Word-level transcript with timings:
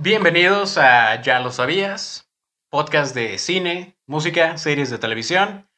Bienvenidos 0.00 0.78
a 0.78 1.20
Ya 1.22 1.40
lo 1.40 1.50
sabías, 1.50 2.30
podcast 2.70 3.16
de 3.16 3.36
cine, 3.36 3.98
música, 4.06 4.56
series 4.56 4.90
de 4.90 4.98
televisión. 4.98 5.68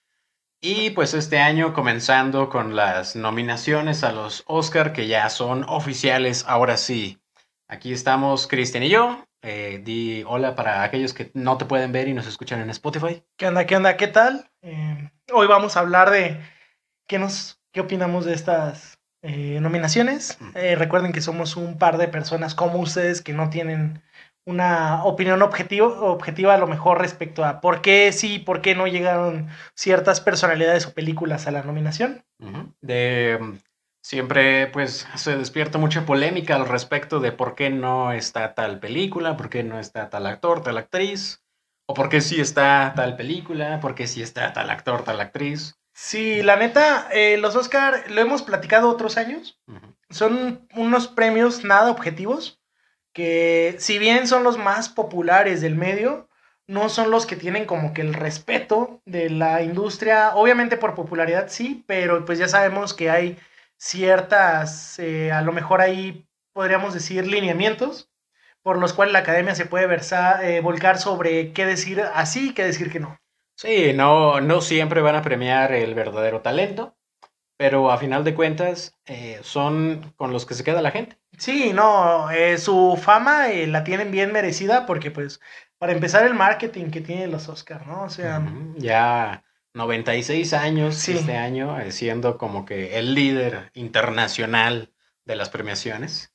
Y 0.60 0.90
pues 0.90 1.14
este 1.14 1.38
año 1.38 1.72
comenzando 1.72 2.50
con 2.50 2.76
las 2.76 3.16
nominaciones 3.16 4.04
a 4.04 4.12
los 4.12 4.44
Oscar 4.46 4.92
que 4.92 5.06
ya 5.06 5.30
son 5.30 5.64
oficiales, 5.66 6.44
ahora 6.46 6.76
sí. 6.76 7.18
Aquí 7.66 7.94
estamos 7.94 8.46
Cristian 8.46 8.82
y 8.82 8.90
yo. 8.90 9.24
Eh, 9.40 9.80
di 9.82 10.22
hola 10.26 10.54
para 10.54 10.82
aquellos 10.82 11.14
que 11.14 11.30
no 11.32 11.56
te 11.56 11.64
pueden 11.64 11.90
ver 11.90 12.06
y 12.06 12.12
nos 12.12 12.26
escuchan 12.26 12.60
en 12.60 12.68
Spotify. 12.68 13.24
¿Qué 13.38 13.48
onda? 13.48 13.64
¿Qué 13.64 13.76
onda? 13.76 13.96
¿Qué 13.96 14.06
tal? 14.06 14.50
Eh, 14.60 15.10
hoy 15.32 15.46
vamos 15.46 15.78
a 15.78 15.80
hablar 15.80 16.10
de 16.10 16.38
qué 17.08 17.18
nos, 17.18 17.58
qué 17.72 17.80
opinamos 17.80 18.26
de 18.26 18.34
estas 18.34 18.98
eh, 19.22 19.60
nominaciones. 19.62 20.36
Recuerden 20.52 21.12
que 21.12 21.22
somos 21.22 21.56
un 21.56 21.78
par 21.78 21.96
de 21.96 22.06
personas 22.06 22.54
como 22.54 22.80
ustedes 22.80 23.22
que 23.22 23.32
no 23.32 23.48
tienen 23.48 24.02
una 24.46 25.04
opinión 25.04 25.42
objetivo, 25.42 25.86
objetiva 25.86 26.54
a 26.54 26.58
lo 26.58 26.66
mejor 26.66 26.98
respecto 26.98 27.44
a 27.44 27.60
por 27.60 27.82
qué 27.82 28.12
sí, 28.12 28.38
por 28.38 28.62
qué 28.62 28.74
no 28.74 28.86
llegaron 28.86 29.48
ciertas 29.74 30.20
personalidades 30.20 30.86
o 30.86 30.94
películas 30.94 31.46
a 31.46 31.50
la 31.50 31.62
nominación. 31.62 32.24
De 32.80 33.38
mm, 33.40 33.58
siempre 34.02 34.66
pues 34.68 35.06
se 35.14 35.36
despierta 35.36 35.78
mucha 35.78 36.06
polémica 36.06 36.56
al 36.56 36.66
respecto 36.66 37.20
de 37.20 37.32
por 37.32 37.54
qué 37.54 37.70
no 37.70 38.12
está 38.12 38.54
tal 38.54 38.80
película, 38.80 39.36
por 39.36 39.50
qué 39.50 39.62
no 39.62 39.78
está 39.78 40.08
tal 40.08 40.26
actor, 40.26 40.62
tal 40.62 40.78
actriz, 40.78 41.42
o 41.86 41.94
por 41.94 42.08
qué 42.08 42.20
sí 42.20 42.40
está 42.40 42.92
tal 42.94 43.16
película, 43.16 43.80
por 43.80 43.94
qué 43.94 44.06
sí 44.06 44.22
está 44.22 44.52
tal 44.52 44.70
actor, 44.70 45.02
tal 45.02 45.20
actriz. 45.20 45.76
Sí, 45.92 46.42
la 46.42 46.56
neta, 46.56 47.08
eh, 47.12 47.36
los 47.36 47.56
Oscar 47.56 48.04
lo 48.10 48.20
hemos 48.20 48.42
platicado 48.42 48.88
otros 48.88 49.18
años. 49.18 49.60
Son 50.08 50.66
unos 50.74 51.08
premios 51.08 51.64
nada 51.64 51.90
objetivos 51.90 52.59
que 53.12 53.76
si 53.78 53.98
bien 53.98 54.26
son 54.26 54.44
los 54.44 54.58
más 54.58 54.88
populares 54.88 55.60
del 55.60 55.74
medio, 55.74 56.28
no 56.66 56.88
son 56.88 57.10
los 57.10 57.26
que 57.26 57.36
tienen 57.36 57.64
como 57.66 57.92
que 57.92 58.02
el 58.02 58.14
respeto 58.14 59.02
de 59.04 59.28
la 59.28 59.62
industria, 59.62 60.36
obviamente 60.36 60.76
por 60.76 60.94
popularidad 60.94 61.46
sí, 61.48 61.84
pero 61.86 62.24
pues 62.24 62.38
ya 62.38 62.46
sabemos 62.46 62.94
que 62.94 63.10
hay 63.10 63.36
ciertas, 63.76 64.98
eh, 64.98 65.32
a 65.32 65.42
lo 65.42 65.52
mejor 65.52 65.80
ahí 65.80 66.26
podríamos 66.52 66.94
decir 66.94 67.26
lineamientos 67.26 68.08
por 68.62 68.78
los 68.78 68.92
cuales 68.92 69.12
la 69.12 69.20
academia 69.20 69.54
se 69.54 69.66
puede 69.66 69.88
eh, 70.42 70.60
volcar 70.60 70.98
sobre 70.98 71.52
qué 71.52 71.66
decir 71.66 72.02
así 72.14 72.50
y 72.50 72.52
qué 72.52 72.64
decir 72.64 72.92
que 72.92 73.00
no. 73.00 73.18
Sí, 73.56 73.92
no, 73.94 74.40
no 74.40 74.60
siempre 74.60 75.00
van 75.00 75.16
a 75.16 75.22
premiar 75.22 75.72
el 75.72 75.94
verdadero 75.94 76.40
talento, 76.40 76.96
pero 77.56 77.90
a 77.90 77.98
final 77.98 78.24
de 78.24 78.34
cuentas 78.34 78.94
eh, 79.06 79.40
son 79.42 80.14
con 80.16 80.32
los 80.32 80.46
que 80.46 80.54
se 80.54 80.64
queda 80.64 80.82
la 80.82 80.90
gente. 80.90 81.18
Sí, 81.40 81.72
no, 81.72 82.30
eh, 82.30 82.56
su 82.58 82.96
fama 83.02 83.50
eh, 83.50 83.66
la 83.66 83.82
tienen 83.84 84.10
bien 84.12 84.32
merecida 84.32 84.86
porque 84.86 85.10
pues 85.10 85.40
para 85.78 85.92
empezar 85.92 86.24
el 86.26 86.34
marketing 86.34 86.90
que 86.90 87.00
tienen 87.00 87.30
los 87.32 87.48
Oscar, 87.48 87.86
¿no? 87.86 88.02
O 88.04 88.10
sea, 88.10 88.38
Ujú, 88.38 88.74
Ya 88.78 89.44
96 89.74 90.52
años 90.52 90.96
Sí. 90.96 91.14
este 91.14 91.36
año, 91.36 91.78
eh, 91.80 91.92
siendo 91.92 92.36
como 92.38 92.64
que 92.64 92.98
el 92.98 93.14
líder 93.14 93.70
internacional 93.74 94.92
de 95.24 95.36
las 95.36 95.48
premiaciones. 95.50 96.32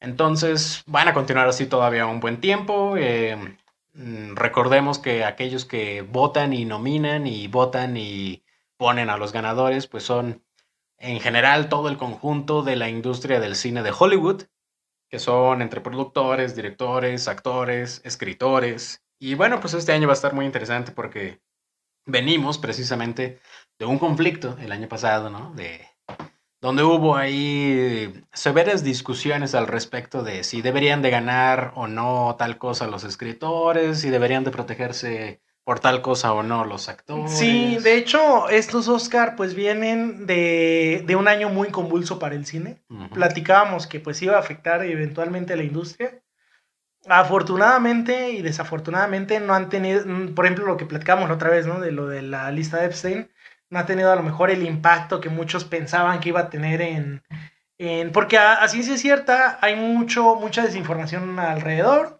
Entonces 0.00 0.84
van 0.86 1.08
a 1.08 1.14
continuar 1.14 1.48
así 1.48 1.66
todavía 1.66 2.06
un 2.06 2.20
buen 2.20 2.40
tiempo. 2.40 2.96
eh, 2.98 3.58
mm, 3.94 4.36
recordemos 4.36 4.98
que 5.00 5.24
aquellos 5.24 5.66
que 5.66 6.02
votan 6.02 6.52
y 6.54 6.64
nominan 6.66 7.26
y 7.26 7.48
votan 7.48 7.96
y 7.98 8.44
ponen 8.78 9.10
a 9.10 9.18
los 9.18 9.32
ganadores, 9.32 9.88
pues 9.88 10.04
son 10.04 10.44
en 10.98 11.20
general 11.20 11.68
todo 11.68 11.88
el 11.88 11.96
conjunto 11.96 12.62
de 12.62 12.76
la 12.76 12.88
industria 12.88 13.40
del 13.40 13.56
cine 13.56 13.82
de 13.82 13.92
Hollywood, 13.96 14.44
que 15.08 15.18
son 15.18 15.62
entre 15.62 15.80
productores, 15.80 16.56
directores, 16.56 17.28
actores, 17.28 18.00
escritores. 18.04 19.04
Y 19.18 19.34
bueno, 19.34 19.60
pues 19.60 19.74
este 19.74 19.92
año 19.92 20.08
va 20.08 20.14
a 20.14 20.20
estar 20.20 20.34
muy 20.34 20.46
interesante 20.46 20.92
porque 20.92 21.40
venimos 22.06 22.58
precisamente 22.58 23.40
de 23.78 23.84
un 23.84 23.98
conflicto 23.98 24.56
el 24.60 24.72
año 24.72 24.88
pasado, 24.88 25.30
¿no? 25.30 25.52
De 25.54 25.86
donde 26.60 26.82
hubo 26.82 27.16
ahí 27.16 28.24
severas 28.32 28.82
discusiones 28.82 29.54
al 29.54 29.66
respecto 29.66 30.22
de 30.22 30.42
si 30.42 30.62
deberían 30.62 31.02
de 31.02 31.10
ganar 31.10 31.72
o 31.76 31.86
no 31.86 32.34
tal 32.38 32.58
cosa 32.58 32.86
los 32.86 33.04
escritores, 33.04 34.00
si 34.00 34.10
deberían 34.10 34.44
de 34.44 34.50
protegerse 34.50 35.40
por 35.66 35.80
tal 35.80 36.00
cosa 36.00 36.32
o 36.32 36.44
no 36.44 36.64
los 36.64 36.88
actores. 36.88 37.36
sí, 37.36 37.76
de 37.82 37.96
hecho, 37.96 38.48
estos 38.48 38.86
Oscar 38.86 39.34
pues 39.34 39.56
vienen 39.56 40.24
de, 40.24 41.02
de 41.04 41.16
un 41.16 41.26
año 41.26 41.48
muy 41.48 41.70
convulso 41.70 42.20
para 42.20 42.36
el 42.36 42.46
cine. 42.46 42.84
Platicábamos 43.12 43.88
que 43.88 43.98
pues 43.98 44.22
iba 44.22 44.36
a 44.36 44.38
afectar 44.38 44.84
eventualmente 44.84 45.54
a 45.54 45.56
la 45.56 45.64
industria. 45.64 46.22
Afortunadamente 47.08 48.30
y 48.30 48.42
desafortunadamente 48.42 49.40
no 49.40 49.54
han 49.54 49.68
tenido, 49.68 50.04
por 50.36 50.46
ejemplo, 50.46 50.66
lo 50.66 50.76
que 50.76 50.86
platicábamos 50.86 51.28
la 51.28 51.34
otra 51.34 51.50
vez, 51.50 51.66
¿no? 51.66 51.80
De 51.80 51.90
lo 51.90 52.06
de 52.06 52.22
la 52.22 52.48
lista 52.52 52.76
de 52.76 52.86
Epstein, 52.86 53.28
no 53.68 53.80
ha 53.80 53.86
tenido 53.86 54.12
a 54.12 54.16
lo 54.16 54.22
mejor 54.22 54.52
el 54.52 54.64
impacto 54.64 55.20
que 55.20 55.30
muchos 55.30 55.64
pensaban 55.64 56.20
que 56.20 56.28
iba 56.28 56.42
a 56.42 56.48
tener 56.48 56.80
en... 56.80 57.24
en 57.78 58.12
porque 58.12 58.38
a, 58.38 58.52
a 58.54 58.68
ciencia 58.68 58.96
cierta 58.98 59.58
hay 59.60 59.74
mucho, 59.74 60.36
mucha 60.36 60.62
desinformación 60.62 61.40
alrededor. 61.40 62.15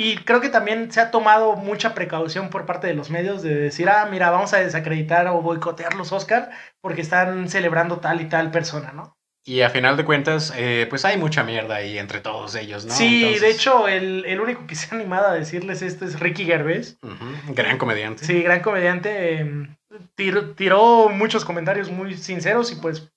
Y 0.00 0.18
creo 0.18 0.40
que 0.40 0.48
también 0.48 0.92
se 0.92 1.00
ha 1.00 1.10
tomado 1.10 1.56
mucha 1.56 1.92
precaución 1.92 2.50
por 2.50 2.66
parte 2.66 2.86
de 2.86 2.94
los 2.94 3.10
medios 3.10 3.42
de 3.42 3.52
decir, 3.52 3.88
ah, 3.88 4.06
mira, 4.08 4.30
vamos 4.30 4.54
a 4.54 4.58
desacreditar 4.58 5.26
o 5.26 5.42
boicotear 5.42 5.94
los 5.96 6.12
Oscar 6.12 6.50
porque 6.80 7.00
están 7.00 7.48
celebrando 7.48 7.98
tal 7.98 8.20
y 8.20 8.26
tal 8.28 8.52
persona, 8.52 8.92
¿no? 8.92 9.16
Y 9.44 9.62
a 9.62 9.70
final 9.70 9.96
de 9.96 10.04
cuentas, 10.04 10.52
eh, 10.56 10.86
pues 10.88 11.04
hay 11.04 11.16
mucha 11.16 11.42
mierda 11.42 11.76
ahí 11.76 11.98
entre 11.98 12.20
todos 12.20 12.54
ellos, 12.54 12.84
¿no? 12.84 12.92
sí, 12.94 13.22
Entonces, 13.24 13.40
de 13.40 13.50
hecho, 13.50 13.88
el, 13.88 14.24
el 14.26 14.40
único 14.40 14.66
que 14.68 14.74
se 14.76 14.94
ha 14.94 14.98
animado 14.98 15.26
a 15.26 15.34
decirles 15.34 15.82
esto 15.82 16.04
es 16.04 16.20
Ricky 16.20 16.44
Gervais. 16.44 16.98
gran 17.48 17.76
comediante. 17.78 18.24
Sí, 18.24 18.42
gran 18.42 18.60
comediante. 18.60 19.40
eh, 19.40 19.76
tir- 20.16 20.54
tiró 20.54 21.08
muchos 21.08 21.44
comentarios 21.44 21.90
muy 21.90 22.16
sinceros 22.16 22.70
y 22.70 22.76
pues 22.76 23.10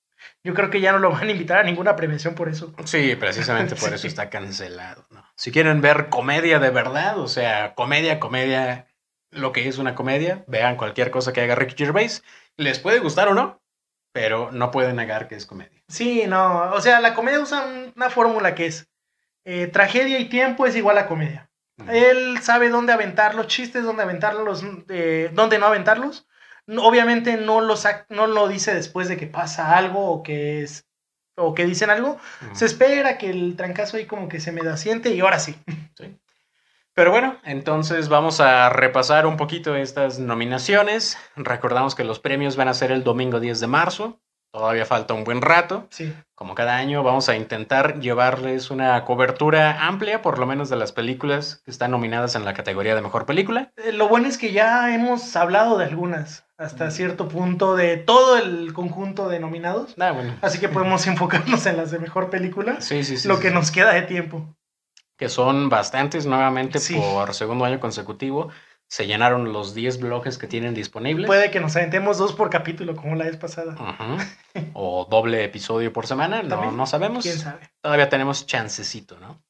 yo 0.43 0.53
creo 0.53 0.69
que 0.69 0.81
ya 0.81 0.91
no 0.91 0.99
lo 0.99 1.11
van 1.11 1.27
a 1.27 1.31
invitar 1.31 1.59
a 1.59 1.63
ninguna 1.63 1.95
premiación 1.95 2.35
por 2.35 2.49
eso. 2.49 2.73
Sí, 2.85 3.15
precisamente 3.15 3.75
por 3.75 3.89
eso 3.93 4.01
Sí. 4.03 4.07
está 4.07 4.29
cancelado, 4.29 5.05
¿no? 5.11 5.23
Si 5.35 5.51
quieren 5.51 5.81
ver 5.81 6.09
comedia 6.09 6.59
de 6.59 6.69
verdad, 6.71 7.19
o 7.19 7.27
sea, 7.27 7.73
comedia, 7.75 8.19
comedia, 8.19 8.87
lo 9.31 9.51
que 9.51 9.67
es 9.67 9.77
una 9.77 9.95
comedia, 9.95 10.43
vean 10.47 10.75
cualquier 10.77 11.11
cosa 11.11 11.31
que 11.33 11.41
haga 11.41 11.55
Ricky 11.55 11.75
Gervais. 11.85 12.23
Les 12.57 12.79
puede 12.79 12.99
gustar 12.99 13.27
o 13.27 13.33
no, 13.33 13.61
pero 14.13 14.51
no 14.51 14.71
pueden 14.71 14.95
negar 14.97 15.27
que 15.27 15.35
es 15.35 15.45
comedia. 15.45 15.81
Sí, 15.87 16.23
no, 16.27 16.71
o 16.73 16.81
sea, 16.81 16.99
la 16.99 17.13
comedia 17.13 17.39
usa 17.39 17.65
un- 17.65 17.93
una 17.95 18.09
fórmula 18.09 18.55
que 18.55 18.65
es 18.65 18.87
eh, 19.43 19.67
tragedia 19.67 20.19
y 20.19 20.29
tiempo 20.29 20.67
es 20.67 20.75
igual 20.75 20.97
a 20.99 21.07
comedia. 21.07 21.49
Ujú. 21.79 21.89
Él 21.91 22.39
sabe 22.43 22.69
dónde 22.69 22.93
aventar 22.93 23.33
los 23.33 23.47
chistes, 23.47 23.83
dónde 23.83 24.03
aventarlos, 24.03 24.63
eh, 24.89 25.31
dónde 25.33 25.57
no 25.57 25.65
aventarlos. 25.65 26.27
Obviamente 26.67 27.37
no 27.37 27.61
lo, 27.61 27.75
no 28.09 28.27
lo 28.27 28.47
dice 28.47 28.73
después 28.73 29.07
de 29.07 29.17
que 29.17 29.27
pasa 29.27 29.77
algo 29.77 30.05
o 30.11 30.23
que, 30.23 30.63
es, 30.63 30.85
o 31.35 31.53
que 31.53 31.65
dicen 31.65 31.89
algo. 31.89 32.17
Se 32.53 32.65
espera 32.65 33.17
que 33.17 33.29
el 33.29 33.55
trancazo 33.55 33.97
ahí 33.97 34.05
como 34.05 34.29
que 34.29 34.39
se 34.39 34.51
me 34.51 34.61
da 34.61 34.77
siente 34.77 35.09
y 35.09 35.19
ahora 35.19 35.39
sí. 35.39 35.55
Sí. 35.97 36.17
Pero 36.93 37.11
bueno, 37.11 37.37
entonces 37.45 38.09
vamos 38.09 38.41
a 38.41 38.69
repasar 38.69 39.25
un 39.25 39.37
poquito 39.37 39.75
estas 39.75 40.19
nominaciones. 40.19 41.17
Recordamos 41.37 41.95
que 41.95 42.03
los 42.03 42.19
premios 42.19 42.57
van 42.57 42.67
a 42.67 42.73
ser 42.73 42.91
el 42.91 43.03
domingo 43.03 43.39
10 43.39 43.61
de 43.61 43.67
marzo. 43.67 44.19
Todavía 44.51 44.85
falta 44.85 45.13
un 45.13 45.23
buen 45.23 45.41
rato. 45.41 45.87
Sí. 45.89 46.13
Como 46.35 46.55
cada 46.55 46.75
año, 46.75 47.03
vamos 47.03 47.29
a 47.29 47.37
intentar 47.37 48.01
llevarles 48.01 48.69
una 48.69 49.05
cobertura 49.05 49.87
amplia, 49.87 50.21
por 50.21 50.37
lo 50.37 50.45
menos 50.45 50.69
de 50.69 50.75
las 50.75 50.91
películas 50.91 51.61
que 51.63 51.71
están 51.71 51.91
nominadas 51.91 52.35
en 52.35 52.43
la 52.43 52.53
categoría 52.53 52.93
de 52.93 53.01
mejor 53.01 53.25
película. 53.25 53.71
Eh, 53.77 53.93
Lo 53.93 54.09
bueno 54.09 54.27
es 54.27 54.37
que 54.37 54.51
ya 54.51 54.93
hemos 54.93 55.37
hablado 55.37 55.77
de 55.77 55.85
algunas 55.85 56.45
hasta 56.61 56.91
cierto 56.91 57.27
punto 57.27 57.75
de 57.75 57.97
todo 57.97 58.37
el 58.37 58.71
conjunto 58.73 59.27
de 59.29 59.39
nominados. 59.39 59.95
Ah, 59.99 60.11
bueno. 60.11 60.35
Así 60.41 60.59
que 60.59 60.69
podemos 60.69 61.05
enfocarnos 61.07 61.65
en 61.65 61.77
las 61.77 61.91
de 61.91 61.99
mejor 61.99 62.29
película. 62.29 62.79
Sí, 62.81 63.03
sí, 63.03 63.17
sí. 63.17 63.27
lo 63.27 63.35
sí, 63.37 63.41
que 63.41 63.47
sí. 63.49 63.53
nos 63.53 63.71
queda 63.71 63.93
de 63.93 64.03
tiempo. 64.03 64.55
Que 65.17 65.29
son 65.29 65.69
bastantes 65.69 66.25
nuevamente 66.25 66.79
Sí. 66.79 66.95
por 66.95 67.33
segundo 67.33 67.65
año 67.65 67.79
consecutivo. 67.79 68.49
Se 68.87 69.07
llenaron 69.07 69.53
los 69.53 69.73
10 69.73 69.99
bloques 70.01 70.37
que 70.37 70.47
tienen 70.47 70.73
disponibles. 70.73 71.25
Puede 71.27 71.49
que 71.49 71.59
nos 71.61 71.75
aventemos 71.77 72.17
dos 72.17 72.33
por 72.33 72.49
capítulo, 72.49 72.95
como 72.95 73.15
la 73.15 73.23
vez 73.25 73.37
pasada. 73.37 73.73
Ujú. 73.73 74.17
O 74.73 75.07
doble 75.09 75.43
episodio 75.45 75.93
por 75.93 76.07
semana, 76.07 76.43
no, 76.43 76.71
no 76.71 76.85
sabemos. 76.85 77.23
¿Quién 77.23 77.37
sabe? 77.39 77.69
Todavía 77.81 78.09
tenemos 78.09 78.45
chancecito, 78.45 79.17
¿no? 79.19 79.41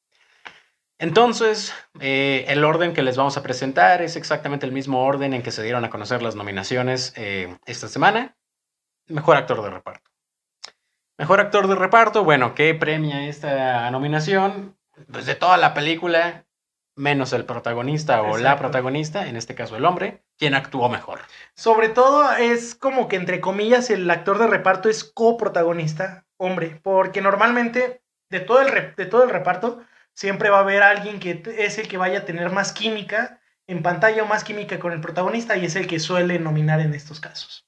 Entonces, 1.02 1.74
eh, 1.98 2.44
el 2.46 2.62
orden 2.62 2.94
que 2.94 3.02
les 3.02 3.16
vamos 3.16 3.36
a 3.36 3.42
presentar 3.42 4.02
es 4.02 4.14
exactamente 4.14 4.66
el 4.66 4.70
mismo 4.70 5.04
orden 5.04 5.34
en 5.34 5.42
que 5.42 5.50
se 5.50 5.64
dieron 5.64 5.84
a 5.84 5.90
conocer 5.90 6.22
las 6.22 6.36
nominaciones 6.36 7.12
eh, 7.16 7.58
esta 7.66 7.88
semana. 7.88 8.36
Mejor 9.08 9.36
actor 9.36 9.64
de 9.64 9.70
reparto. 9.70 10.08
Mejor 11.18 11.40
actor 11.40 11.66
de 11.66 11.74
reparto, 11.74 12.22
bueno, 12.22 12.54
¿qué 12.54 12.72
premia 12.76 13.26
esta 13.26 13.90
nominación? 13.90 14.76
Pues 15.10 15.26
de 15.26 15.34
toda 15.34 15.56
la 15.56 15.74
película, 15.74 16.46
menos 16.94 17.32
el 17.32 17.46
protagonista 17.46 18.22
o 18.22 18.38
la 18.38 18.56
protagonista, 18.56 19.26
en 19.26 19.34
este 19.34 19.56
caso 19.56 19.76
el 19.76 19.86
hombre, 19.86 20.22
quien 20.38 20.54
actuó 20.54 20.88
mejor. 20.88 21.18
Sobre 21.56 21.88
todo 21.88 22.30
es 22.34 22.76
como 22.76 23.08
que 23.08 23.16
entre 23.16 23.40
comillas 23.40 23.90
el 23.90 24.08
actor 24.08 24.38
de 24.38 24.46
reparto 24.46 24.88
es 24.88 25.02
coprotagonista, 25.02 26.26
hombre, 26.36 26.78
porque 26.80 27.20
normalmente 27.22 28.04
de 28.30 28.38
todo 28.38 28.62
el, 28.62 28.94
de 28.94 29.06
todo 29.06 29.24
el 29.24 29.30
reparto 29.30 29.82
siempre 30.14 30.50
va 30.50 30.58
a 30.58 30.62
haber 30.62 30.82
alguien 30.82 31.20
que 31.20 31.42
es 31.58 31.78
el 31.78 31.88
que 31.88 31.98
vaya 31.98 32.20
a 32.20 32.24
tener 32.24 32.50
más 32.50 32.72
química 32.72 33.40
en 33.66 33.82
pantalla 33.82 34.22
o 34.22 34.26
más 34.26 34.44
química 34.44 34.78
con 34.78 34.92
el 34.92 35.00
protagonista 35.00 35.56
y 35.56 35.64
es 35.64 35.76
el 35.76 35.86
que 35.86 36.00
suele 36.00 36.38
nominar 36.38 36.80
en 36.80 36.94
estos 36.94 37.20
casos. 37.20 37.66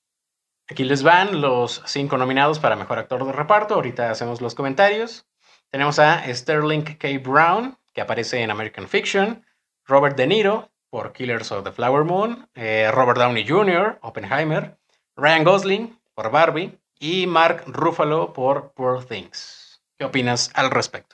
Aquí 0.69 0.85
les 0.85 1.03
van 1.03 1.41
los 1.41 1.83
cinco 1.85 2.17
nominados 2.17 2.59
para 2.59 2.77
Mejor 2.77 2.99
Actor 2.99 3.27
de 3.27 3.33
Reparto. 3.33 3.75
Ahorita 3.75 4.11
hacemos 4.11 4.41
los 4.41 4.55
comentarios. 4.55 5.27
Tenemos 5.71 5.99
a 5.99 6.23
Sterling 6.33 6.83
K. 6.83 7.09
Brown, 7.23 7.77
que 7.93 8.01
aparece 8.01 8.41
en 8.41 8.51
American 8.51 8.89
Fiction. 8.89 9.45
Robert 9.85 10.17
De 10.17 10.27
Niro, 10.27 10.71
por 10.89 11.13
Killers 11.13 11.53
of 11.53 11.65
the 11.65 11.73
Flower 11.73 12.05
Moon. 12.05 12.49
Eh, 12.55 12.91
Robert 12.93 13.19
Downey 13.19 13.47
Jr., 13.47 13.99
Oppenheimer. 14.01 14.79
Ryan 15.17 15.45
Gosling, 15.45 16.01
por 16.15 16.31
Barbie. 16.31 16.79
Y 16.99 17.27
Mark 17.27 17.65
Ruffalo, 17.67 18.33
por 18.33 18.73
Poor 18.73 19.05
Things. 19.05 19.83
¿Qué 19.99 20.07
opinas 20.07 20.51
al 20.55 20.71
respecto? 20.71 21.14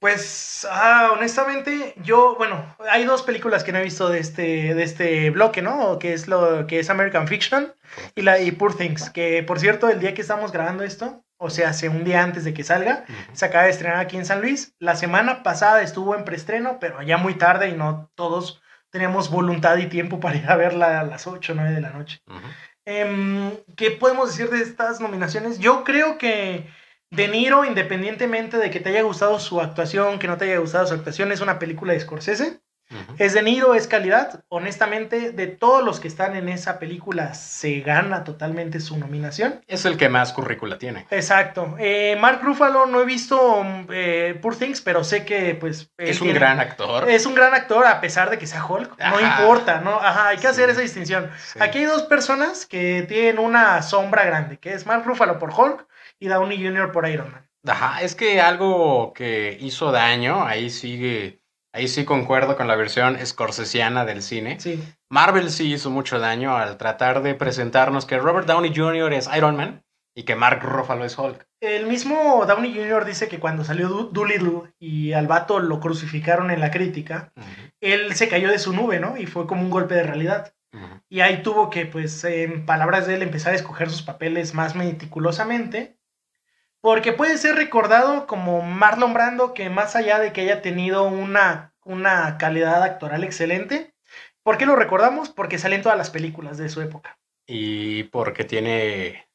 Pues, 0.00 0.66
ah, 0.70 1.10
honestamente, 1.12 1.92
yo, 1.98 2.34
bueno, 2.36 2.74
hay 2.90 3.04
dos 3.04 3.22
películas 3.22 3.62
que 3.62 3.70
no 3.70 3.78
he 3.78 3.84
visto 3.84 4.08
de 4.08 4.18
este, 4.18 4.74
de 4.74 4.82
este 4.82 5.28
bloque, 5.28 5.60
¿no? 5.60 5.98
Que 5.98 6.14
es 6.14 6.26
lo 6.26 6.66
que 6.66 6.80
es 6.80 6.88
American 6.88 7.28
Fiction 7.28 7.74
y 8.14 8.22
la 8.22 8.40
y 8.40 8.50
Poor 8.50 8.74
Things. 8.74 9.10
Que 9.10 9.42
por 9.42 9.60
cierto, 9.60 9.90
el 9.90 10.00
día 10.00 10.14
que 10.14 10.22
estamos 10.22 10.52
grabando 10.52 10.84
esto, 10.84 11.22
o 11.36 11.50
sea, 11.50 11.68
hace 11.68 11.90
un 11.90 12.02
día 12.02 12.22
antes 12.22 12.44
de 12.44 12.54
que 12.54 12.64
salga, 12.64 13.04
se 13.34 13.44
acaba 13.44 13.64
de 13.64 13.70
estrenar 13.70 13.98
aquí 13.98 14.16
en 14.16 14.24
San 14.24 14.40
Luis. 14.40 14.74
La 14.78 14.96
semana 14.96 15.42
pasada 15.42 15.82
estuvo 15.82 16.14
en 16.14 16.24
preestreno, 16.24 16.78
pero 16.80 17.02
ya 17.02 17.18
muy 17.18 17.34
tarde 17.34 17.68
y 17.68 17.74
no 17.74 18.10
todos 18.14 18.62
teníamos 18.88 19.30
voluntad 19.30 19.76
y 19.76 19.86
tiempo 19.86 20.18
para 20.18 20.36
ir 20.36 20.50
a 20.50 20.56
verla 20.56 21.00
a 21.00 21.04
las 21.04 21.26
8 21.26 21.52
o 21.52 21.56
9 21.56 21.72
de 21.72 21.80
la 21.82 21.90
noche. 21.90 22.22
Em, 22.86 23.52
¿Qué 23.76 23.90
podemos 23.90 24.30
decir 24.30 24.50
de 24.50 24.62
estas 24.62 24.98
nominaciones? 24.98 25.58
Yo 25.58 25.84
creo 25.84 26.16
que 26.16 26.66
de 27.10 27.28
Niro, 27.28 27.64
independientemente 27.64 28.56
de 28.56 28.70
que 28.70 28.80
te 28.80 28.90
haya 28.90 29.02
gustado 29.02 29.38
su 29.38 29.60
actuación, 29.60 30.18
que 30.18 30.28
no 30.28 30.36
te 30.36 30.44
haya 30.46 30.58
gustado 30.58 30.86
su 30.86 30.94
actuación, 30.94 31.32
es 31.32 31.40
una 31.40 31.58
película 31.58 31.92
de 31.92 32.00
Scorsese. 32.00 32.62
Es 33.18 33.34
de 33.34 33.42
Niro, 33.42 33.74
es 33.74 33.86
calidad. 33.86 34.44
Honestamente, 34.48 35.32
de 35.32 35.46
todos 35.46 35.84
los 35.84 36.00
que 36.00 36.08
están 36.08 36.36
en 36.36 36.48
esa 36.48 36.78
película, 36.78 37.34
se 37.34 37.80
gana 37.80 38.24
totalmente 38.24 38.80
su 38.80 38.98
nominación. 38.98 39.60
Es 39.66 39.84
el 39.84 39.96
que 39.96 40.08
más 40.08 40.32
currícula 40.32 40.78
tiene. 40.78 41.06
Exacto. 41.10 41.76
Eh, 41.78 42.16
Mark 42.20 42.40
Ruffalo 42.42 42.86
no 42.86 43.02
he 43.02 43.04
visto 43.04 43.64
eh, 43.90 44.38
Poor 44.40 44.56
Things, 44.56 44.80
pero 44.80 45.04
sé 45.04 45.24
que 45.24 45.54
pues... 45.54 45.90
Es 45.98 46.20
un 46.20 46.34
gran 46.34 46.60
actor. 46.60 47.08
Es 47.08 47.26
un 47.26 47.34
gran 47.34 47.54
actor 47.54 47.86
a 47.86 48.00
pesar 48.00 48.30
de 48.30 48.38
que 48.38 48.46
sea 48.46 48.64
Hulk. 48.64 48.98
No 48.98 49.20
importa, 49.20 49.80
¿no? 49.80 50.00
Ajá, 50.00 50.28
hay 50.28 50.38
que 50.38 50.48
hacer 50.48 50.70
esa 50.70 50.80
distinción. 50.80 51.30
Aquí 51.60 51.78
hay 51.78 51.84
dos 51.84 52.02
personas 52.04 52.66
que 52.66 53.04
tienen 53.08 53.38
una 53.38 53.82
sombra 53.82 54.24
grande, 54.24 54.58
que 54.58 54.72
es 54.72 54.86
Mark 54.86 55.04
Ruffalo 55.04 55.38
por 55.38 55.50
Hulk 55.50 55.86
y 56.18 56.28
Downey 56.28 56.64
Jr. 56.64 56.92
por 56.92 57.08
Iron 57.08 57.30
Man. 57.30 57.46
Ajá, 57.66 58.00
es 58.00 58.14
que 58.14 58.40
algo 58.40 59.12
que 59.12 59.58
hizo 59.60 59.92
daño, 59.92 60.44
ahí 60.46 60.70
sigue, 60.70 61.39
ahí 61.72 61.88
sí 61.88 62.04
concuerdo 62.04 62.56
con 62.56 62.68
la 62.68 62.76
versión 62.76 63.16
escorsesiana 63.16 64.04
del 64.04 64.22
cine. 64.22 64.58
Sí. 64.60 64.82
Marvel 65.10 65.50
sí 65.50 65.72
hizo 65.72 65.90
mucho 65.90 66.18
daño 66.18 66.56
al 66.56 66.76
tratar 66.76 67.22
de 67.22 67.34
presentarnos 67.34 68.06
que 68.06 68.18
Robert 68.18 68.46
Downey 68.46 68.72
Jr. 68.74 69.12
es 69.12 69.28
Iron 69.36 69.56
Man 69.56 69.82
y 70.14 70.24
que 70.24 70.34
Mark 70.34 70.60
Ruffalo 70.62 71.04
es 71.04 71.18
Hulk. 71.18 71.46
El 71.60 71.86
mismo 71.86 72.44
Downey 72.46 72.74
Jr. 72.74 73.04
dice 73.04 73.28
que 73.28 73.38
cuando 73.38 73.64
salió 73.64 73.88
Doolittle 73.88 74.72
y 74.78 75.12
al 75.12 75.26
vato 75.26 75.60
lo 75.60 75.78
crucificaron 75.78 76.50
en 76.50 76.60
la 76.60 76.70
crítica, 76.70 77.32
él 77.80 78.14
se 78.14 78.28
cayó 78.28 78.50
de 78.50 78.58
su 78.58 78.72
nube, 78.72 78.98
¿no? 78.98 79.16
Y 79.16 79.26
fue 79.26 79.46
como 79.46 79.62
un 79.62 79.70
golpe 79.70 79.94
de 79.94 80.02
realidad. 80.02 80.52
Y 81.08 81.20
ahí 81.20 81.42
tuvo 81.42 81.68
que, 81.68 81.84
pues, 81.84 82.22
en 82.24 82.64
palabras 82.64 83.06
de 83.06 83.16
él, 83.16 83.22
empezar 83.22 83.52
a 83.52 83.56
escoger 83.56 83.90
sus 83.90 84.02
papeles 84.02 84.54
más 84.54 84.74
meticulosamente 84.74 85.99
porque 86.80 87.12
puede 87.12 87.36
ser 87.38 87.56
recordado 87.56 88.26
como 88.26 88.62
Marlon 88.62 89.12
Brando, 89.12 89.54
que 89.54 89.68
más 89.70 89.96
allá 89.96 90.18
de 90.18 90.32
que 90.32 90.42
haya 90.42 90.62
tenido 90.62 91.04
una, 91.04 91.74
una 91.84 92.38
calidad 92.38 92.82
actoral 92.82 93.24
excelente, 93.24 93.94
¿por 94.42 94.58
qué 94.58 94.66
lo 94.66 94.76
recordamos? 94.76 95.28
Porque 95.30 95.58
sale 95.58 95.76
en 95.76 95.82
todas 95.82 95.98
las 95.98 96.10
películas 96.10 96.58
de 96.58 96.68
su 96.68 96.80
época. 96.80 97.18
Y 97.46 98.04
porque 98.04 98.44
tiene 98.44 99.28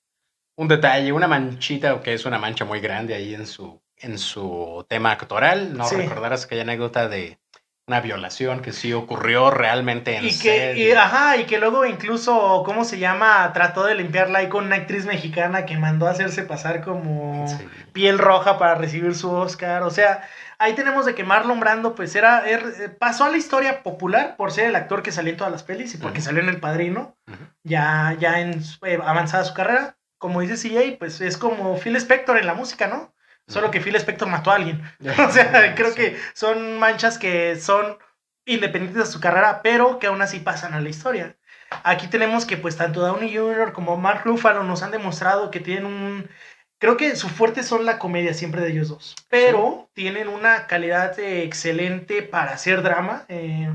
un 0.56 0.68
detalle, 0.68 1.12
una 1.12 1.28
manchita, 1.28 2.02
que 2.02 2.14
es 2.14 2.26
una 2.26 2.40
mancha 2.40 2.66
muy 2.66 2.80
grande 2.80 3.14
ahí 3.14 3.36
en 3.36 3.46
su, 3.46 3.82
en 3.98 4.18
su 4.18 4.86
tema 4.88 5.12
actoral. 5.12 5.78
No 5.78 5.90
recordarás 5.90 6.46
aquella 6.46 6.64
anécdota 6.64 7.08
de 7.08 7.40
una 7.88 8.02
violación 8.02 8.62
que 8.62 8.72
sí 8.72 8.94
ocurrió 8.94 9.52
realmente 9.52 10.18
en 10.18 10.26
y 10.26 10.36
que 10.40 10.76
y, 10.76 10.92
ajá 10.94 11.38
y 11.38 11.46
que 11.46 11.60
luego 11.60 11.86
incluso 11.86 12.64
cómo 12.66 12.84
se 12.84 12.98
llama 12.98 13.52
trató 13.54 13.84
de 13.84 13.94
limpiarla 13.94 14.40
ahí 14.40 14.50
con 14.50 14.66
una 14.66 14.78
actriz 14.78 15.06
mexicana 15.06 15.68
que 15.68 15.78
mandó 15.78 16.08
a 16.08 16.12
hacerse 16.12 16.42
pasar 16.42 16.84
como 16.84 17.46
piel 17.94 18.18
roja 18.18 18.58
para 18.58 18.74
recibir 18.74 19.14
su 19.14 19.32
Oscar. 19.32 19.84
O 19.84 19.92
sea 19.92 20.28
ahí 20.58 20.74
tenemos 20.74 21.06
de 21.06 21.14
que 21.14 21.24
Marlon 21.24 21.60
Brando 21.60 21.94
pues 21.94 22.16
era, 22.16 22.50
er, 22.50 22.64
eh, 22.80 22.90
pasó 22.90 23.26
a 23.26 23.30
la 23.30 23.38
historia 23.38 23.84
popular 23.84 24.36
por 24.36 24.52
ser 24.52 24.66
el 24.66 24.76
actor 24.76 25.04
que 25.04 25.12
salió 25.12 25.32
en 25.32 25.38
todas 25.38 25.54
las 25.54 25.62
pelis 25.62 25.94
y 25.94 25.98
porque 25.98 26.22
salió 26.22 26.42
en 26.42 26.50
El 26.50 26.60
Padrino 26.60 27.16
ya 27.64 28.18
ya 28.20 28.40
en 28.42 28.64
eh, 28.84 29.00
avanzada 29.04 29.44
su 29.44 29.54
carrera. 29.54 29.96
Como 30.18 30.42
dice 30.42 30.56
CJ 30.56 30.98
pues 30.98 31.22
es 31.22 31.38
como 31.38 31.78
Phil 31.78 31.96
Spector 31.98 32.40
en 32.40 32.48
la 32.48 32.56
música 32.56 32.88
no 32.88 33.14
Solo 33.48 33.70
que 33.72 33.80
Phil 33.80 33.96
Spector 33.96 34.28
mató 34.28 34.52
a 34.52 34.56
alguien. 34.56 34.82
o 35.28 35.32
sea, 35.32 35.76
creo 35.76 35.94
que 35.94 36.18
son 36.34 36.80
manchas 36.80 37.18
que 37.18 37.56
son 37.56 37.98
independientes 38.46 39.06
de 39.06 39.12
su 39.12 39.20
carrera, 39.20 39.62
pero 39.62 40.00
que 40.00 40.08
aún 40.08 40.22
así 40.22 40.40
pasan 40.40 40.74
a 40.74 40.82
la 40.82 40.90
historia. 40.90 41.38
Aquí 41.84 42.08
tenemos 42.08 42.46
que 42.46 42.58
pues 42.58 42.78
tanto 42.78 43.02
Downey 43.02 43.36
Jr. 43.36 43.74
como 43.74 43.98
Mark 43.98 44.22
Ruffalo 44.24 44.64
nos 44.64 44.84
han 44.84 44.92
demostrado 44.92 45.52
que 45.52 45.60
tienen 45.60 45.86
un... 45.86 46.30
Creo 46.78 46.98
que 46.98 47.16
su 47.16 47.30
fuerte 47.30 47.64
son 47.64 47.86
la 47.86 48.00
comedia 48.00 48.34
siempre 48.34 48.62
de 48.62 48.72
ellos 48.72 48.90
dos, 48.90 49.16
pero 49.30 49.90
tienen 49.94 50.28
una 50.28 50.68
calidad 50.68 51.18
excelente 51.20 52.22
para 52.22 52.52
hacer 52.52 52.84
drama. 52.84 53.26
Eh, 53.30 53.70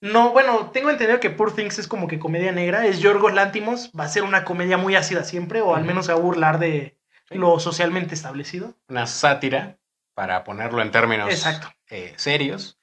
no, 0.00 0.30
bueno, 0.30 0.70
tengo 0.72 0.90
entendido 0.90 1.20
que 1.20 1.30
Poor 1.30 1.54
Things 1.54 1.78
es 1.78 1.86
como 1.86 2.08
que 2.08 2.18
comedia 2.18 2.50
negra, 2.50 2.86
es 2.86 3.00
Yorgos 3.00 3.34
Lántimos, 3.34 3.92
va 3.98 4.04
a 4.04 4.08
ser 4.08 4.24
una 4.24 4.44
comedia 4.44 4.78
muy 4.78 4.96
ácida 4.96 5.24
siempre, 5.24 5.60
o 5.60 5.76
al 5.76 5.84
menos 5.84 6.08
a 6.08 6.14
burlar 6.14 6.58
de, 6.58 6.96
lo 7.34 7.58
socialmente 7.58 8.14
establecido. 8.14 8.74
Una 8.88 9.06
sátira, 9.06 9.78
para 10.14 10.44
ponerlo 10.44 10.82
en 10.82 10.90
términos 10.90 11.46
eh, 11.90 12.12
serios. 12.16 12.78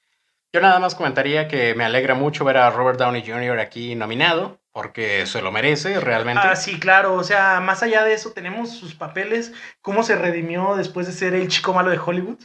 Yo 0.52 0.60
nada 0.60 0.80
más 0.80 0.94
comentaría 0.94 1.46
que 1.46 1.74
me 1.74 1.84
alegra 1.84 2.14
mucho 2.14 2.44
ver 2.44 2.56
a 2.56 2.70
Robert 2.70 2.98
Downey 2.98 3.24
Jr. 3.24 3.60
aquí 3.60 3.94
nominado, 3.94 4.60
porque 4.72 5.24
se 5.26 5.42
lo 5.42 5.52
merece 5.52 6.00
realmente. 6.00 6.42
Ah, 6.44 6.56
sí, 6.56 6.80
claro, 6.80 7.14
o 7.14 7.22
sea, 7.22 7.60
más 7.60 7.84
allá 7.84 8.02
de 8.02 8.14
eso, 8.14 8.32
tenemos 8.32 8.70
sus 8.70 8.94
papeles, 8.94 9.52
cómo 9.80 10.02
se 10.02 10.16
redimió 10.16 10.74
después 10.76 11.06
de 11.06 11.12
ser 11.12 11.34
el 11.34 11.48
chico 11.48 11.72
malo 11.72 11.90
de 11.90 11.98
Hollywood. 11.98 12.38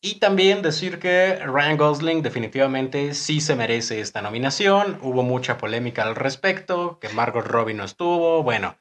Y 0.00 0.18
también 0.18 0.60
decir 0.60 0.98
que 0.98 1.36
Ryan 1.46 1.78
Gosling 1.78 2.22
definitivamente 2.22 3.14
sí 3.14 3.40
se 3.40 3.56
merece 3.56 4.00
esta 4.00 4.20
nominación. 4.20 4.98
Hubo 5.00 5.22
mucha 5.22 5.56
polémica 5.56 6.02
al 6.02 6.14
respecto, 6.14 6.98
que 6.98 7.08
Margot 7.10 7.46
Robbie 7.46 7.72
no 7.72 7.84
estuvo. 7.84 8.42
Bueno, 8.42 8.76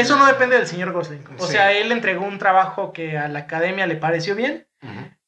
eso 0.00 0.16
no 0.16 0.26
depende 0.26 0.56
del 0.56 0.66
señor 0.66 0.92
Gosling. 0.92 1.24
O 1.38 1.46
sea, 1.46 1.72
él 1.72 1.92
entregó 1.92 2.24
un 2.24 2.38
trabajo 2.38 2.92
que 2.92 3.18
a 3.18 3.28
la 3.28 3.40
academia 3.40 3.86
le 3.86 3.96
pareció 3.96 4.34
bien. 4.34 4.66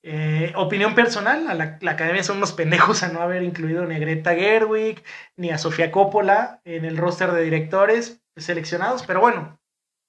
Eh, 0.03 0.53
opinión 0.55 0.95
personal, 0.95 1.49
a 1.49 1.55
la, 1.55 1.79
academia 1.91 2.23
son 2.23 2.37
unos 2.37 2.53
pendejos 2.53 3.03
a 3.03 3.09
no 3.09 3.21
haber 3.21 3.43
incluido 3.43 3.85
ni 3.85 3.97
a 3.97 3.99
Greta 3.99 4.35
Gerwig 4.35 5.03
ni 5.37 5.51
a 5.51 5.59
Sofía 5.59 5.91
Coppola 5.91 6.61
en 6.65 6.85
el 6.85 6.97
roster 6.97 7.33
de 7.33 7.43
directores 7.43 8.23
seleccionados, 8.37 9.03
pero 9.03 9.21
bueno, 9.21 9.61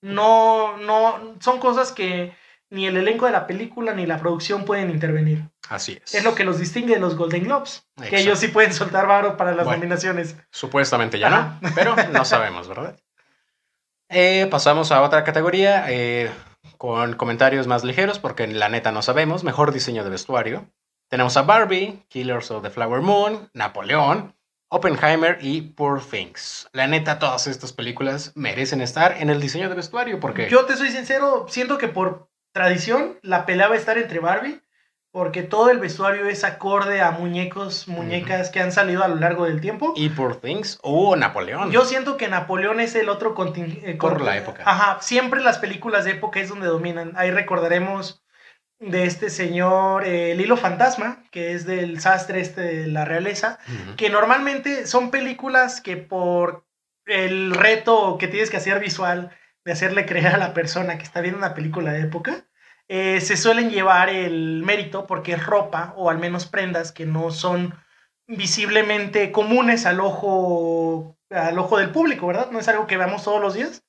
no, 0.02 0.78
no, 0.78 1.36
son 1.40 1.60
cosas 1.60 1.92
que 1.92 2.34
ni 2.70 2.86
el 2.86 2.98
elenco 2.98 3.26
de 3.26 3.32
la 3.32 3.48
película 3.48 3.94
ni 3.94 4.06
la 4.06 4.20
producción 4.20 4.64
pueden 4.64 4.92
intervenir. 4.92 5.50
Así 5.70 6.00
es. 6.02 6.14
Es 6.14 6.24
lo 6.24 6.36
que 6.36 6.46
los 6.46 6.60
distingue 6.60 6.94
de 6.94 7.00
los 7.00 7.16
Golden 7.16 7.44
Globes, 7.44 7.88
que 8.08 8.20
ellos 8.20 8.40
sí 8.40 8.48
pueden 8.50 8.74
soltar 8.74 9.08
varo 9.08 9.38
para 9.38 9.54
las 9.54 9.66
nominaciones. 9.66 10.38
Supuestamente 10.52 11.18
ya 11.18 11.30
no, 11.30 11.60
pero 11.74 11.96
no 12.12 12.26
sabemos, 12.26 12.68
¿verdad? 12.68 12.98
Eh, 14.10 14.48
pasamos 14.50 14.92
a 14.92 15.04
otra 15.04 15.24
categoría 15.24 15.86
eh, 15.88 16.32
con 16.78 17.14
comentarios 17.14 17.68
más 17.68 17.84
ligeros 17.84 18.18
porque 18.18 18.48
la 18.48 18.68
neta 18.68 18.92
no 18.92 19.04
sabemos. 19.04 19.44
Mejor 19.44 19.72
diseño 19.72 20.04
de 20.04 20.10
vestuario. 20.10 20.72
Tenemos 21.10 21.38
a 21.38 21.44
Barbie, 21.44 22.04
Killers 22.10 22.52
of 22.52 22.64
the 22.64 22.72
Flower 22.72 23.02
Moon, 23.02 23.50
Napoleón, 23.54 24.36
Oppenheimer 24.70 25.38
y 25.42 25.62
Poor 25.62 26.02
Things. 26.04 26.68
La 26.74 26.88
neta, 26.88 27.20
todas 27.20 27.48
estas 27.48 27.72
películas 27.74 28.32
merecen 28.36 28.82
estar 28.82 29.18
en 29.20 29.30
el 29.30 29.40
diseño 29.40 29.70
de 29.70 29.76
vestuario 29.76 30.20
porque... 30.20 30.50
Yo 30.50 30.66
te 30.66 30.76
soy 30.76 30.90
sincero, 30.90 31.46
siento 31.48 31.78
que 31.78 31.88
por 31.88 32.30
tradición 32.52 33.20
la 33.22 33.46
pelea 33.46 33.68
va 33.68 33.76
a 33.76 33.78
estar 33.78 33.98
entre 33.98 34.20
Barbie 34.20 34.62
porque 35.12 35.42
todo 35.42 35.72
el 35.72 35.80
vestuario 35.80 36.28
es 36.28 36.44
acorde 36.44 37.02
a 37.02 37.12
muñecos, 37.12 37.88
muñecas 37.88 38.50
que 38.50 38.60
han 38.60 38.72
salido 38.72 39.04
a 39.04 39.08
lo 39.08 39.16
largo 39.16 39.46
del 39.46 39.60
tiempo. 39.60 39.94
Y 39.96 40.10
por 40.10 40.36
Things, 40.38 40.80
o 40.84 41.16
Napoleón. 41.16 41.72
Yo 41.72 41.86
siento 41.86 42.18
que 42.18 42.28
Napoleón 42.28 42.80
es 42.80 42.96
el 42.96 43.10
otro 43.10 43.34
contingente. 43.34 43.92
Eh, 43.92 43.96
por 43.96 44.22
la 44.22 44.38
época. 44.38 44.64
Ajá, 44.66 45.02
siempre 45.02 45.42
las 45.42 45.58
películas 45.58 46.06
de 46.06 46.12
época 46.12 46.40
es 46.40 46.50
donde 46.50 46.68
dominan. 46.68 47.14
Ahí 47.16 47.32
recordaremos 47.32 48.24
de 48.80 49.06
este 49.06 49.30
señor 49.30 50.06
eh, 50.06 50.36
Lilo 50.36 50.58
Fantasma, 50.58 51.24
que 51.32 51.54
es 51.54 51.66
del 51.66 52.00
sastre 52.00 52.40
este 52.40 52.62
de 52.62 52.88
la 52.88 53.04
realeza, 53.04 53.60
que 53.98 54.10
normalmente 54.10 54.88
son 54.88 55.12
películas 55.12 55.82
que 55.82 55.98
por 55.98 56.66
el 57.06 57.54
reto 57.54 58.18
que 58.18 58.28
tienes 58.28 58.50
que 58.50 58.58
hacer 58.58 58.80
visual 58.80 59.32
de 59.66 59.72
hacerle 59.74 60.06
creer 60.06 60.28
a 60.28 60.38
la 60.38 60.54
persona 60.54 60.98
que 60.98 61.04
está 61.04 61.20
viendo 61.20 61.40
una 61.40 61.54
película 61.54 61.92
de 61.92 62.02
época, 62.02 62.46
eh, 62.90 63.22
se 63.22 63.38
suelen 63.38 63.70
llevar 63.70 64.10
el 64.10 64.64
mérito 64.66 65.06
porque 65.06 65.34
es 65.34 65.46
ropa 65.46 65.94
o 65.96 66.10
al 66.10 66.18
menos 66.18 66.48
prendas 66.48 66.92
que 66.92 67.06
no 67.06 67.32
son 67.32 67.76
visiblemente 68.28 69.32
comunes 69.32 69.86
al 69.86 70.00
ojo 70.02 71.16
al 71.30 71.60
ojo 71.60 71.78
del 71.78 71.92
público, 71.92 72.26
¿verdad? 72.26 72.50
No 72.52 72.60
es 72.60 72.68
algo 72.68 72.88
que 72.88 72.98
veamos 72.98 73.24
todos 73.24 73.40
los 73.40 73.54
días, 73.54 73.84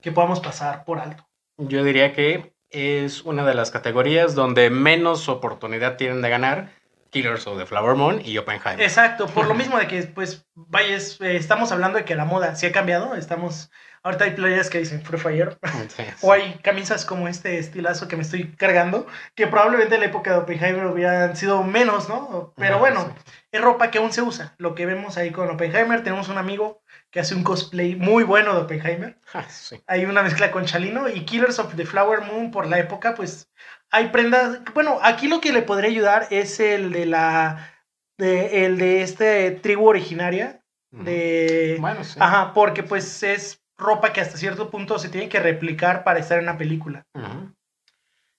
que 0.00 0.12
podamos 0.12 0.40
pasar 0.40 0.84
por 0.84 0.98
alto. 0.98 1.28
Yo 1.58 1.84
diría 1.84 2.14
que 2.14 2.54
es 2.70 3.22
una 3.22 3.44
de 3.44 3.54
las 3.54 3.70
categorías 3.70 4.34
donde 4.34 4.70
menos 4.70 5.28
oportunidad 5.28 5.96
tienen 5.96 6.22
de 6.22 6.30
ganar 6.30 6.70
Killers 7.10 7.46
of 7.46 7.58
the 7.58 7.66
Flower 7.66 7.94
Moon 7.94 8.20
y 8.24 8.38
Oppenheimer. 8.38 8.80
Exacto, 8.80 9.26
por 9.26 9.46
lo 9.46 9.54
mismo 9.54 9.78
de 9.78 9.86
que, 9.86 10.02
pues, 10.02 10.46
vaya, 10.54 10.96
eh, 10.96 11.36
estamos 11.36 11.70
hablando 11.70 11.98
de 11.98 12.04
que 12.04 12.16
la 12.16 12.24
moda 12.24 12.56
sí 12.56 12.66
ha 12.66 12.72
cambiado, 12.72 13.14
estamos 13.14 13.70
Ahorita 14.04 14.24
hay 14.24 14.32
playas 14.32 14.68
que 14.68 14.78
dicen 14.78 15.02
Free 15.02 15.18
Fire. 15.18 15.56
O 16.20 16.30
hay 16.30 16.58
camisas 16.62 17.06
como 17.06 17.26
este 17.26 17.58
estilazo 17.58 18.06
que 18.06 18.16
me 18.16 18.22
estoy 18.22 18.52
cargando, 18.52 19.06
que 19.34 19.46
probablemente 19.46 19.94
en 19.94 20.02
la 20.02 20.06
época 20.08 20.30
de 20.32 20.38
Oppenheimer 20.38 20.86
hubieran 20.86 21.34
sido 21.36 21.62
menos, 21.62 22.08
¿no? 22.08 22.52
Pero 22.56 22.78
bueno, 22.78 23.14
es 23.50 23.60
ropa 23.62 23.90
que 23.90 23.98
aún 23.98 24.12
se 24.12 24.20
usa. 24.20 24.54
Lo 24.58 24.74
que 24.74 24.84
vemos 24.84 25.16
ahí 25.16 25.30
con 25.30 25.48
Oppenheimer, 25.48 26.02
tenemos 26.02 26.28
un 26.28 26.36
amigo 26.36 26.82
que 27.10 27.20
hace 27.20 27.34
un 27.34 27.42
cosplay 27.42 27.96
muy 27.96 28.24
bueno 28.24 28.54
de 28.54 28.60
Oppenheimer. 28.60 29.18
Ah, 29.32 29.46
hay 29.86 30.04
una 30.04 30.22
mezcla 30.22 30.50
con 30.50 30.66
Chalino 30.66 31.08
y 31.08 31.24
Killers 31.24 31.58
of 31.58 31.74
the 31.74 31.86
Flower 31.86 32.20
Moon 32.20 32.50
por 32.50 32.66
la 32.66 32.78
época, 32.78 33.14
pues 33.14 33.50
hay 33.90 34.08
prendas. 34.08 34.60
Bueno, 34.74 34.98
aquí 35.02 35.28
lo 35.28 35.40
que 35.40 35.52
le 35.52 35.62
podría 35.62 35.88
ayudar 35.88 36.26
es 36.30 36.60
el 36.60 36.92
de 36.92 37.06
la. 37.06 37.70
De, 38.18 38.66
el 38.66 38.76
de 38.76 39.02
este 39.02 39.50
tribu 39.52 39.88
originaria. 39.88 40.62
De. 40.90 41.78
Bueno, 41.80 42.04
sí. 42.04 42.18
Ajá, 42.20 42.52
porque 42.52 42.82
pues 42.82 43.22
es 43.22 43.63
ropa 43.84 44.12
que 44.12 44.20
hasta 44.20 44.36
cierto 44.36 44.70
punto 44.70 44.98
se 44.98 45.08
tiene 45.08 45.28
que 45.28 45.40
replicar 45.40 46.04
para 46.04 46.18
estar 46.18 46.38
en 46.38 46.44
una 46.44 46.58
película. 46.58 47.04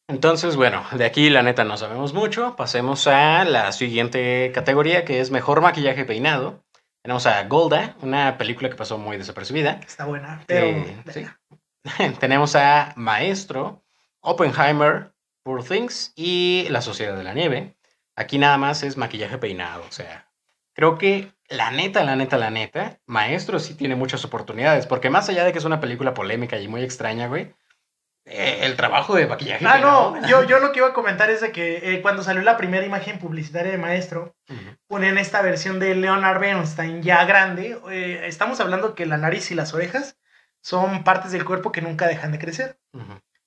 Entonces, 0.08 0.56
bueno, 0.56 0.84
de 0.96 1.06
aquí 1.06 1.30
la 1.30 1.42
neta 1.42 1.64
no 1.64 1.78
sabemos 1.78 2.14
mucho. 2.14 2.56
Pasemos 2.56 3.08
a 3.08 3.44
la 3.46 3.72
siguiente 3.72 4.52
categoría 4.54 5.06
que 5.06 5.20
es 5.20 5.32
mejor 5.32 5.62
maquillaje 5.62 6.06
peinado. 6.06 6.64
Tenemos 7.02 7.25
a 7.25 7.44
Golda, 7.44 7.96
una 8.02 8.38
película 8.38 8.70
que 8.70 8.75
pasó 8.75 8.98
muy 8.98 9.18
desapercibida. 9.18 9.80
Está 9.86 10.06
buena, 10.06 10.44
pero... 10.48 10.66
Eh, 10.66 11.30
Tenemos 12.20 12.56
a 12.56 12.94
Maestro, 12.96 13.84
Oppenheimer, 14.22 15.12
Poor 15.44 15.64
Things 15.64 16.14
y 16.16 16.68
La 16.70 16.82
Sociedad 16.82 17.16
de 17.16 17.24
la 17.24 17.34
Nieve. 17.34 17.75
Aquí 18.16 18.38
nada 18.38 18.58
más 18.58 18.82
es 18.82 18.98
maquillaje 18.98 19.38
peinado, 19.38 19.84
o 19.88 19.92
sea, 19.92 20.32
creo 20.74 20.98
que 20.98 21.35
la 21.50 21.72
neta, 21.72 22.04
la 22.04 22.16
neta, 22.16 22.38
la 22.38 22.50
neta, 22.50 23.00
Maestro 23.06 23.60
sí 23.60 23.75
tiene 23.75 23.96
muchas 23.96 24.25
oportunidades, 24.25 24.88
porque 24.88 25.10
más 25.10 25.30
allá 25.30 25.44
de 25.44 25.52
que 25.52 25.60
es 25.60 25.66
una 25.66 25.80
película 25.80 26.14
polémica 26.14 26.60
y 26.60 26.68
muy 26.68 26.84
extraña, 26.84 27.28
güey, 27.28 27.54
eh, 28.28 28.62
el 28.66 28.75
trabajo 28.75 29.16
de 29.16 29.28
maquillaje. 29.28 29.64
Ah, 29.68 29.78
no, 29.78 30.28
yo, 30.28 30.44
yo 30.44 30.60
lo 30.60 30.72
que 30.72 30.80
iba 30.80 30.88
a 30.88 30.94
comentar 30.94 31.30
es 31.30 31.42
de 31.42 31.52
que 31.52 31.94
eh, 31.94 32.02
cuando 32.02 32.24
salió 32.24 32.42
la 32.42 32.58
primera 32.58 32.84
imagen 32.84 33.20
publicitaria 33.20 33.72
de 33.72 33.78
Maestro, 33.78 34.36
ponen 34.88 35.20
esta 35.20 35.44
versión 35.44 35.80
de 35.80 35.94
Leonard 35.94 36.40
Bernstein 36.40 37.04
ya 37.04 37.24
grande. 37.25 37.80
Eh, 37.92 38.22
estamos 38.25 38.60
hablando 38.60 38.96
que 38.96 39.06
la 39.06 39.18
nariz 39.18 39.52
y 39.52 39.56
las 39.56 39.75
orejas 39.75 40.18
son 40.60 41.04
partes 41.04 41.32
del 41.34 41.46
cuerpo 41.46 41.72
que 41.72 41.84
nunca 41.84 42.08
dejan 42.08 42.32
de 42.32 42.40
crecer. 42.40 42.80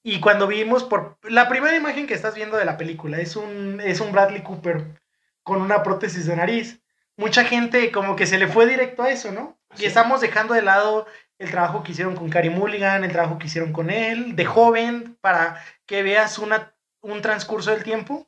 Y 0.05 0.21
cuando 0.21 0.47
vimos 0.47 0.85
por 0.85 1.19
la 1.25 1.49
primera 1.49 1.76
imagen 1.76 2.07
que 2.07 2.14
estás 2.14 2.37
viendo 2.37 2.57
de 2.57 2.64
la 2.64 2.76
película 2.76 3.19
es 3.19 3.35
un, 3.35 3.81
es 3.81 4.00
un 4.00 4.12
Bradley 4.12 4.43
Cooper 4.43 5.02
con 5.43 5.61
una 5.61 5.83
prótesis 5.83 6.26
de 6.26 6.37
nariz 6.37 6.81
mucha 7.18 7.44
gente 7.44 7.92
como 7.92 8.16
que 8.16 8.26
se 8.26 8.38
le 8.38 8.46
fue 8.46 8.66
directo 8.66 9.02
a 9.02 9.10
eso, 9.10 9.30
¿no? 9.32 9.58
Y 9.76 9.84
estamos 9.84 10.22
dejando 10.22 10.54
de 10.54 10.62
lado 10.62 11.06
el 11.38 11.50
trabajo 11.50 11.82
que 11.82 11.92
hicieron 11.92 12.16
con 12.16 12.30
Cary 12.30 12.48
Mulligan, 12.48 13.04
el 13.04 13.12
trabajo 13.12 13.38
que 13.38 13.48
hicieron 13.48 13.72
con 13.72 13.90
él, 13.90 14.34
de 14.34 14.46
joven, 14.46 15.18
para 15.20 15.62
que 15.84 16.02
veas 16.02 16.38
una, 16.38 16.75
un 17.02 17.20
transcurso 17.20 17.70
del 17.70 17.84
tiempo. 17.84 18.26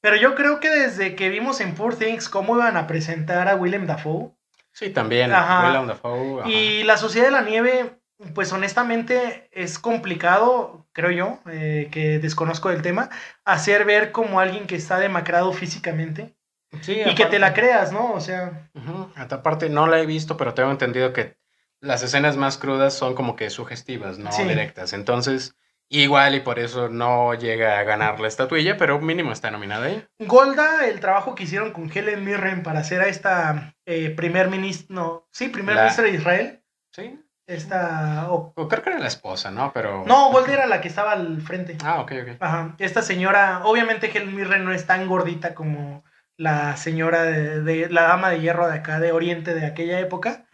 Pero 0.00 0.16
yo 0.16 0.34
creo 0.34 0.60
que 0.60 0.70
desde 0.70 1.16
que 1.16 1.28
vimos 1.28 1.60
en 1.60 1.74
Poor 1.74 1.96
Things 1.96 2.28
cómo 2.28 2.56
iban 2.56 2.76
a 2.76 2.86
presentar 2.86 3.48
a 3.48 3.56
Willem 3.56 3.86
Dafoe. 3.86 4.30
Sí, 4.72 4.90
también, 4.90 5.32
Willem 5.32 5.86
Dafoe. 5.86 6.48
Y 6.48 6.84
La 6.84 6.96
Sociedad 6.96 7.26
de 7.26 7.32
la 7.32 7.42
Nieve, 7.42 7.98
pues 8.34 8.52
honestamente 8.52 9.48
es 9.50 9.78
complicado, 9.78 10.86
creo 10.92 11.10
yo, 11.10 11.38
eh, 11.50 11.88
que 11.90 12.18
desconozco 12.18 12.68
del 12.68 12.82
tema, 12.82 13.10
hacer 13.44 13.84
ver 13.84 14.12
como 14.12 14.40
alguien 14.40 14.66
que 14.66 14.76
está 14.76 14.98
demacrado 14.98 15.52
físicamente 15.52 16.34
y 16.72 17.14
que 17.14 17.26
te 17.26 17.38
la 17.38 17.52
creas, 17.52 17.92
¿no? 17.92 18.12
O 18.12 18.20
sea. 18.20 18.70
Aparte, 19.16 19.68
no 19.68 19.86
la 19.86 20.00
he 20.00 20.06
visto, 20.06 20.36
pero 20.36 20.54
tengo 20.54 20.70
entendido 20.70 21.12
que 21.12 21.36
las 21.80 22.02
escenas 22.02 22.36
más 22.36 22.58
crudas 22.58 22.94
son 22.94 23.14
como 23.14 23.36
que 23.36 23.50
sugestivas, 23.50 24.18
no 24.18 24.30
directas. 24.30 24.92
Entonces, 24.92 25.56
igual 25.88 26.34
y 26.34 26.40
por 26.40 26.58
eso 26.58 26.88
no 26.88 27.34
llega 27.34 27.78
a 27.78 27.82
ganar 27.84 28.20
la 28.20 28.28
estatuilla, 28.28 28.76
pero 28.76 29.00
mínimo 29.00 29.32
está 29.32 29.50
nominada 29.50 29.86
ahí. 29.86 30.04
Golda, 30.18 30.86
el 30.86 31.00
trabajo 31.00 31.34
que 31.34 31.44
hicieron 31.44 31.72
con 31.72 31.90
Helen 31.92 32.24
Mirren 32.24 32.62
para 32.62 32.80
hacer 32.80 33.00
a 33.00 33.08
esta 33.08 33.74
eh, 33.86 34.10
primer 34.10 34.48
ministro, 34.48 34.94
no, 34.94 35.28
sí, 35.32 35.48
primer 35.48 35.76
ministro 35.76 36.04
de 36.04 36.10
Israel. 36.10 36.62
Sí. 36.92 37.18
Esta. 37.46 38.30
O, 38.30 38.54
creo 38.68 38.82
que 38.82 38.90
era 38.90 38.98
la 39.00 39.08
esposa, 39.08 39.50
¿no? 39.50 39.72
Pero. 39.72 40.04
No, 40.06 40.30
Golda 40.30 40.52
era 40.52 40.66
la 40.66 40.80
que 40.80 40.86
estaba 40.86 41.12
al 41.12 41.42
frente. 41.42 41.76
Ah, 41.82 42.00
ok, 42.00 42.12
ok. 42.22 42.28
Ajá. 42.38 42.76
Esta 42.78 43.02
señora, 43.02 43.62
obviamente 43.64 44.08
Helen 44.08 44.36
Mirren 44.36 44.64
no 44.64 44.72
es 44.72 44.86
tan 44.86 45.08
gordita 45.08 45.52
como 45.52 46.04
la 46.40 46.78
señora 46.78 47.22
de, 47.24 47.90
la 47.90 48.04
dama 48.04 48.30
de 48.30 48.40
hierro 48.40 48.66
de 48.66 48.76
acá, 48.76 48.98
de 48.98 49.12
Oriente 49.12 49.54
de 49.54 49.66
aquella 49.66 50.00
época. 50.00 50.46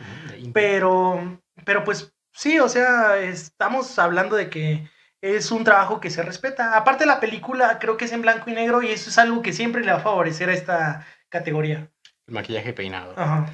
pero, 0.52 1.40
pero 1.64 1.85
pues 1.85 2.12
sí, 2.33 2.59
o 2.59 2.69
sea, 2.69 3.19
estamos 3.19 3.97
hablando 4.00 4.35
de 4.35 4.50
que 4.50 4.90
es 5.21 5.52
un 5.52 5.62
trabajo 5.62 6.00
que 6.00 6.11
se 6.11 6.25
respeta. 6.25 6.76
Aparte 6.76 7.07
la 7.07 7.21
película 7.21 7.78
creo 7.78 7.97
que 7.97 8.07
es 8.07 8.12
en 8.12 8.23
blanco 8.23 8.50
y 8.50 8.55
negro 8.55 8.83
y 8.83 8.88
eso 8.88 9.11
es 9.11 9.19
algo 9.19 9.43
que 9.43 9.52
siempre 9.52 9.85
le 9.85 9.93
va 9.93 9.99
a 9.99 10.02
favorecer 10.02 10.50
a 10.50 10.55
esta 10.55 11.07
categoría. 11.28 11.88
El 12.26 12.35
maquillaje 12.35 12.73
peinado. 12.73 13.14
Ajá. 13.16 13.47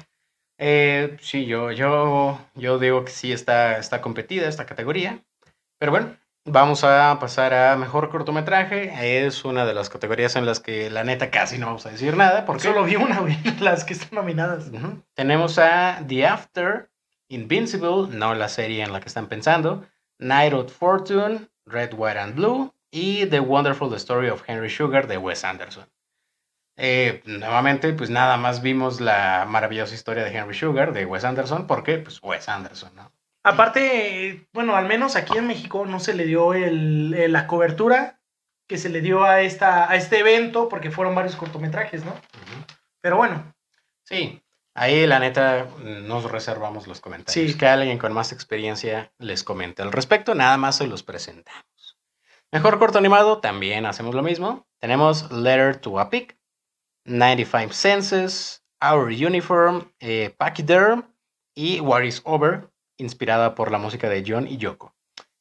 Eh, 0.57 1.17
sí, 1.21 1.45
yo, 1.45 1.71
yo, 1.71 2.43
yo 2.55 2.79
digo 2.79 3.05
que 3.05 3.11
sí 3.11 3.31
está, 3.31 3.77
está 3.77 4.01
competida 4.01 4.47
esta 4.47 4.65
categoría. 4.65 5.23
Pero 5.77 5.91
bueno, 5.91 6.17
Vamos 6.45 6.83
a 6.83 7.17
pasar 7.21 7.53
a 7.53 7.77
mejor 7.77 8.09
cortometraje. 8.09 9.25
Es 9.25 9.45
una 9.45 9.65
de 9.65 9.73
las 9.73 9.89
categorías 9.89 10.35
en 10.35 10.45
las 10.45 10.59
que 10.59 10.89
la 10.89 11.05
neta 11.05 11.31
casi 11.31 11.57
no 11.57 11.67
vamos 11.67 11.85
a 11.85 11.91
decir 11.91 12.17
nada. 12.17 12.45
Porque 12.45 12.63
solo 12.63 12.83
vi 12.83 12.97
una, 12.97 13.21
de 13.21 13.37
las 13.61 13.85
que 13.85 13.93
están 13.93 14.09
nominadas. 14.11 14.69
Tenemos 15.13 15.57
a 15.57 16.03
The 16.05 16.27
After, 16.27 16.91
Invincible, 17.29 18.07
no 18.09 18.35
la 18.35 18.49
serie 18.49 18.83
en 18.83 18.91
la 18.91 18.99
que 18.99 19.07
están 19.07 19.27
pensando, 19.27 19.85
Night 20.19 20.53
of 20.53 20.71
Fortune, 20.71 21.47
Red, 21.65 21.93
White 21.93 22.19
and 22.19 22.35
Blue 22.35 22.73
y 22.91 23.25
The 23.27 23.39
Wonderful 23.39 23.93
Story 23.95 24.29
of 24.29 24.43
Henry 24.45 24.69
Sugar 24.69 25.07
de 25.07 25.17
Wes 25.17 25.45
Anderson. 25.45 25.89
Eh, 26.75 27.21
nuevamente, 27.25 27.93
pues 27.93 28.09
nada 28.09 28.35
más 28.35 28.61
vimos 28.61 28.99
la 28.99 29.45
maravillosa 29.47 29.95
historia 29.95 30.25
de 30.25 30.35
Henry 30.35 30.55
Sugar 30.55 30.91
de 30.91 31.05
Wes 31.05 31.23
Anderson, 31.23 31.67
porque 31.67 31.99
pues 31.99 32.21
Wes 32.21 32.49
Anderson, 32.49 32.93
¿no? 32.95 33.13
Aparte, 33.43 34.47
bueno, 34.53 34.75
al 34.75 34.87
menos 34.87 35.17
aquí 35.17 35.37
en 35.37 35.47
México 35.47 35.85
no 35.85 35.99
se 35.99 36.13
le 36.13 36.25
dio 36.25 36.53
el, 36.53 37.31
la 37.31 37.45
cobertura 37.45 38.21
que 38.67 38.77
se 38.77 38.89
le 38.89 39.01
dio 39.01 39.23
a, 39.23 39.41
esta, 39.41 39.89
a 39.91 39.95
este 39.95 40.19
evento, 40.19 40.69
porque 40.69 40.91
fueron 40.91 41.13
varios 41.13 41.35
cortometrajes, 41.35 42.05
¿no? 42.05 42.15
Pero 43.01 43.17
bueno. 43.17 43.53
Sí, 44.03 44.41
ahí 44.73 45.05
la 45.05 45.19
neta 45.19 45.67
nos 45.79 46.31
reservamos 46.31 46.87
los 46.87 47.01
comentarios. 47.01 47.51
Sí. 47.51 47.57
Que 47.57 47.67
alguien 47.67 47.97
con 47.97 48.13
más 48.13 48.31
experiencia 48.31 49.11
les 49.17 49.43
comente 49.43 49.81
al 49.81 49.91
respecto, 49.91 50.33
nada 50.33 50.55
más 50.55 50.77
se 50.77 50.87
los 50.87 51.03
presentamos. 51.03 51.99
Mejor 52.51 52.79
corto 52.79 52.97
animado, 52.97 53.39
también 53.39 53.85
hacemos 53.85 54.15
lo 54.15 54.23
mismo. 54.23 54.65
Tenemos 54.79 55.31
Letter 55.31 55.75
to 55.77 55.99
a 55.99 56.09
Pig, 56.09 56.37
95 57.05 57.73
Senses, 57.73 58.63
Our 58.81 59.07
Uniform, 59.07 59.91
eh, 59.99 60.33
Pachyderm 60.37 61.13
y 61.55 61.79
What 61.81 62.03
is 62.03 62.21
Over, 62.25 62.69
inspirada 62.97 63.55
por 63.55 63.71
la 63.71 63.77
música 63.77 64.09
de 64.09 64.23
John 64.25 64.47
y 64.47 64.57
Yoko. 64.57 64.95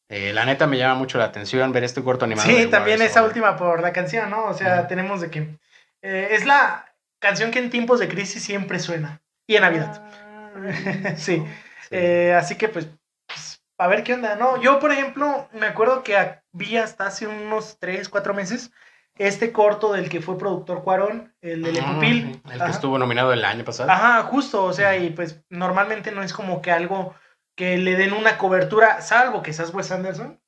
Eh, 0.09 0.33
la 0.33 0.45
neta 0.45 0.67
me 0.67 0.77
llama 0.77 0.95
mucho 0.95 1.17
la 1.19 1.25
atención 1.25 1.73
ver 1.73 1.85
este 1.85 2.03
corto 2.03 2.27
animado. 2.27 2.49
Sí, 2.49 2.67
también 2.67 3.01
esa 3.01 3.23
última 3.25 3.57
por 3.57 3.81
la 3.81 3.93
canción, 3.93 4.29
¿no? 4.31 4.45
O 4.45 4.55
sea, 4.55 4.87
tenemos 4.87 5.21
de 5.23 5.31
que 5.31 5.59
eh, 6.03 6.29
es 6.33 6.45
la 6.45 6.85
canción 7.19 7.51
que 7.51 7.61
en 7.61 7.71
tiempos 7.71 7.99
de 7.99 8.09
crisis 8.09 8.43
siempre 8.43 8.79
suena. 8.79 9.23
Y 9.47 9.57
en 9.57 9.63
Navidad. 9.63 10.03
Ah, 10.13 11.15
sí. 11.17 11.43
Eh, 11.91 12.35
así 12.37 12.57
que 12.57 12.69
pues, 12.69 12.89
pues, 13.27 13.63
a 13.79 13.87
ver 13.87 14.03
qué 14.03 14.15
onda, 14.15 14.37
¿no? 14.37 14.61
Yo, 14.61 14.79
por 14.81 14.93
ejemplo, 14.93 15.49
me 15.53 15.67
acuerdo 15.67 16.03
que 16.03 16.41
vi 16.53 16.77
hasta 16.77 17.07
hace 17.07 17.27
unos 17.27 17.79
3, 17.79 18.09
4 18.09 18.35
meses 18.35 18.71
este 19.19 19.53
corto 19.53 19.93
del 19.93 20.09
que 20.09 20.21
fue 20.21 20.39
productor 20.39 20.83
Cuarón, 20.83 21.35
el 21.41 21.63
de 21.63 21.73
Le 21.73 21.83
Pupil. 21.83 22.43
El 22.51 22.63
que 22.63 22.71
estuvo 22.71 22.99
nominado 22.99 23.33
el 23.33 23.45
año 23.45 23.65
pasado. 23.65 23.91
Ajá, 23.91 24.23
justo, 24.25 24.65
o 24.65 24.73
sea, 24.73 24.97
y 24.97 25.11
pues 25.11 25.43
normalmente 25.49 26.13
no 26.13 26.23
es 26.23 26.33
como 26.33 26.63
que 26.63 26.71
algo 26.71 27.15
que 27.57 27.79
le 27.79 27.97
den 27.97 28.13
una 28.13 28.39
cobertura, 28.39 29.01
salvo 29.01 29.43
que 29.43 29.53
seas 29.53 29.73
Wes 29.75 29.91
Anderson, 29.91 30.41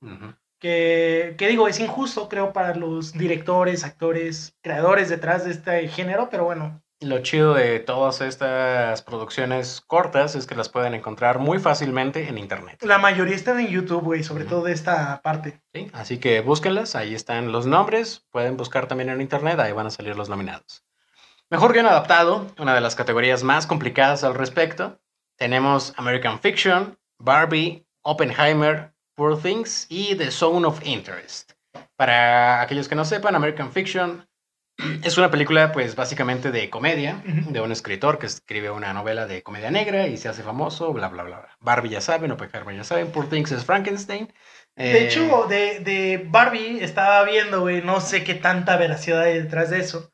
que, 0.59 1.35
que, 1.37 1.49
digo, 1.49 1.69
es 1.69 1.79
injusto, 1.81 2.29
creo, 2.29 2.53
para 2.53 2.75
los 2.75 3.13
directores, 3.13 3.85
actores, 3.85 4.57
creadores 4.63 5.09
detrás 5.09 5.45
de 5.45 5.51
este 5.51 5.89
género, 5.89 6.29
pero 6.31 6.45
bueno. 6.45 6.85
Lo 7.01 7.19
chido 7.19 7.53
de 7.53 7.81
todas 7.81 8.23
estas 8.23 9.03
producciones 9.03 9.83
cortas 9.87 10.35
es 10.37 10.47
que 10.47 10.55
las 10.55 10.71
pueden 10.71 10.95
encontrar 10.95 11.39
muy 11.39 11.59
fácilmente 11.59 12.29
en 12.29 12.39
internet. 12.39 12.83
La 12.83 12.97
mayoría 12.97 13.35
están 13.35 13.61
en 13.61 13.67
YouTube, 13.67 14.05
güey, 14.05 14.23
sobre 14.23 14.45
todo 14.45 14.63
de 14.63 14.73
esta 14.73 15.21
parte. 15.21 15.61
¿sí? 15.75 15.91
Así 15.93 16.19
que 16.19 16.41
búsquenlas, 16.41 16.95
ahí 16.95 17.15
están 17.15 17.53
los 17.53 17.67
nombres. 17.67 18.25
Pueden 18.31 18.57
buscar 18.57 18.87
también 18.87 19.11
en 19.11 19.21
internet, 19.21 19.59
ahí 19.61 19.73
van 19.73 19.89
a 19.89 19.91
salir 19.91 20.17
los 20.17 20.31
nominados. 20.31 20.83
Mejor 21.51 21.75
guion 21.75 21.87
adaptado, 21.87 22.47
una 22.59 22.75
de 22.75 22.81
las 22.81 22.95
categorías 22.95 23.43
más 23.43 23.67
complicadas 23.67 24.25
al 24.25 24.35
respecto. 24.35 24.99
Tenemos 25.37 25.93
American 25.97 26.39
Fiction, 26.41 26.97
Barbie, 27.19 27.87
Oppenheimer, 28.03 28.93
Poor 29.17 29.41
Things 29.41 29.87
y 29.89 30.15
The 30.17 30.31
Zone 30.31 30.67
of 30.67 30.85
Interest. 30.87 31.53
Para 31.97 32.61
aquellos 32.61 32.89
que 32.89 32.95
no 32.95 33.05
sepan, 33.05 33.35
American 33.35 33.73
Fiction 33.73 34.27
es 35.05 35.17
una 35.19 35.31
película, 35.31 35.71
pues 35.73 35.95
básicamente 35.95 36.51
de 36.51 36.69
comedia, 36.71 37.23
de 37.25 37.61
un 37.61 37.71
escritor 37.73 38.19
que 38.19 38.27
escribe 38.27 38.71
una 38.71 38.93
novela 38.93 39.27
de 39.27 39.43
comedia 39.43 39.71
negra 39.71 40.09
y 40.09 40.17
se 40.17 40.29
hace 40.29 40.43
famoso, 40.43 40.93
bla, 40.93 41.09
bla, 41.09 41.23
bla. 41.23 41.49
Barbie 41.61 41.91
ya 41.91 42.01
saben, 42.01 42.33
Oppenheimer 42.33 42.75
ya 42.77 42.85
saben, 42.85 43.11
Poor 43.13 43.29
Things 43.29 43.53
es 43.53 43.65
Frankenstein. 43.65 44.33
De 44.77 45.05
Eh, 45.05 45.07
hecho, 45.07 45.47
de, 45.49 45.81
de 45.81 46.27
Barbie 46.29 46.83
estaba 46.83 47.23
viendo, 47.25 47.61
güey, 47.61 47.83
no 47.83 48.01
sé 48.01 48.25
qué 48.25 48.35
tanta 48.35 48.77
veracidad 48.77 49.23
hay 49.23 49.41
detrás 49.43 49.71
de 49.71 49.79
eso. 49.79 50.13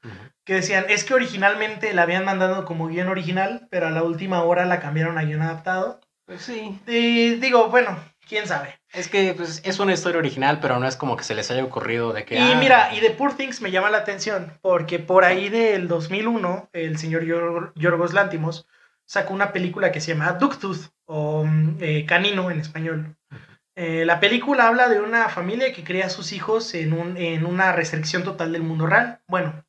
Que 0.51 0.57
decían, 0.57 0.87
es 0.89 1.05
que 1.05 1.15
originalmente 1.15 1.95
la 1.95 2.03
habían 2.03 2.25
mandado 2.25 2.65
como 2.65 2.89
guion 2.89 3.07
original, 3.07 3.69
pero 3.71 3.87
a 3.87 3.91
la 3.93 4.03
última 4.03 4.43
hora 4.43 4.65
la 4.65 4.81
cambiaron 4.81 5.17
a 5.17 5.23
guion 5.23 5.43
adaptado. 5.43 6.01
Pues 6.27 6.43
sí. 6.43 6.77
Y 6.89 7.37
digo, 7.37 7.69
bueno, 7.69 7.97
quién 8.29 8.49
sabe. 8.49 8.81
Es 8.93 9.07
que 9.07 9.33
pues, 9.35 9.63
es 9.65 9.79
una 9.79 9.93
historia 9.93 10.19
original, 10.19 10.59
pero 10.61 10.81
no 10.81 10.89
es 10.89 10.97
como 10.97 11.17
que 11.17 11.23
se 11.23 11.37
les 11.37 11.53
haya 11.53 11.63
ocurrido 11.63 12.13
de 12.13 12.25
que... 12.25 12.35
Y 12.35 12.39
ah, 12.39 12.57
mira, 12.59 12.93
y 12.93 12.99
de 12.99 13.11
Poor 13.11 13.37
Things 13.37 13.61
me 13.61 13.71
llama 13.71 13.91
la 13.91 13.99
atención, 13.99 14.53
porque 14.61 14.99
por 14.99 15.25
ahí 15.25 15.51
del 15.51 15.87
2001, 15.87 16.71
el 16.73 16.99
señor 16.99 17.23
Yor- 17.23 17.73
Yorgos 17.77 18.13
Lántimos 18.13 18.67
sacó 19.07 19.33
una 19.35 19.53
película 19.53 19.93
que 19.93 20.01
se 20.01 20.15
llama 20.15 20.33
Ductooth, 20.33 20.91
o 21.05 21.45
mm, 21.45 21.77
eh, 21.79 22.07
Canino 22.07 22.51
en 22.51 22.59
español. 22.59 23.17
Eh, 23.77 24.05
la 24.05 24.19
película 24.19 24.67
habla 24.67 24.89
de 24.89 25.01
una 25.01 25.29
familia 25.29 25.73
que 25.73 25.85
cría 25.85 26.07
a 26.07 26.11
sus 26.11 26.33
hijos 26.33 26.75
en, 26.75 26.93
un, 26.93 27.17
en 27.17 27.47
una 27.47 27.71
restricción 27.71 28.25
total 28.25 28.51
del 28.51 28.65
mundo 28.65 28.87
real. 28.89 29.21
Bueno, 29.29 29.65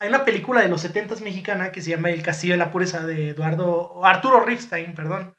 hay 0.00 0.08
una 0.08 0.24
película 0.24 0.62
de 0.62 0.68
los 0.68 0.80
70 0.80 1.14
mexicana 1.16 1.72
que 1.72 1.82
se 1.82 1.90
llama 1.90 2.10
El 2.10 2.22
Castillo 2.22 2.54
de 2.54 2.58
la 2.58 2.72
Pureza 2.72 3.06
de 3.06 3.30
Eduardo, 3.30 4.04
Arturo 4.04 4.44
Ripstein, 4.44 4.94
perdón. 4.94 5.36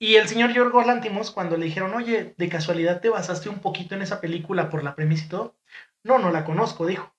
Y 0.00 0.16
el 0.16 0.28
señor 0.28 0.52
Yorgos 0.52 0.86
Lántimos, 0.86 1.30
cuando 1.30 1.56
le 1.56 1.66
dijeron, 1.66 1.94
oye, 1.94 2.34
de 2.36 2.48
casualidad 2.48 3.00
te 3.00 3.08
basaste 3.08 3.48
un 3.48 3.60
poquito 3.60 3.94
en 3.94 4.02
esa 4.02 4.20
película 4.20 4.68
por 4.70 4.84
la 4.84 4.94
premisa 4.96 5.26
y 5.26 5.28
todo, 5.28 5.56
no, 6.04 6.18
no 6.18 6.30
la 6.30 6.44
conozco, 6.44 6.86
dijo. 6.86 7.14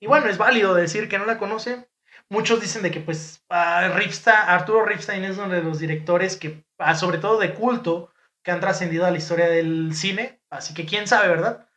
Y 0.00 0.06
bueno, 0.06 0.28
es 0.28 0.38
válido 0.38 0.74
decir 0.74 1.08
que 1.08 1.18
no 1.18 1.26
la 1.26 1.38
conoce. 1.38 1.88
Muchos 2.30 2.60
dicen 2.60 2.82
de 2.82 2.90
que, 2.90 3.00
pues, 3.00 3.44
Ripstein- 3.50 4.44
Arturo 4.46 4.84
Ripstein 4.84 5.24
es 5.24 5.36
uno 5.38 5.48
de 5.48 5.62
los 5.62 5.78
directores 5.80 6.36
que, 6.36 6.64
ah, 6.78 6.94
sobre 6.94 7.18
todo 7.18 7.38
de 7.38 7.54
culto, 7.54 8.12
que 8.42 8.52
han 8.52 8.60
trascendido 8.60 9.04
a 9.04 9.10
la 9.10 9.18
historia 9.18 9.48
del 9.48 9.94
cine. 9.94 10.40
Así 10.50 10.72
que 10.74 10.86
quién 10.86 11.06
sabe, 11.08 11.28
¿verdad? 11.28 11.68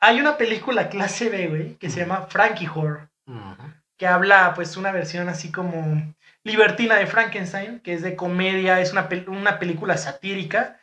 Hay 0.00 0.20
una 0.20 0.36
película 0.38 0.88
clase 0.88 1.28
B, 1.30 1.48
güey, 1.48 1.74
que 1.76 1.90
se 1.90 2.00
llama 2.00 2.26
Frankie 2.28 2.68
Horror, 2.68 3.10
ujú. 3.26 3.72
Que 3.98 4.06
habla, 4.06 4.52
pues, 4.54 4.76
una 4.76 4.92
versión 4.92 5.28
así 5.28 5.50
como 5.52 6.14
libertina 6.44 6.94
de 6.96 7.06
Frankenstein, 7.06 7.80
que 7.80 7.92
es 7.94 8.02
de 8.02 8.16
comedia, 8.16 8.80
es 8.80 8.92
una, 8.92 9.08
pel- 9.08 9.28
una 9.28 9.58
película 9.58 9.96
satírica, 9.98 10.78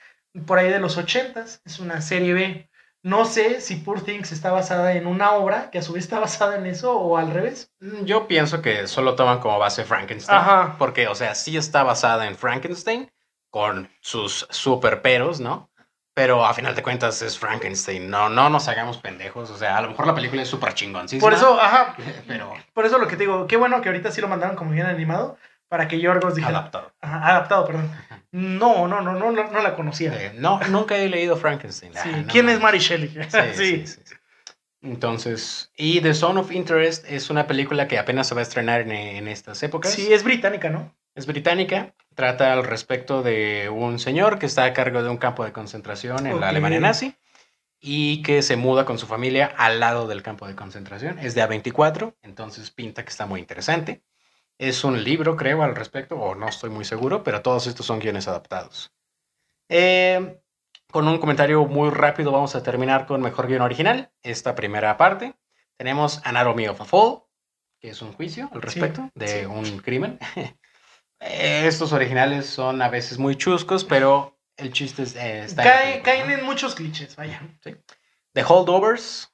por 0.45 0.60
ahí 0.60 0.69
de 0.69 0.79
los 0.79 0.98
ochentas, 0.98 1.62
es 1.65 1.79
una 1.79 2.01
serie 2.01 2.34
B. 2.34 2.69
No 3.03 3.25
sé 3.25 3.62
si 3.62 3.75
Poor 3.77 4.01
Things 4.01 4.31
está 4.31 4.51
basada 4.51 4.93
en 4.93 5.05
una 5.07 5.31
obra 5.31 5.69
que 5.72 5.77
a 5.77 5.81
su 5.84 5.93
vez 5.93 6.03
está 6.05 6.19
basada 6.19 6.55
en 6.57 6.65
eso 6.65 6.91
o 6.98 7.17
al 7.17 7.31
revés. 7.31 7.72
Mm, 7.79 8.03
Yo 8.05 8.27
pienso 8.27 8.62
que 8.62 8.88
solo 8.88 9.15
toman 9.15 9.39
como 9.39 9.60
base 9.60 9.86
Frankenstein. 9.86 10.38
Ajá. 10.39 10.75
Porque, 10.79 11.07
o 11.07 11.15
sea, 11.15 11.36
sí 11.36 11.55
está 11.55 11.84
basada 11.84 12.27
en 12.27 12.36
Frankenstein, 12.36 13.12
con 13.51 13.89
sus 14.01 14.48
super 14.50 15.01
peros, 15.03 15.39
¿no? 15.39 15.69
Pero 16.15 16.45
a 16.45 16.53
final 16.53 16.74
de 16.74 16.81
cuentas 16.81 17.22
es 17.22 17.38
Frankenstein. 17.38 18.10
No, 18.10 18.29
no 18.29 18.50
nos 18.50 18.67
hagamos 18.69 18.98
pendejos. 18.98 19.50
O 19.51 19.57
sea, 19.57 19.77
a 19.77 19.81
lo 19.81 19.89
mejor 19.89 20.07
la 20.07 20.15
película 20.15 20.41
es 20.41 20.48
súper 20.48 20.74
chingoncísima. 20.74 21.19
Por 21.22 21.34
eso, 21.34 21.60
ajá, 21.62 21.95
Pero 22.27 22.53
por 22.74 22.86
eso 22.86 22.98
lo 22.98 23.07
que 23.07 23.17
te 23.17 23.24
digo, 23.24 23.45
qué 23.48 23.57
bueno 23.57 23.81
que 23.81 23.89
ahorita 23.89 24.12
sí 24.12 24.22
lo 24.22 24.27
mandaron 24.29 24.55
como 24.55 24.72
bien 24.72 24.86
animado 24.88 25.38
para 25.67 25.88
que 25.89 26.00
Yorgos 26.00 26.36
dijera, 26.36 26.59
adaptado. 26.59 26.94
Ajá, 27.01 27.31
adaptado, 27.31 27.66
perdón. 27.66 27.92
No, 28.31 28.87
no, 28.87 29.01
no, 29.01 29.11
no, 29.13 29.31
no, 29.31 29.51
no 29.51 29.61
la 29.61 29.75
conocía. 29.75 30.13
Eh, 30.13 30.31
no, 30.37 30.59
nunca 30.70 30.96
he 30.98 31.09
leído 31.09 31.35
Frankenstein. 31.35 31.92
Sí, 31.94 32.00
Ah, 32.13 32.18
no 32.22 32.27
¿Quién 32.27 32.48
es. 32.50 32.61
Mary 32.61 32.79
Shelley? 32.79 33.09
Sí, 33.09 33.20
Sí, 33.29 33.37
sí, 33.53 33.87
sí, 33.87 34.01
sí. 34.05 34.16
Entonces, 34.81 35.72
y 35.75 36.00
The 36.01 36.13
Zone 36.13 36.39
of 36.39 36.51
Interest 36.51 37.05
es 37.09 37.29
una 37.29 37.48
película 37.48 37.87
que 37.87 37.98
apenas 37.98 38.27
se 38.27 38.35
va 38.35 38.42
a 38.42 38.44
estrenar 38.44 38.81
en, 38.81 38.92
en 38.92 39.27
estas 39.27 39.61
épocas. 39.63 39.92
Sí, 39.92 40.13
es 40.13 40.24
británica, 40.24 40.70
¿no? 40.70 40.96
Es 41.16 41.25
británica, 41.25 41.94
trata 42.15 42.53
al 42.53 42.63
respecto 42.63 43.21
de 43.21 43.69
un 43.69 43.99
señor 43.99 44.39
que 44.39 44.45
está 44.45 44.63
a 44.63 44.73
cargo 44.73 45.03
de 45.03 45.09
un 45.09 45.17
campo 45.17 45.43
de 45.45 45.51
concentración 45.51 46.25
en 46.25 46.39
la 46.39 46.49
Alemania 46.49 46.79
nazi 46.79 47.15
y 47.79 48.23
que 48.23 48.41
se 48.41 48.55
muda 48.55 48.85
con 48.85 48.97
su 48.97 49.05
familia 49.05 49.53
al 49.57 49.79
lado 49.79 50.07
del 50.07 50.23
campo 50.23 50.47
de 50.47 50.55
concentración. 50.55 51.19
Es 51.19 51.35
de 51.35 51.43
A24, 51.43 52.15
entonces 52.23 52.71
pinta 52.71 53.03
que 53.03 53.09
está 53.09 53.25
muy 53.25 53.39
interesante. 53.39 54.01
Es 54.57 54.83
un 54.83 55.03
libro, 55.03 55.35
creo, 55.35 55.61
al 55.61 55.75
respecto, 55.75 56.15
o 56.15 56.33
no 56.33 56.47
estoy 56.47 56.69
muy 56.69 56.85
seguro, 56.85 57.23
pero 57.23 57.41
todos 57.41 57.67
estos 57.67 57.85
son 57.85 57.99
guiones 57.99 58.27
adaptados. 58.27 58.93
Eh, 59.67 60.39
con 60.89 61.07
un 61.07 61.17
comentario 61.17 61.65
muy 61.65 61.89
rápido 61.89 62.31
vamos 62.31 62.55
a 62.55 62.63
terminar 62.63 63.05
con 63.05 63.21
Mejor 63.21 63.47
Guión 63.47 63.61
Original, 63.61 64.11
esta 64.23 64.55
primera 64.55 64.95
parte. 64.95 65.35
Tenemos 65.77 66.21
Anatomy 66.23 66.69
of 66.69 66.79
a 66.79 66.85
Fall, 66.85 67.23
que 67.79 67.89
es 67.89 68.01
un 68.01 68.13
juicio 68.13 68.49
al 68.53 68.61
respecto 68.61 69.09
de 69.13 69.41
sí. 69.41 69.45
un 69.45 69.79
crimen. 69.79 70.17
Estos 71.19 71.93
originales 71.93 72.45
son 72.45 72.81
a 72.81 72.89
veces 72.89 73.17
muy 73.17 73.35
chuscos, 73.35 73.83
pero 73.85 74.37
el 74.57 74.71
chiste 74.71 75.03
es, 75.03 75.15
eh, 75.15 75.43
está 75.45 75.63
en 75.63 75.67
Cae- 75.69 75.81
película, 75.83 76.03
caen 76.13 76.27
¿no? 76.27 76.33
en 76.39 76.45
muchos 76.45 76.75
clichés, 76.75 77.15
vaya. 77.15 77.41
The 78.33 78.43
Holdovers, 78.43 79.31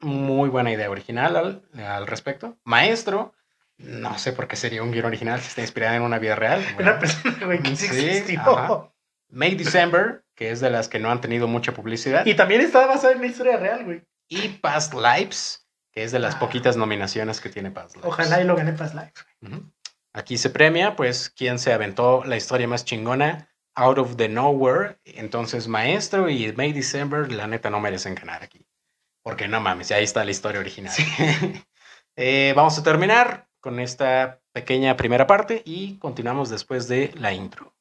muy 0.00 0.48
buena 0.50 0.70
idea 0.72 0.90
original 0.90 1.36
al, 1.36 1.62
al 1.84 2.06
respecto. 2.06 2.58
Maestro, 2.64 3.34
no 3.78 4.18
sé 4.18 4.32
por 4.32 4.46
qué 4.46 4.56
sería 4.56 4.82
un 4.82 4.92
guion 4.92 5.06
original 5.06 5.40
si 5.40 5.48
está 5.48 5.62
inspirada 5.62 5.96
en 5.96 6.02
una 6.02 6.18
vida 6.18 6.36
real. 6.36 6.60
Una 6.60 6.74
Bueno, 6.74 6.98
persona, 7.00 7.46
güey, 7.46 7.60
que 7.62 7.76
sí, 7.76 7.86
existió. 7.86 8.40
ajá. 8.58 8.88
May 9.30 9.54
December, 9.54 10.24
que 10.34 10.50
es 10.50 10.60
de 10.60 10.68
las 10.70 10.88
que 10.88 10.98
no 10.98 11.10
han 11.10 11.20
tenido 11.22 11.48
mucha 11.48 11.72
publicidad. 11.72 12.26
Y 12.26 12.34
también 12.34 12.60
está 12.60 12.86
basada 12.86 13.14
en 13.14 13.20
la 13.22 13.26
historia 13.26 13.56
real, 13.56 13.84
güey. 13.84 14.02
Y 14.28 14.48
Past 14.48 14.92
Lives, 14.94 15.66
que 15.90 16.02
es 16.04 16.12
de 16.12 16.18
las 16.18 16.34
Ah. 16.34 16.38
poquitas 16.38 16.76
nominaciones 16.76 17.40
que 17.40 17.48
tiene 17.48 17.70
Past 17.70 17.96
Lives. 17.96 18.06
Ojalá 18.08 18.40
y 18.42 18.44
lo 18.44 18.54
gane 18.56 18.72
Past 18.74 18.94
Life. 18.94 19.12
Ujú. 19.40 19.70
Aquí 20.14 20.36
se 20.36 20.50
premia, 20.50 20.94
pues, 20.94 21.30
quien 21.30 21.58
se 21.58 21.72
aventó 21.72 22.22
la 22.24 22.36
historia 22.36 22.68
más 22.68 22.84
chingona, 22.84 23.48
Out 23.74 23.98
of 23.98 24.16
the 24.16 24.28
Nowhere. 24.28 24.98
Entonces, 25.04 25.68
Maestro 25.68 26.28
y 26.28 26.52
May 26.52 26.72
December, 26.72 27.32
la 27.32 27.46
neta, 27.46 27.70
no 27.70 27.80
merecen 27.80 28.14
ganar 28.14 28.42
aquí. 28.42 28.66
Porque 29.22 29.48
no 29.48 29.60
mames, 29.60 29.90
ahí 29.90 30.04
está 30.04 30.24
la 30.24 30.30
historia 30.30 30.60
original. 30.60 30.94
Eh, 32.14 32.52
vamos 32.54 32.78
a 32.78 32.82
terminar 32.82 33.48
con 33.58 33.80
esta 33.80 34.42
pequeña 34.52 34.98
primera 34.98 35.26
parte 35.26 35.62
y 35.64 35.98
continuamos 35.98 36.50
después 36.50 36.86
de 36.86 37.10
la 37.16 37.32
intro. 37.32 37.74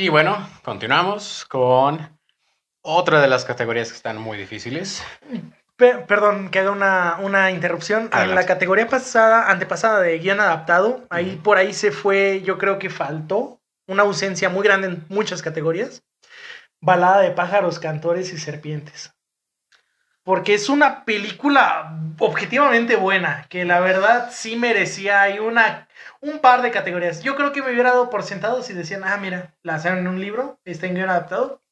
Y 0.00 0.10
bueno, 0.10 0.48
continuamos 0.62 1.44
con 1.46 2.16
otra 2.82 3.20
de 3.20 3.26
las 3.26 3.44
categorías 3.44 3.88
que 3.88 3.96
están 3.96 4.16
muy 4.16 4.38
difíciles. 4.38 5.02
Pe- 5.74 5.98
perdón, 6.06 6.50
que 6.50 6.60
haga 6.60 6.70
una, 6.70 7.16
una 7.20 7.50
interrupción. 7.50 8.02
En 8.04 8.14
Adelante. 8.14 8.34
la 8.42 8.46
categoría 8.46 8.86
pasada, 8.86 9.50
antepasada 9.50 10.00
de 10.00 10.16
guion 10.20 10.38
adaptado, 10.38 11.04
ahí 11.10 11.40
por 11.42 11.56
ahí 11.56 11.72
se 11.72 11.90
fue, 11.90 12.42
yo 12.44 12.58
creo 12.58 12.78
que 12.78 12.90
faltó 12.90 13.60
una 13.88 14.04
ausencia 14.04 14.48
muy 14.48 14.62
grande 14.62 14.86
en 14.86 15.04
muchas 15.08 15.42
categorías. 15.42 16.04
Balada 16.80 17.18
de 17.18 17.32
pájaros, 17.32 17.80
cantores 17.80 18.32
y 18.32 18.38
serpientes. 18.38 19.12
Porque 20.28 20.52
es 20.52 20.68
una 20.68 21.06
película 21.06 21.90
objetivamente 22.18 22.96
buena, 22.96 23.46
que 23.48 23.64
la 23.64 23.80
verdad 23.80 24.28
sí 24.30 24.56
merecía 24.56 25.22
hay 25.22 25.38
una, 25.38 25.88
un 26.20 26.40
par 26.40 26.60
de 26.60 26.70
categorías. 26.70 27.22
Yo 27.22 27.34
creo 27.34 27.50
que 27.50 27.62
me 27.62 27.72
hubiera 27.72 27.92
dado 27.92 28.10
por 28.10 28.22
sentado 28.22 28.62
si 28.62 28.74
decían, 28.74 29.04
ah, 29.04 29.16
mira, 29.16 29.54
la 29.62 29.76
hacen 29.76 29.96
en 29.96 30.06
un 30.06 30.20
libro, 30.20 30.60
está 30.66 30.86
en 30.86 30.96
guion 30.96 31.08
adaptado. 31.08 31.62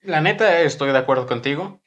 La 0.00 0.20
neta, 0.20 0.58
estoy 0.62 0.90
de 0.90 0.98
acuerdo 0.98 1.28
contigo. 1.28 1.80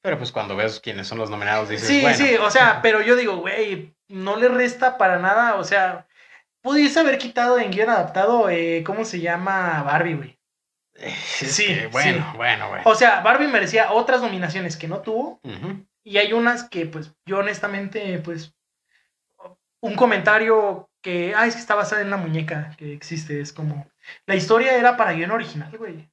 Pero 0.00 0.18
pues 0.18 0.32
cuando 0.32 0.56
ves 0.56 0.80
quiénes 0.80 1.06
son 1.06 1.18
los 1.18 1.30
nominados, 1.30 1.68
dices, 1.68 1.86
Sí, 1.86 2.00
bueno, 2.00 2.16
sí, 2.16 2.34
o 2.34 2.50
sea, 2.50 2.80
pero 2.82 3.00
yo 3.00 3.14
digo, 3.14 3.36
güey, 3.36 3.94
no 4.08 4.34
le 4.34 4.48
resta 4.48 4.98
para 4.98 5.20
nada, 5.20 5.54
o 5.54 5.62
sea, 5.62 6.08
pudiese 6.60 6.98
haber 6.98 7.18
quitado 7.18 7.60
en 7.60 7.70
guion 7.70 7.88
adaptado, 7.88 8.50
eh, 8.50 8.82
¿cómo 8.84 9.04
se 9.04 9.20
llama 9.20 9.80
Barbie, 9.84 10.14
güey? 10.14 10.38
Es 11.02 11.54
sí, 11.54 11.66
que, 11.66 11.86
bueno, 11.88 12.28
sí. 12.30 12.36
bueno, 12.36 12.68
bueno. 12.68 12.82
O 12.86 12.94
sea, 12.94 13.20
Barbie 13.20 13.48
merecía 13.48 13.92
otras 13.92 14.22
nominaciones 14.22 14.76
que 14.76 14.88
no 14.88 15.00
tuvo, 15.00 15.40
y 16.04 16.18
hay 16.18 16.32
unas 16.32 16.68
que, 16.68 16.86
pues, 16.86 17.12
yo 17.26 17.38
honestamente, 17.38 18.18
pues, 18.18 18.54
un 19.80 19.94
comentario 19.96 20.88
que, 21.02 21.34
ah, 21.36 21.46
es 21.46 21.54
que 21.54 21.60
está 21.60 21.74
basada 21.74 22.00
en 22.00 22.08
una 22.08 22.16
muñeca 22.16 22.74
que 22.78 22.92
existe. 22.92 23.40
Es 23.40 23.52
como, 23.52 23.90
la 24.26 24.34
historia 24.34 24.76
era 24.76 24.96
para 24.96 25.12
guion 25.12 25.32
original, 25.32 25.76
güey. 25.76 26.08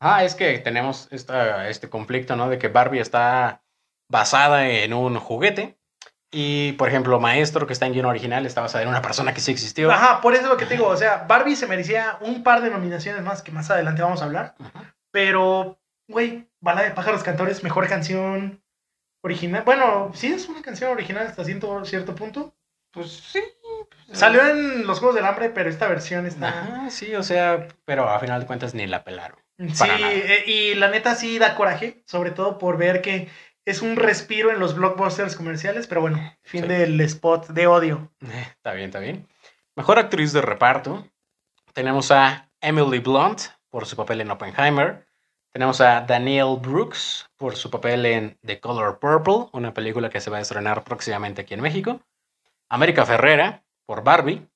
Ah, 0.00 0.24
es 0.24 0.34
que 0.34 0.58
tenemos 0.58 1.08
esta, 1.10 1.68
este 1.68 1.88
conflicto, 1.88 2.34
¿no? 2.36 2.48
De 2.48 2.58
que 2.58 2.68
Barbie 2.68 3.00
está 3.00 3.62
basada 4.10 4.68
en 4.68 4.92
un 4.92 5.18
juguete. 5.18 5.78
Y, 6.36 6.72
por 6.72 6.88
ejemplo, 6.88 7.20
Maestro, 7.20 7.64
que 7.64 7.72
está 7.72 7.86
en 7.86 7.92
guion 7.92 8.06
original, 8.06 8.44
está 8.44 8.60
basada 8.60 8.82
en 8.82 8.88
una 8.88 9.00
persona 9.00 9.32
que 9.32 9.40
sí 9.40 9.52
existió. 9.52 9.88
Ajá, 9.92 10.20
por 10.20 10.34
eso 10.34 10.42
es 10.42 10.48
lo 10.48 10.56
que 10.56 10.66
te 10.66 10.74
digo. 10.74 10.88
O 10.88 10.96
sea, 10.96 11.26
Barbie 11.28 11.54
se 11.54 11.68
merecía 11.68 12.18
un 12.22 12.42
par 12.42 12.60
de 12.60 12.70
nominaciones 12.70 13.22
más 13.22 13.40
que 13.40 13.52
más 13.52 13.70
adelante 13.70 14.02
vamos 14.02 14.20
a 14.20 14.24
hablar. 14.24 14.56
Ajá. 14.58 14.96
Pero, 15.12 15.78
güey, 16.08 16.50
Bala 16.60 16.82
de 16.82 16.90
Pájaros 16.90 17.22
Cantores, 17.22 17.62
mejor 17.62 17.86
canción 17.86 18.60
original. 19.22 19.62
Bueno, 19.64 20.10
sí 20.12 20.26
es 20.26 20.48
una 20.48 20.60
canción 20.60 20.90
original 20.90 21.28
hasta 21.28 21.44
cierto, 21.44 21.84
cierto 21.84 22.16
punto. 22.16 22.52
Pues 22.90 23.12
sí. 23.12 23.40
Salió 24.10 24.44
en 24.44 24.88
los 24.88 24.98
Juegos 24.98 25.14
del 25.14 25.26
Hambre, 25.26 25.50
pero 25.50 25.70
esta 25.70 25.86
versión 25.86 26.26
está... 26.26 26.48
Ajá, 26.48 26.90
sí, 26.90 27.14
o 27.14 27.22
sea, 27.22 27.68
pero 27.84 28.08
a 28.08 28.18
final 28.18 28.40
de 28.40 28.46
cuentas 28.48 28.74
ni 28.74 28.88
la 28.88 29.04
pelaron. 29.04 29.38
Sí, 29.72 29.84
eh, 29.88 30.42
y 30.46 30.74
la 30.74 30.88
neta 30.88 31.14
sí 31.14 31.38
da 31.38 31.54
coraje, 31.54 32.02
sobre 32.06 32.32
todo 32.32 32.58
por 32.58 32.76
ver 32.76 33.02
que 33.02 33.28
es 33.64 33.82
un 33.82 33.96
respiro 33.96 34.50
en 34.50 34.58
los 34.60 34.74
blockbusters 34.74 35.36
comerciales, 35.36 35.86
pero 35.86 36.00
bueno, 36.00 36.18
fin 36.42 36.62
Sí. 36.62 36.68
del 36.68 37.00
spot 37.00 37.48
de 37.48 37.66
odio. 37.66 38.12
Eh, 38.20 38.46
Está 38.50 38.72
bien, 38.72 38.86
está 38.86 38.98
bien. 39.00 39.26
Mejor 39.76 39.98
actriz 39.98 40.32
de 40.32 40.42
reparto. 40.42 41.06
Tenemos 41.72 42.10
a 42.10 42.50
Emily 42.60 42.98
Blunt 43.00 43.40
por 43.70 43.86
su 43.86 43.96
papel 43.96 44.20
en 44.20 44.30
Oppenheimer. 44.30 45.06
Tenemos 45.52 45.80
a 45.80 46.00
Danielle 46.02 46.56
Brooks 46.60 47.28
por 47.36 47.56
su 47.56 47.70
papel 47.70 48.06
en 48.06 48.38
The 48.44 48.60
Color 48.60 48.98
Purple, 48.98 49.48
una 49.52 49.72
película 49.72 50.10
que 50.10 50.20
se 50.20 50.30
va 50.30 50.38
a 50.38 50.40
estrenar 50.40 50.82
próximamente 50.84 51.42
aquí 51.42 51.54
en 51.54 51.60
México. 51.60 52.00
América 52.68 53.04
Ferrera 53.06 53.64
por 53.86 54.02
Barbie. 54.04 54.46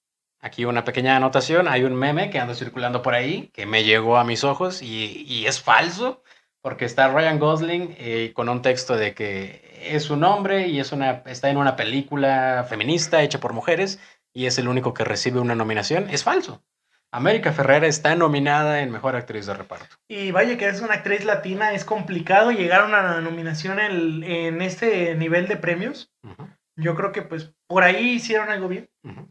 Aquí 0.41 0.65
una 0.65 0.85
pequeña 0.85 1.17
anotación. 1.17 1.67
Hay 1.67 1.83
un 1.85 1.95
meme 1.95 2.31
que 2.31 2.39
anda 2.39 2.55
circulando 2.55 3.03
por 3.03 3.15
ahí 3.15 3.49
que 3.53 3.67
me 3.67 3.83
llegó 3.85 4.17
a 4.19 4.25
mis 4.25 4.45
ojos 4.45 4.83
y, 4.83 5.25
y 5.27 5.47
es 5.47 5.61
falso 5.61 6.23
porque 6.63 6.85
está 6.85 7.09
Ryan 7.09 7.39
Gosling 7.39 7.95
eh, 7.99 8.33
con 8.35 8.49
un 8.49 8.63
texto 8.63 8.97
de 8.97 9.15
que 9.15 9.63
es 9.83 10.11
un 10.11 10.25
hombre 10.25 10.69
y 10.69 10.81
es 10.81 10.93
una, 10.93 11.23
está 11.27 11.51
en 11.51 11.57
una 11.57 11.77
película 11.77 12.67
feminista 12.69 13.23
hecha 13.23 13.41
por 13.41 13.53
mujeres 13.53 14.01
y 14.33 14.47
es 14.47 14.59
el 14.59 14.69
único 14.69 14.93
que 14.95 15.05
recibe 15.05 15.41
una 15.41 15.55
nominación. 15.55 16.11
Es 16.11 16.25
falso. 16.25 16.63
América 17.11 17.53
Ferrera 17.53 17.87
está 17.87 18.15
nominada 18.15 18.83
en 18.83 18.91
Mejor 18.91 19.17
Actriz 19.17 19.47
de 19.47 19.55
Reparto. 19.55 19.97
Y 20.09 20.31
vaya 20.31 20.59
que 20.59 20.69
es 20.69 20.83
una 20.83 20.95
actriz 20.95 21.25
latina, 21.25 21.73
es 21.73 21.85
complicado 21.87 22.51
llegar 22.51 22.83
a 22.83 22.87
una 22.87 23.21
nominación 23.23 23.81
en, 23.81 24.23
en 24.23 24.61
este 24.61 25.15
nivel 25.15 25.49
de 25.49 25.57
premios. 25.57 26.13
Ujú, 26.23 26.49
Yo 26.77 26.95
creo 26.95 27.13
que 27.13 27.23
pues 27.23 27.55
por 27.67 27.83
ahí 27.83 28.11
hicieron 28.11 28.51
algo 28.51 28.69
bien. 28.69 28.91
ujú. 29.03 29.27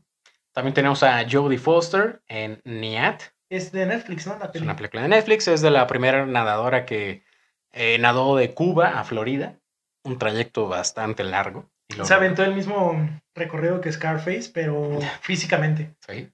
También 0.54 0.74
tenemos 0.74 1.04
a 1.04 1.24
Jodie 1.30 1.60
Foster 1.60 2.24
en 2.28 2.60
Niat. 2.66 3.22
Es 3.50 3.72
de 3.72 3.86
Netflix, 3.86 4.28
¿no? 4.28 4.38
La 4.38 4.52
Es 4.54 4.62
una 4.62 4.76
película 4.76 5.04
de 5.04 5.10
Netflix. 5.10 5.48
Es 5.48 5.62
de 5.62 5.72
la 5.72 5.88
primera 5.88 6.26
nadadora 6.26 6.86
que 6.86 7.24
eh, 7.72 7.98
nadó 8.00 8.36
de 8.36 8.54
Cuba 8.54 9.00
a 9.00 9.04
Florida. 9.04 9.58
Un 10.04 10.18
trayecto 10.18 10.68
bastante 10.68 11.24
largo. 11.24 11.70
Y 11.90 11.96
lo 11.96 12.06
Se 12.06 12.14
aventó 12.14 12.44
el 12.44 12.54
mismo 12.54 13.10
recorrido 13.34 13.80
que 13.82 13.92
Scarface, 13.92 14.52
pero 14.54 15.00
físicamente. 15.22 15.96
Sí. 16.08 16.30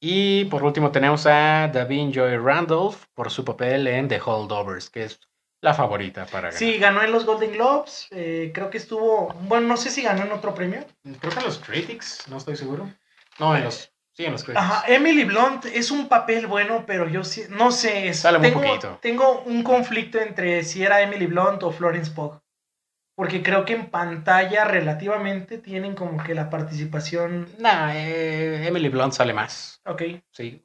Y 0.00 0.44
por 0.46 0.62
último 0.64 0.92
tenemos 0.92 1.26
a 1.26 1.70
Davin 1.72 2.12
Joy 2.12 2.36
Randolph 2.36 3.04
por 3.14 3.30
su 3.30 3.42
papel 3.42 3.86
en 3.86 4.06
The 4.08 4.20
Holdovers, 4.22 4.90
que 4.90 5.04
es 5.04 5.18
la 5.62 5.72
favorita 5.72 6.26
para 6.26 6.48
ganar. 6.48 6.58
Sí, 6.58 6.76
ganó 6.76 7.02
en 7.02 7.10
los 7.10 7.24
Golden 7.24 7.52
Globes. 7.52 8.08
eh, 8.10 8.50
creo 8.52 8.68
que 8.68 8.76
estuvo. 8.76 9.32
Bueno, 9.48 9.66
no 9.66 9.78
sé 9.78 9.88
si 9.88 10.02
ganó 10.02 10.24
en 10.24 10.32
otro 10.32 10.54
premio. 10.54 10.84
Creo 11.20 11.32
que 11.32 11.38
en 11.38 11.44
los 11.46 11.58
Critics, 11.58 12.28
no 12.28 12.36
estoy 12.36 12.56
seguro. 12.56 12.90
No, 13.38 13.56
en 13.56 13.64
los. 13.64 13.93
Sí, 14.16 14.24
en 14.24 14.32
los 14.32 14.44
Critics. 14.44 14.64
Ajá, 14.64 14.84
Emily 14.86 15.24
Blunt 15.24 15.64
es 15.66 15.90
un 15.90 16.08
papel 16.08 16.46
bueno, 16.46 16.84
pero 16.86 17.08
yo 17.08 17.24
sí, 17.24 17.44
no 17.50 17.72
sé, 17.72 18.08
es- 18.08 18.20
Sale 18.20 18.38
muy 18.38 18.48
tengo, 18.48 18.62
poquito. 18.62 18.98
tengo 19.02 19.40
un 19.42 19.62
conflicto 19.64 20.20
entre 20.20 20.62
si 20.62 20.82
era 20.84 21.00
Emily 21.02 21.26
Blunt 21.26 21.62
o 21.64 21.72
Florence 21.72 22.10
Pugh. 22.12 22.40
Porque 23.16 23.44
creo 23.44 23.64
que 23.64 23.74
en 23.74 23.90
pantalla 23.90 24.64
relativamente 24.64 25.58
tienen 25.58 25.94
como 25.94 26.20
que 26.24 26.34
la 26.34 26.50
participación. 26.50 27.46
Nah, 27.58 27.92
eh, 27.94 28.66
Emily 28.66 28.88
Blunt 28.88 29.12
sale 29.12 29.32
más. 29.32 29.80
Ok, 29.86 30.02
Sí. 30.32 30.64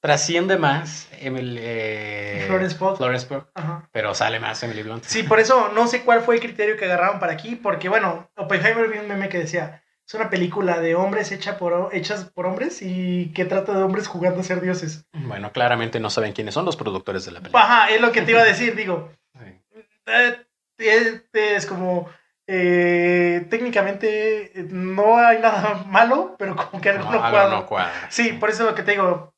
Trasciende 0.00 0.56
más 0.58 1.08
Emily. 1.20 1.58
eh, 1.60 2.44
Florence 2.46 2.76
Pugh. 2.76 2.96
Florence 2.96 3.26
Pugh, 3.26 3.44
Ajá. 3.54 3.88
pero 3.90 4.14
sale 4.14 4.38
más 4.38 4.62
Emily 4.62 4.84
Blunt. 4.84 5.02
Sí, 5.04 5.24
por 5.24 5.40
eso 5.40 5.70
no 5.74 5.88
sé 5.88 6.02
cuál 6.02 6.20
fue 6.22 6.36
el 6.36 6.40
criterio 6.40 6.76
que 6.76 6.84
agarraron 6.84 7.18
para 7.18 7.32
aquí, 7.32 7.56
porque 7.56 7.88
bueno, 7.88 8.30
Oppenheimer 8.36 8.88
vi 8.88 8.98
un 8.98 9.08
meme 9.08 9.28
que 9.28 9.38
decía, 9.38 9.82
es 10.08 10.14
una 10.14 10.30
película 10.30 10.80
de 10.80 10.94
hombres 10.94 11.30
hecha 11.32 11.58
por, 11.58 11.90
hechas 11.94 12.24
por 12.24 12.46
hombres 12.46 12.80
y 12.80 13.30
que 13.34 13.44
trata 13.44 13.76
de 13.76 13.82
hombres 13.82 14.08
jugando 14.08 14.40
a 14.40 14.42
ser 14.42 14.62
dioses. 14.62 15.04
Bueno, 15.12 15.52
claramente 15.52 16.00
no 16.00 16.08
saben 16.08 16.32
quiénes 16.32 16.54
son 16.54 16.64
los 16.64 16.76
productores 16.76 17.26
de 17.26 17.32
la 17.32 17.40
película. 17.40 17.62
Ajá, 17.62 17.90
es 17.90 18.00
lo 18.00 18.10
que 18.10 18.22
te 18.22 18.30
iba 18.30 18.40
a 18.40 18.44
decir, 18.44 18.74
digo, 18.74 19.10
Sí. 19.38 19.60
eh, 20.06 20.46
es, 20.78 21.22
es 21.32 21.66
como, 21.66 22.08
eh, 22.46 23.46
técnicamente 23.50 24.58
eh, 24.58 24.66
no 24.70 25.18
hay 25.18 25.40
nada 25.40 25.84
malo, 25.86 26.36
pero 26.38 26.56
como 26.56 26.80
que 26.80 26.88
algo 26.88 27.04
No, 27.04 27.12
no, 27.12 27.18
cuadra. 27.30 27.48
no 27.50 27.66
cuadra. 27.66 28.10
Sí, 28.10 28.32
por 28.32 28.48
eso 28.48 28.64
lo 28.64 28.74
que 28.74 28.82
te 28.84 28.92
digo, 28.92 29.34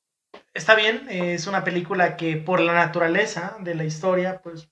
está 0.54 0.76
bien, 0.76 1.09
es 1.11 1.48
una 1.48 1.64
película 1.64 2.16
que 2.16 2.37
por 2.37 2.61
la 2.61 2.74
naturaleza 2.74 3.56
de 3.59 3.74
la 3.74 3.83
historia, 3.85 4.40
pues. 4.40 4.68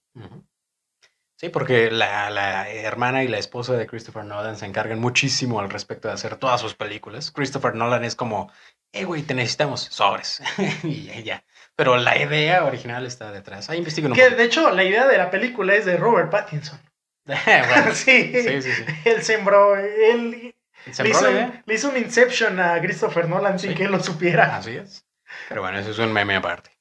Sí, 1.41 1.51
porque 1.51 1.89
la, 1.93 2.31
la 2.31 2.69
hermana 2.69 3.23
y 3.23 3.29
la 3.29 3.39
esposa 3.39 3.75
de 3.75 3.87
Christopher 3.87 4.25
Nolan 4.25 4.57
se 4.57 4.67
encargan 4.67 4.99
muchísimo 4.99 5.61
al 5.61 5.71
respecto 5.71 6.09
de 6.09 6.15
hacer 6.15 6.35
todas 6.35 6.61
sus 6.61 6.75
películas. 6.75 7.31
Christopher 7.31 7.77
Nolan 7.77 8.03
es 8.03 8.17
como, 8.17 8.51
eh, 8.91 9.05
güey, 9.05 9.23
te 9.23 9.35
necesitamos 9.35 9.83
sobres. 9.83 10.43
y 10.83 11.23
ya. 11.23 11.45
Pero 11.77 11.97
la 11.97 12.19
idea 12.21 12.65
original 12.65 13.07
está 13.07 13.31
detrás. 13.31 13.71
Ahí 13.71 13.79
investiguen 13.79 14.11
un 14.11 14.17
Que 14.17 14.25
poco. 14.25 14.37
de 14.37 14.43
hecho 14.43 14.71
la 14.73 14.83
idea 14.83 15.07
de 15.07 15.17
la 15.17 15.31
película 15.31 15.77
es 15.77 15.87
de 15.87 15.97
Robert 15.97 16.29
Pattinson. 16.29 16.81
bueno, 17.25 17.95
sí, 17.95 18.33
sí, 18.35 18.61
sí, 18.63 18.73
sí. 18.73 18.85
él 19.05 19.23
sembró, 19.23 19.77
él 19.77 20.57
¿Se 20.91 21.05
le 21.05 21.11
hizo, 21.11 21.25
un, 21.29 21.35
idea? 21.35 21.63
le 21.65 21.75
hizo 21.75 21.89
un 21.89 21.97
Inception 21.99 22.59
a 22.59 22.81
Christopher 22.81 23.29
Nolan 23.29 23.61
sin 23.61 23.75
que 23.77 23.85
él 23.85 23.93
lo 23.93 24.03
supiera. 24.03 24.57
Así 24.57 24.73
es. 24.75 25.07
Pero 25.49 25.63
bueno, 25.63 25.79
eso 25.79 25.93
es 25.93 25.99
un 26.01 26.13
meme 26.13 26.35
aparte. 26.35 26.73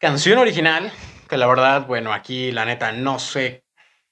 Canción 0.00 0.38
original, 0.40 0.90
que 1.32 1.38
la 1.38 1.46
verdad, 1.46 1.86
bueno, 1.86 2.12
aquí 2.12 2.52
la 2.52 2.66
neta 2.66 2.92
no 2.92 3.18
sé 3.18 3.64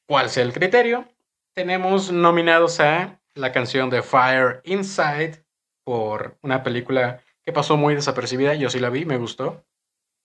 cuál 0.07 0.31
sea 0.31 0.43
el 0.43 0.55
criterio. 0.55 1.07
Tenemos 1.55 2.11
nominados 2.11 2.81
a 2.81 3.21
la 3.35 3.53
canción 3.53 3.91
de 3.91 4.01
Fire 4.01 4.63
Inside 4.65 5.45
por 5.85 6.39
una 6.41 6.63
película 6.63 7.21
que 7.45 7.53
pasó 7.53 7.77
muy 7.77 7.95
desapercibida. 7.95 8.55
Yo 8.55 8.71
sí 8.71 8.81
la 8.81 8.89
vi, 8.89 9.05
me 9.05 9.19
gustó. 9.19 9.67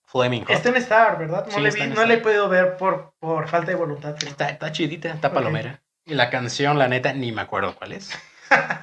Flaming 0.06 0.46
Hot. 0.46 0.52
Está 0.56 0.70
en 0.70 0.78
Star, 0.78 1.20
¿verdad? 1.20 1.46
No, 1.48 1.52
Sí, 1.52 1.60
le, 1.60 1.72
vi- 1.72 1.82
en 1.82 1.90
no 1.90 1.96
Star. 1.96 2.08
le 2.08 2.14
he 2.14 2.18
podido 2.20 2.48
ver 2.48 2.78
por, 2.78 3.14
por 3.20 3.50
falta 3.50 3.72
de 3.72 3.76
voluntad. 3.76 4.16
Está, 4.24 4.48
está 4.48 4.72
chidita, 4.72 5.10
está 5.10 5.34
palomera. 5.34 5.82
Y 6.06 6.14
la 6.14 6.30
canción, 6.30 6.80
la 6.80 6.88
neta, 6.88 7.12
ni 7.12 7.34
me 7.34 7.42
acuerdo 7.42 7.76
cuál 7.76 7.92
es. 7.92 8.18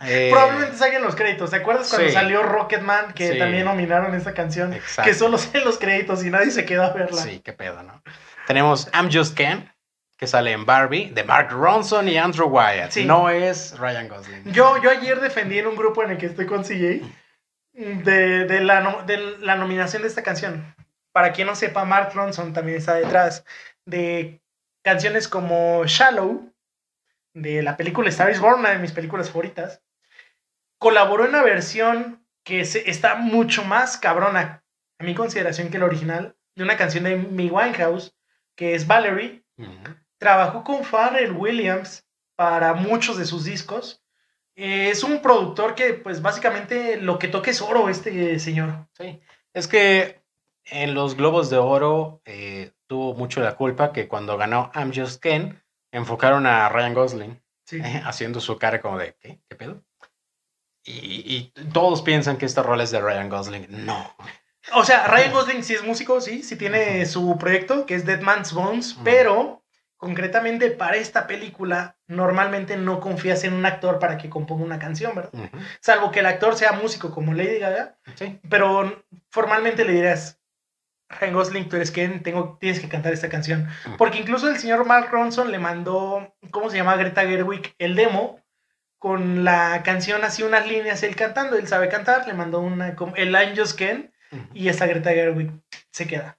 Eh, 0.05 0.29
Probablemente 0.33 0.77
salgan 0.77 1.03
los 1.03 1.15
créditos. 1.15 1.51
¿Te 1.51 1.57
acuerdas 1.57 1.89
cuando 1.89 2.09
sí. 2.09 2.15
salió 2.15 2.43
Rocketman? 2.43 3.13
Que 3.15 3.33
Sí. 3.33 3.39
también 3.39 3.65
nominaron 3.65 4.15
esa 4.15 4.35
canción. 4.35 4.73
Exacto. 4.73 5.09
Que 5.09 5.15
solo 5.15 5.39
salen 5.39 5.65
los 5.65 5.79
créditos 5.79 6.25
y 6.25 6.31
nadie 6.31 6.51
se 6.51 6.65
quedó 6.65 6.83
a 6.85 6.93
verla. 6.93 7.23
Sí, 7.23 7.41
qué 7.45 7.53
pedo, 7.53 7.83
¿no? 7.83 8.03
Tenemos 8.47 8.89
I'm 8.93 9.09
Just 9.13 9.37
Ken, 9.37 9.73
que 10.17 10.27
sale 10.27 10.51
en 10.53 10.67
Barbie, 10.67 11.11
de 11.11 11.23
Mark 11.25 11.51
Ronson 11.53 12.09
y 12.09 12.19
Andrew 12.19 12.49
Wyatt. 12.49 12.91
Sí. 12.91 13.05
No 13.05 13.31
es 13.31 13.79
Ryan 13.79 14.09
Gosling. 14.09 14.53
Yo, 14.53 14.81
yo 14.83 14.91
ayer 14.91 15.21
defendí 15.21 15.59
en 15.59 15.69
un 15.69 15.77
grupo 15.77 16.03
en 16.03 16.11
el 16.11 16.19
que 16.19 16.27
estoy 16.27 16.47
con 16.47 16.65
CJ 16.65 17.03
de, 17.73 18.45
de 18.47 18.61
la, 18.61 18.81
no- 18.81 19.03
de 19.05 19.17
la 19.39 19.55
nominación 19.57 20.03
de 20.03 20.09
esta 20.09 20.23
canción. 20.23 20.75
Para 21.13 21.33
quien 21.33 21.47
no 21.47 21.55
sepa, 21.55 21.85
Mark 21.85 22.11
Ronson 22.15 22.53
también 22.53 22.79
está 22.79 22.95
detrás 22.95 23.45
de 23.85 24.41
canciones 24.83 25.29
como 25.29 25.85
Shallow, 25.87 26.52
de 27.35 27.63
la 27.63 27.77
película 27.77 28.09
Star 28.11 28.31
is 28.31 28.41
Born, 28.41 28.61
una 28.61 28.71
de 28.71 28.79
mis 28.79 28.93
películas 28.93 29.29
favoritas. 29.29 29.83
Colaboró 30.79 31.25
en 31.25 31.31
una 31.31 31.43
versión 31.43 32.27
que 32.45 32.65
se- 32.65 32.89
está 32.91 33.15
mucho 33.15 33.65
más 33.65 33.97
cabrona, 33.97 34.65
a 34.99 35.05
mi 35.05 35.15
consideración, 35.15 35.69
que 35.71 35.79
la 35.79 35.87
original, 35.87 36.37
de 36.57 36.65
una 36.65 36.77
canción 36.77 37.05
de 37.05 37.15
Amy 37.15 37.49
Winehouse, 37.51 38.15
que 38.57 38.75
es 38.75 38.87
Valerie. 38.87 39.45
Trabajó 40.19 40.65
con 40.65 40.85
Pharrell 40.85 41.33
Williams 41.33 42.07
para 42.37 42.75
muchos 42.75 43.17
de 43.19 43.25
sus 43.25 43.45
discos. 43.45 44.03
Eh, 44.57 44.91
es 44.91 45.03
un 45.03 45.23
productor 45.23 45.75
que, 45.75 45.95
pues, 45.95 46.21
básicamente 46.21 46.97
lo 46.97 47.19
que 47.19 47.29
toque 47.29 47.51
es 47.51 47.63
oro, 47.63 47.89
este 47.89 48.39
señor. 48.39 48.87
Sí. 48.97 49.21
Es 49.55 49.67
que 49.69 50.21
en 50.65 50.95
los 50.95 51.17
Globos 51.17 51.49
de 51.51 51.57
Oro 51.59 52.21
eh, 52.25 52.73
tuvo 52.87 53.15
mucho 53.15 53.41
la 53.41 53.57
culpa 53.57 53.93
que 53.93 54.09
cuando 54.09 54.37
ganó 54.37 54.71
I'm 54.75 54.93
Just 54.95 55.23
Ken, 55.23 55.62
enfocaron 55.93 56.47
a 56.47 56.69
Ryan 56.69 56.95
Gosling 56.95 57.43
Sí. 57.65 57.77
eh, 57.83 58.03
haciendo 58.05 58.41
su 58.41 58.59
cara 58.59 58.81
como 58.81 58.99
de, 58.99 59.15
¿qué? 59.21 59.39
¿Qué 59.49 59.55
pedo? 59.57 59.83
Y, 60.85 61.53
y 61.57 61.63
todos 61.73 62.03
piensan 62.03 62.37
que 62.39 62.47
esta 62.47 62.63
rol 62.63 62.81
es 62.81 62.91
de 62.91 63.01
Ryan 63.01 63.29
Gosling. 63.29 63.87
No. 63.87 64.15
O 64.75 64.85
sea, 64.85 65.07
Ryan 65.07 65.33
Gosling 65.33 65.63
sí 65.63 65.75
es 65.75 65.85
músico, 65.85 66.21
sí, 66.21 66.43
sí 66.43 66.57
tiene 66.57 67.07
su 67.07 67.37
proyecto, 67.39 67.87
que 67.87 67.95
es 67.95 68.05
Dead 68.05 68.21
Man's 68.21 68.53
Bones, 68.53 68.97
pero 69.05 69.63
concretamente 69.97 70.73
para 70.73 70.97
esta 70.97 71.29
película, 71.29 71.97
normalmente 72.09 72.77
no 72.77 72.99
confías 72.99 73.45
en 73.45 73.53
un 73.53 73.65
actor 73.65 74.01
para 74.01 74.19
que 74.19 74.29
componga 74.29 74.65
una 74.65 74.79
canción, 74.81 75.15
¿verdad? 75.15 75.51
Salvo 75.81 76.11
que 76.11 76.19
el 76.21 76.27
actor 76.27 76.57
sea 76.57 76.73
músico 76.73 77.13
como 77.13 77.33
Lady 77.33 77.59
Gaga, 77.61 77.97
Sí. 78.17 78.41
pero 78.49 79.05
formalmente 79.31 79.85
le 79.85 79.93
dirás, 79.93 80.41
Ryan 81.21 81.35
Gosling, 81.35 81.69
tú 81.69 81.77
eres 81.77 81.91
Ken, 81.91 82.23
tengo, 82.23 82.59
tienes 82.61 82.81
que 82.81 82.89
cantar 82.89 83.13
esta 83.13 83.29
canción. 83.29 83.69
Ujú. 83.87 83.97
Porque 83.97 84.19
incluso 84.19 84.49
el 84.49 84.59
señor 84.59 84.85
Mark 84.85 85.09
Ronson 85.11 85.51
le 85.51 85.59
mandó, 85.59 86.35
¿cómo 86.51 86.71
se 86.71 86.77
llama? 86.77 86.97
Greta 86.97 87.23
Gerwig, 87.23 87.75
el 87.79 87.95
demo 87.95 88.41
con 88.99 89.43
la 89.43 89.83
canción 89.83 90.23
así 90.23 90.45
unas 90.45 90.69
líneas 90.69 91.03
él 91.03 91.17
cantando, 91.17 91.57
él 91.57 91.67
sabe 91.67 91.89
cantar, 91.89 92.27
le 92.29 92.35
mandó 92.35 92.61
una, 92.61 92.95
como 92.95 93.17
el 93.17 93.37
Just 93.57 93.77
Ken 93.77 94.13
y 94.55 94.69
esta 94.69 94.87
Greta 94.87 95.11
Gerwig 95.11 95.51
se 95.91 96.07
queda. 96.07 96.39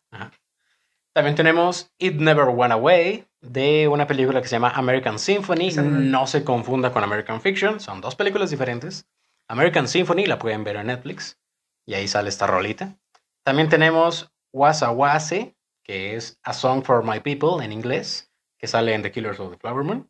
También 1.12 1.36
tenemos 1.36 1.92
It 1.98 2.16
Never 2.16 2.46
Went 2.46 2.72
Away, 2.72 3.28
de 3.42 3.88
una 3.88 4.08
película 4.08 4.42
que 4.42 4.48
se 4.48 4.56
llama 4.56 4.70
American 4.70 5.20
Symphony. 5.20 5.72
No 5.76 6.26
se 6.26 6.44
confunda 6.44 6.92
con 6.92 7.04
American 7.04 7.42
Fiction, 7.42 7.80
son 7.80 8.02
dos 8.02 8.16
películas 8.16 8.50
diferentes. 8.50 9.06
American 9.50 9.88
Symphony 9.88 10.26
la 10.26 10.40
pueden 10.40 10.64
ver 10.64 10.78
en 10.78 10.88
Netflix 10.88 11.38
y 11.86 11.94
ahí 11.94 12.08
sale 12.08 12.30
esta 12.30 12.48
rolita. 12.48 12.96
También 13.44 13.68
tenemos 13.68 14.33
Wasa 14.54 14.92
Wase, 14.92 15.56
que 15.84 16.16
es 16.16 16.40
A 16.44 16.54
Song 16.54 16.84
for 16.84 17.04
My 17.04 17.20
People 17.20 17.64
en 17.66 17.72
inglés, 17.74 18.32
que 18.58 18.68
sale 18.68 18.94
en 18.94 19.02
The 19.02 19.12
Killers 19.12 19.40
of 19.40 19.52
the 19.52 19.58
Flower 19.58 19.84
Moon. 19.84 20.10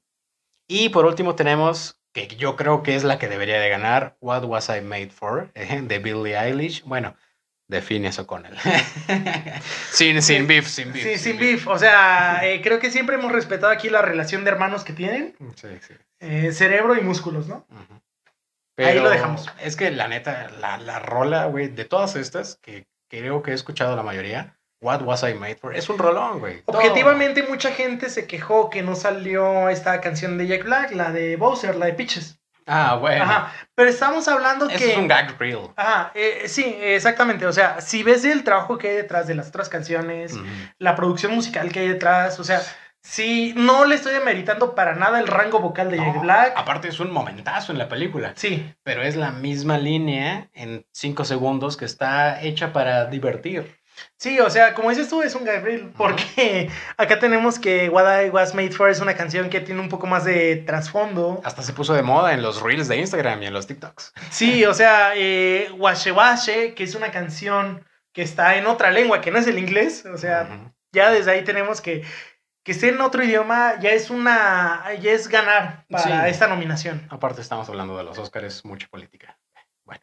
Y 0.67 0.89
por 0.89 1.05
último 1.05 1.35
tenemos, 1.35 1.99
que 2.13 2.27
yo 2.27 2.55
creo 2.55 2.83
que 2.83 2.95
es 2.95 3.03
la 3.03 3.17
que 3.17 3.27
debería 3.27 3.59
de 3.59 3.69
ganar, 3.69 4.17
What 4.21 4.43
Was 4.43 4.69
I 4.69 4.81
Made 4.81 5.09
For, 5.09 5.51
de 5.53 5.99
Billie 5.99 6.37
Eilish. 6.37 6.83
Bueno, 6.83 7.15
de 7.67 7.81
Phineas 7.81 8.19
O'Connell. 8.19 8.55
sin, 9.91 10.21
sin 10.21 10.45
beef, 10.47 10.67
sin 10.67 10.91
beef. 10.93 11.03
Sí, 11.03 11.17
sin 11.17 11.39
beef. 11.39 11.67
O 11.67 11.79
sea, 11.79 12.41
eh, 12.43 12.61
creo 12.61 12.79
que 12.79 12.91
siempre 12.91 13.15
hemos 13.15 13.31
respetado 13.31 13.71
aquí 13.71 13.89
la 13.89 14.01
relación 14.01 14.43
de 14.43 14.51
hermanos 14.51 14.83
que 14.83 14.93
tienen, 14.93 15.35
Sí, 15.55 15.69
sí. 15.81 15.93
eh, 16.19 16.51
cerebro 16.51 16.95
y 16.97 17.01
músculos, 17.01 17.47
¿no? 17.47 17.65
Ujú. 17.69 18.01
Ahí 18.77 18.99
lo 18.99 19.09
dejamos. 19.09 19.49
Es 19.61 19.75
que 19.75 19.91
la 19.91 20.07
neta, 20.07 20.49
la, 20.59 20.77
la 20.77 20.99
rola, 20.99 21.45
güey, 21.45 21.67
de 21.67 21.85
todas 21.85 22.15
estas, 22.15 22.57
que 22.61 22.87
creo 23.19 23.43
que 23.43 23.51
he 23.51 23.53
escuchado 23.53 23.95
la 23.95 24.03
mayoría, 24.03 24.57
What 24.81 25.03
Was 25.03 25.23
I 25.23 25.33
Made 25.33 25.55
For, 25.55 25.75
es 25.75 25.87
un 25.89 25.97
rolón, 25.97 26.39
güey. 26.39 26.61
Todo. 26.63 26.77
Objetivamente, 26.77 27.43
mucha 27.43 27.71
gente 27.71 28.09
se 28.09 28.27
quejó 28.27 28.69
que 28.69 28.81
no 28.81 28.95
salió 28.95 29.69
esta 29.69 30.01
canción 30.01 30.37
de 30.37 30.47
Jack 30.47 30.63
Black, 30.63 30.91
la 30.91 31.11
de 31.11 31.35
Bowser, 31.37 31.75
la 31.75 31.85
de 31.85 31.93
Peaches. 31.93 32.39
Ah, 32.65 32.95
bueno. 32.95 33.23
Ajá. 33.23 33.53
Pero 33.75 33.89
estamos 33.89 34.27
hablando 34.27 34.69
Eso 34.69 34.77
que. 34.77 34.91
es 34.91 34.97
un 34.97 35.07
gag 35.07 35.37
reel. 35.37 35.69
Ajá, 35.75 36.11
eh, 36.15 36.43
sí, 36.47 36.77
exactamente. 36.79 37.45
O 37.45 37.53
sea, 37.53 37.81
si 37.81 38.03
ves 38.03 38.23
el 38.25 38.43
trabajo 38.43 38.77
que 38.77 38.89
hay 38.89 38.95
detrás 38.95 39.27
de 39.27 39.35
las 39.35 39.49
otras 39.49 39.69
canciones, 39.69 40.35
la 40.79 40.95
producción 40.95 41.35
musical 41.35 41.71
que 41.71 41.81
hay 41.81 41.87
detrás, 41.89 42.39
o 42.39 42.43
sea, 42.43 42.61
sí, 43.03 43.53
no 43.55 43.85
le 43.85 43.95
estoy 43.95 44.13
demeritando 44.13 44.73
para 44.75 44.95
nada 44.95 45.19
el 45.19 45.27
rango 45.27 45.59
vocal 45.59 45.91
de 45.91 45.97
Jack 45.97 46.21
Black. 46.21 46.53
Aparte 46.55 46.87
es 46.87 46.99
un 46.99 47.11
momentazo 47.11 47.71
en 47.71 47.77
la 47.77 47.87
película, 47.89 48.33
Sí, 48.35 48.73
pero 48.83 49.03
es 49.03 49.15
la 49.15 49.31
misma 49.31 49.77
línea 49.77 50.49
en 50.53 50.85
cinco 50.91 51.25
segundos 51.25 51.77
que 51.77 51.85
está 51.85 52.41
hecha 52.41 52.73
para 52.73 53.05
divertir. 53.05 53.77
sí, 54.17 54.39
o 54.39 54.49
sea, 54.49 54.73
como 54.73 54.89
dices 54.89 55.07
tú, 55.09 55.21
es 55.21 55.35
un 55.35 55.43
Gabriel, 55.45 55.91
porque 55.95 56.69
acá 56.97 57.19
tenemos 57.19 57.59
que 57.59 57.89
What 57.89 58.23
I 58.25 58.29
Was 58.29 58.55
Made 58.55 58.71
For 58.71 58.89
es 58.89 58.99
una 58.99 59.13
canción 59.15 59.49
que 59.49 59.59
tiene 59.59 59.81
un 59.81 59.89
poco 59.89 60.07
más 60.07 60.23
de 60.25 60.55
trasfondo. 60.65 61.41
Hasta 61.43 61.61
se 61.61 61.73
puso 61.73 61.93
de 61.93 62.01
moda 62.01 62.33
en 62.33 62.41
los 62.41 62.61
reels 62.63 62.87
de 62.87 62.97
Instagram 62.97 63.43
y 63.43 63.45
en 63.47 63.53
los 63.53 63.67
TikToks. 63.67 64.13
Sí, 64.31 64.65
o 64.65 64.73
sea, 64.73 65.11
eh, 65.15 65.69
Washe 65.77 66.11
Washe, 66.11 66.73
que 66.73 66.83
es 66.83 66.95
una 66.95 67.11
canción 67.11 67.85
que 68.13 68.21
está 68.23 68.55
en 68.57 68.65
otra 68.67 68.91
lengua 68.91 69.21
que 69.21 69.29
no 69.31 69.37
es 69.39 69.47
el 69.47 69.57
inglés, 69.59 70.05
o 70.05 70.17
sea, 70.17 70.71
ya 70.91 71.09
desde 71.11 71.31
ahí 71.31 71.43
tenemos 71.43 71.81
que 71.81 72.03
que 72.63 72.71
esté 72.71 72.89
en 72.89 73.01
otro 73.01 73.23
idioma 73.23 73.79
ya 73.79 73.89
es 73.91 74.09
una 74.09 74.83
ya 75.01 75.11
es 75.11 75.27
ganar 75.27 75.85
para 75.89 76.03
Sí. 76.03 76.29
esta 76.31 76.47
nominación. 76.47 77.05
Aparte 77.09 77.41
estamos 77.41 77.67
hablando 77.69 77.97
de 77.97 78.03
los 78.03 78.17
Oscars, 78.17 78.63
mucha 78.65 78.87
política. 78.87 79.37
Bueno. 79.83 80.01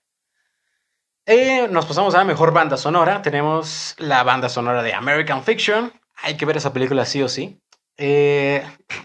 Eh, 1.26 1.68
nos 1.70 1.86
pasamos 1.86 2.14
a 2.14 2.24
Mejor 2.24 2.52
Banda 2.52 2.76
Sonora. 2.76 3.22
Tenemos 3.22 3.94
la 3.98 4.22
banda 4.22 4.48
sonora 4.48 4.82
de 4.82 4.92
American 4.94 5.42
Fiction. 5.42 5.92
Hay 6.22 6.36
que 6.36 6.44
ver 6.44 6.56
esa 6.56 6.72
película 6.72 7.04
sí 7.04 7.22
o 7.22 7.28
sí. 7.28 7.58
Eh, 7.96 8.62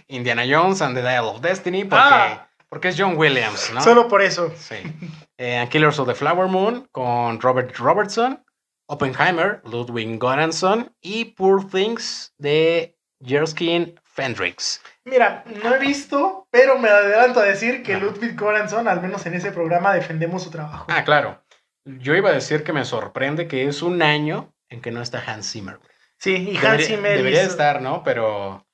Indiana 0.08 0.44
Jones 0.50 0.82
and 0.82 0.96
the 0.96 1.02
Dial 1.02 1.26
of 1.26 1.42
Destiny. 1.42 1.84
Porque, 1.86 2.06
Ah. 2.06 2.48
porque 2.70 2.90
es 2.90 2.96
John 2.98 3.16
Williams, 3.18 3.72
¿no? 3.74 3.82
Solo 3.82 4.08
por 4.08 4.22
eso. 4.22 4.52
Sí. 4.58 4.76
Eh, 5.38 5.58
and 5.58 5.70
Killers 5.70 6.00
of 6.00 6.08
the 6.08 6.16
Flower 6.16 6.48
Moon 6.48 6.88
con 6.92 7.40
Robert 7.42 7.76
Robertson. 7.78 8.42
Oppenheimer, 8.88 9.62
Ludwig 9.66 10.20
Göransson. 10.20 10.94
Y 11.02 11.26
Poor 11.26 11.68
Things 11.68 12.34
de 12.38 12.95
Jerskin 13.24 14.00
Fendrix. 14.04 14.82
Mira, 15.04 15.44
no 15.64 15.76
he 15.76 15.80
visto, 15.80 16.48
pero 16.52 16.78
me 16.80 16.90
adelanto 16.90 17.40
a 17.40 17.44
decir 17.44 17.84
que 17.84 17.94
Ajá. 17.96 18.04
Ludwig 18.06 18.36
Göransson, 18.40 18.88
al 18.88 19.02
menos 19.02 19.26
en 19.26 19.34
ese 19.36 19.52
programa, 19.52 19.94
defendemos 19.94 20.44
su 20.44 20.50
trabajo. 20.52 20.86
Ah, 20.90 21.04
claro. 21.04 21.42
Yo 21.86 22.16
iba 22.16 22.30
a 22.30 22.34
decir 22.34 22.64
que 22.64 22.74
me 22.74 22.84
sorprende 22.86 23.48
que 23.48 23.68
es 23.68 23.82
un 23.82 24.02
año 24.02 24.54
en 24.70 24.82
que 24.82 24.92
no 24.92 25.02
está 25.02 25.24
Hans 25.26 25.52
Zimmer. 25.52 25.80
Sí, 26.18 26.34
y 26.52 26.58
Hans 26.66 26.86
Zimmer 26.88 27.18
debería 27.18 27.42
hizo- 27.44 27.52
estar, 27.52 27.82
¿no? 27.82 28.04
Pero 28.04 28.66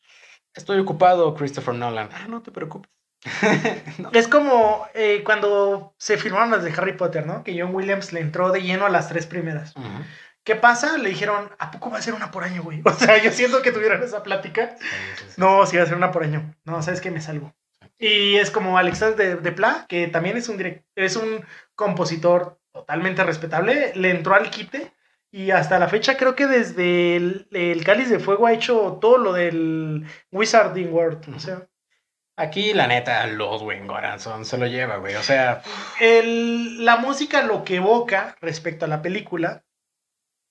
estoy 0.53 0.79
ocupado, 0.79 1.33
Christopher 1.35 1.73
Nolan. 1.75 2.09
Ah, 2.13 2.27
no 2.29 2.41
te 2.41 2.51
preocupes. 2.51 2.89
No. 3.99 4.09
Es 4.13 4.27
como 4.27 4.87
eh, 4.95 5.21
cuando 5.23 5.93
se 5.97 6.17
firmaron 6.17 6.49
las 6.51 6.63
de 6.63 6.71
Harry 6.71 6.93
Potter, 6.93 7.25
¿no? 7.27 7.43
Que 7.43 7.59
John 7.59 7.75
Williams 7.75 8.13
le 8.13 8.19
entró 8.21 8.51
de 8.51 8.61
lleno 8.63 8.85
a 8.85 8.89
las 8.89 9.09
tres 9.09 9.27
primeras. 9.27 9.75
Ujú. 9.75 9.87
¿Qué 10.43 10.55
pasa? 10.55 10.97
Le 10.97 11.09
dijeron, 11.09 11.49
¿a 11.59 11.69
poco 11.71 11.91
va 11.91 11.97
a 11.99 12.01
ser 12.01 12.13
una 12.13 12.31
por 12.31 12.43
año, 12.43 12.63
güey? 12.63 12.81
O 12.85 12.93
sea, 12.93 13.21
yo 13.21 13.31
siento 13.31 13.61
que 13.61 13.71
tuvieron 13.71 14.01
esa 14.03 14.23
plática. 14.23 14.75
Sí, 14.79 14.85
sí, 15.17 15.25
sí. 15.29 15.33
No, 15.37 15.65
sí 15.65 15.77
va 15.77 15.83
a 15.83 15.85
ser 15.85 15.95
una 15.97 16.11
por 16.11 16.23
año. 16.23 16.55
No, 16.65 16.81
sabes 16.81 17.01
que 17.01 17.11
me 17.11 17.21
salgo. 17.21 17.53
Y 17.99 18.37
es 18.37 18.49
como 18.49 18.77
Alexander 18.79 19.15
de, 19.15 19.35
de 19.35 19.51
Pla, 19.51 19.85
que 19.87 20.07
también 20.07 20.35
es 20.37 20.49
un 20.49 20.57
direct- 20.57 20.83
es 20.95 21.15
un 21.15 21.45
compositor 21.75 22.59
totalmente 22.73 23.23
respetable. 23.23 23.91
Le 23.95 24.09
entró 24.09 24.33
al 24.35 24.49
quite. 24.49 24.93
Y 25.33 25.51
hasta 25.51 25.79
la 25.79 25.87
fecha 25.87 26.17
creo 26.17 26.35
que 26.35 26.45
desde 26.47 27.15
el, 27.15 27.47
el 27.51 27.83
Cáliz 27.85 28.09
de 28.09 28.19
Fuego 28.19 28.47
ha 28.47 28.53
hecho 28.53 28.97
todo 28.99 29.17
lo 29.17 29.31
del 29.33 30.05
Wizarding 30.31 30.91
World. 30.91 31.33
O 31.35 31.39
sea, 31.39 31.67
Aquí, 32.37 32.73
la 32.73 32.87
neta, 32.87 33.27
Ludwig 33.27 33.85
Göransson 33.85 34.45
se 34.45 34.57
lo 34.57 34.65
lleva, 34.65 34.97
güey. 34.97 35.15
O 35.15 35.21
sea, 35.23 35.61
el- 35.99 36.83
la 36.83 36.95
música 36.97 37.43
lo 37.43 37.63
que 37.63 37.75
evoca 37.75 38.35
respecto 38.41 38.85
a 38.85 38.87
la 38.87 39.01
película 39.01 39.63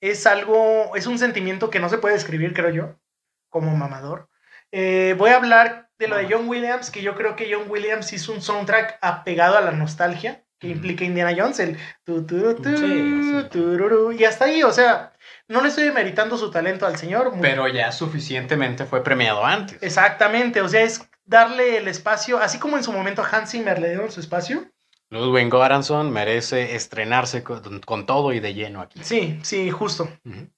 es 0.00 0.26
algo, 0.26 0.94
es 0.96 1.06
un 1.06 1.18
sentimiento 1.18 1.70
que 1.70 1.80
no 1.80 1.88
se 1.88 1.98
puede 1.98 2.14
describir, 2.14 2.54
creo 2.54 2.70
yo, 2.70 3.00
como 3.48 3.76
mamador. 3.76 4.28
Eh, 4.72 5.14
voy 5.18 5.30
a 5.30 5.36
hablar 5.36 5.90
de 5.98 6.08
lo 6.08 6.16
de 6.16 6.28
John 6.30 6.48
Williams, 6.48 6.90
que 6.90 7.02
yo 7.02 7.14
creo 7.14 7.36
que 7.36 7.52
John 7.52 7.68
Williams 7.68 8.12
hizo 8.12 8.32
un 8.32 8.40
soundtrack 8.40 8.98
apegado 9.02 9.58
a 9.58 9.60
la 9.60 9.72
nostalgia 9.72 10.44
que 10.58 10.68
implica 10.68 11.04
Indiana 11.04 11.34
Jones, 11.36 11.58
el 11.58 11.78
tu, 12.04 12.24
tu, 12.26 12.54
tu, 12.54 12.76
Sí, 12.76 13.48
sí. 13.50 14.16
y 14.18 14.24
hasta 14.24 14.44
ahí, 14.44 14.62
o 14.62 14.70
sea, 14.70 15.14
no 15.48 15.62
le 15.62 15.68
estoy 15.68 15.84
demeritando 15.84 16.36
su 16.36 16.50
talento 16.50 16.86
al 16.86 16.96
señor. 16.96 17.32
pero 17.40 17.66
ya 17.66 17.90
suficientemente 17.92 18.84
fue 18.84 19.02
premiado 19.02 19.44
antes. 19.44 19.82
Exactamente, 19.82 20.60
o 20.60 20.68
sea, 20.68 20.82
es 20.82 21.08
darle 21.24 21.78
el 21.78 21.88
espacio, 21.88 22.38
así 22.38 22.58
como 22.58 22.76
en 22.76 22.84
su 22.84 22.92
momento 22.92 23.22
a 23.22 23.28
Hans 23.28 23.50
Zimmer 23.52 23.78
le 23.78 23.88
dieron 23.88 24.12
su 24.12 24.20
espacio. 24.20 24.70
Ludwig 25.10 25.50
Göransson 25.50 26.10
merece 26.12 26.76
estrenarse 26.76 27.42
con, 27.42 27.80
con 27.80 28.06
todo 28.06 28.32
y 28.32 28.40
de 28.40 28.54
lleno 28.54 28.80
aquí. 28.80 29.02
Sí, 29.02 29.40
sí, 29.42 29.70
justo. 29.70 30.04
Ujú. 30.24 30.48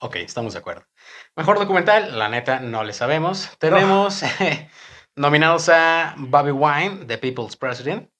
Ok, 0.00 0.16
estamos 0.16 0.52
de 0.52 0.58
acuerdo. 0.58 0.84
Mejor 1.34 1.58
documental, 1.58 2.18
la 2.18 2.28
neta, 2.28 2.60
no 2.60 2.84
le 2.84 2.92
sabemos. 2.92 3.50
Tenemos 3.58 4.22
nominados 5.16 5.70
a 5.70 6.14
Bobby 6.18 6.50
Wine, 6.50 7.06
The 7.06 7.16
People's 7.16 7.56
President. 7.56 8.10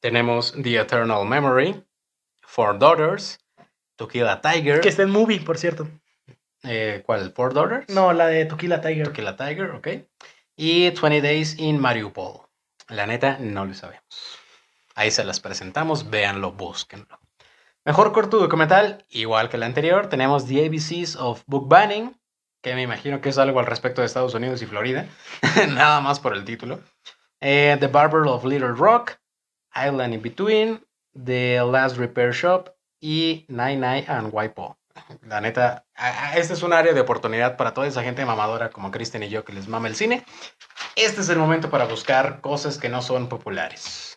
Tenemos 0.00 0.52
The 0.62 0.76
Eternal 0.76 1.26
Memory, 1.26 1.84
Four 2.42 2.78
Daughters, 2.78 3.40
To 3.96 4.06
Kill 4.06 4.28
a 4.28 4.40
Tiger. 4.40 4.80
Que 4.80 4.88
está 4.88 5.02
en 5.02 5.10
movie, 5.10 5.40
por 5.40 5.58
cierto. 5.58 5.88
Eh, 6.62 7.02
¿Cuál? 7.04 7.32
¿Four 7.32 7.54
Daughters? 7.54 7.88
No, 7.88 8.12
la 8.12 8.28
de 8.28 8.44
Tequila 8.44 8.80
Tiger. 8.80 9.08
To 9.08 9.12
Kill 9.12 9.26
a 9.26 9.36
Tiger, 9.36 9.70
ok. 9.72 9.88
Y 10.56 10.90
20 10.90 11.20
Days 11.20 11.58
in 11.58 11.80
Mariupol. 11.80 12.42
La 12.88 13.06
neta, 13.06 13.38
no 13.40 13.66
le 13.66 13.74
sabemos. 13.74 14.38
Ahí 14.96 15.10
se 15.10 15.24
las 15.24 15.40
presentamos, 15.40 16.08
véanlo, 16.08 16.52
búsquenlo. 16.52 17.20
Mejor 17.84 18.12
corto 18.12 18.38
documental, 18.38 19.04
igual 19.10 19.50
que 19.50 19.58
el 19.58 19.62
anterior, 19.62 20.08
tenemos 20.08 20.46
The 20.46 20.64
ABCs 20.66 21.16
of 21.16 21.42
Book 21.46 21.68
Banning, 21.68 22.18
que 22.62 22.74
me 22.74 22.80
imagino 22.80 23.20
que 23.20 23.28
es 23.28 23.36
algo 23.36 23.60
al 23.60 23.66
respecto 23.66 24.00
de 24.00 24.06
Estados 24.06 24.32
Unidos 24.32 24.62
y 24.62 24.66
Florida, 24.66 25.06
nada 25.68 26.00
más 26.00 26.18
por 26.18 26.34
el 26.34 26.46
título. 26.46 26.80
Eh, 27.42 27.76
The 27.78 27.88
Barber 27.88 28.22
of 28.22 28.46
Little 28.46 28.72
Rock, 28.72 29.18
Island 29.74 30.14
in 30.14 30.22
Between, 30.22 30.86
The 31.12 31.60
Last 31.70 31.98
Repair 31.98 32.32
Shop 32.32 32.70
y 32.98 33.44
Nine 33.48 33.76
Nine 33.76 34.06
and 34.08 34.32
Waipo. 34.32 34.78
La 35.28 35.42
neta, 35.42 35.84
este 36.34 36.54
es 36.54 36.62
un 36.62 36.72
área 36.72 36.94
de 36.94 37.00
oportunidad 37.02 37.58
para 37.58 37.74
toda 37.74 37.86
esa 37.86 38.02
gente 38.02 38.24
mamadora 38.24 38.70
como 38.70 38.90
Kristen 38.90 39.22
y 39.24 39.28
yo 39.28 39.44
que 39.44 39.52
les 39.52 39.68
mama 39.68 39.88
el 39.88 39.94
cine. 39.94 40.24
Este 40.96 41.20
es 41.20 41.28
el 41.28 41.36
momento 41.36 41.68
para 41.68 41.84
buscar 41.84 42.40
cosas 42.40 42.78
que 42.78 42.88
no 42.88 43.02
son 43.02 43.28
populares. 43.28 44.15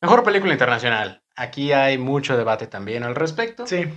Mejor 0.00 0.24
película 0.24 0.52
internacional. 0.52 1.22
Aquí 1.36 1.72
hay 1.72 1.98
mucho 1.98 2.36
debate 2.36 2.66
también 2.66 3.02
al 3.02 3.14
respecto. 3.14 3.66
Sí. 3.66 3.92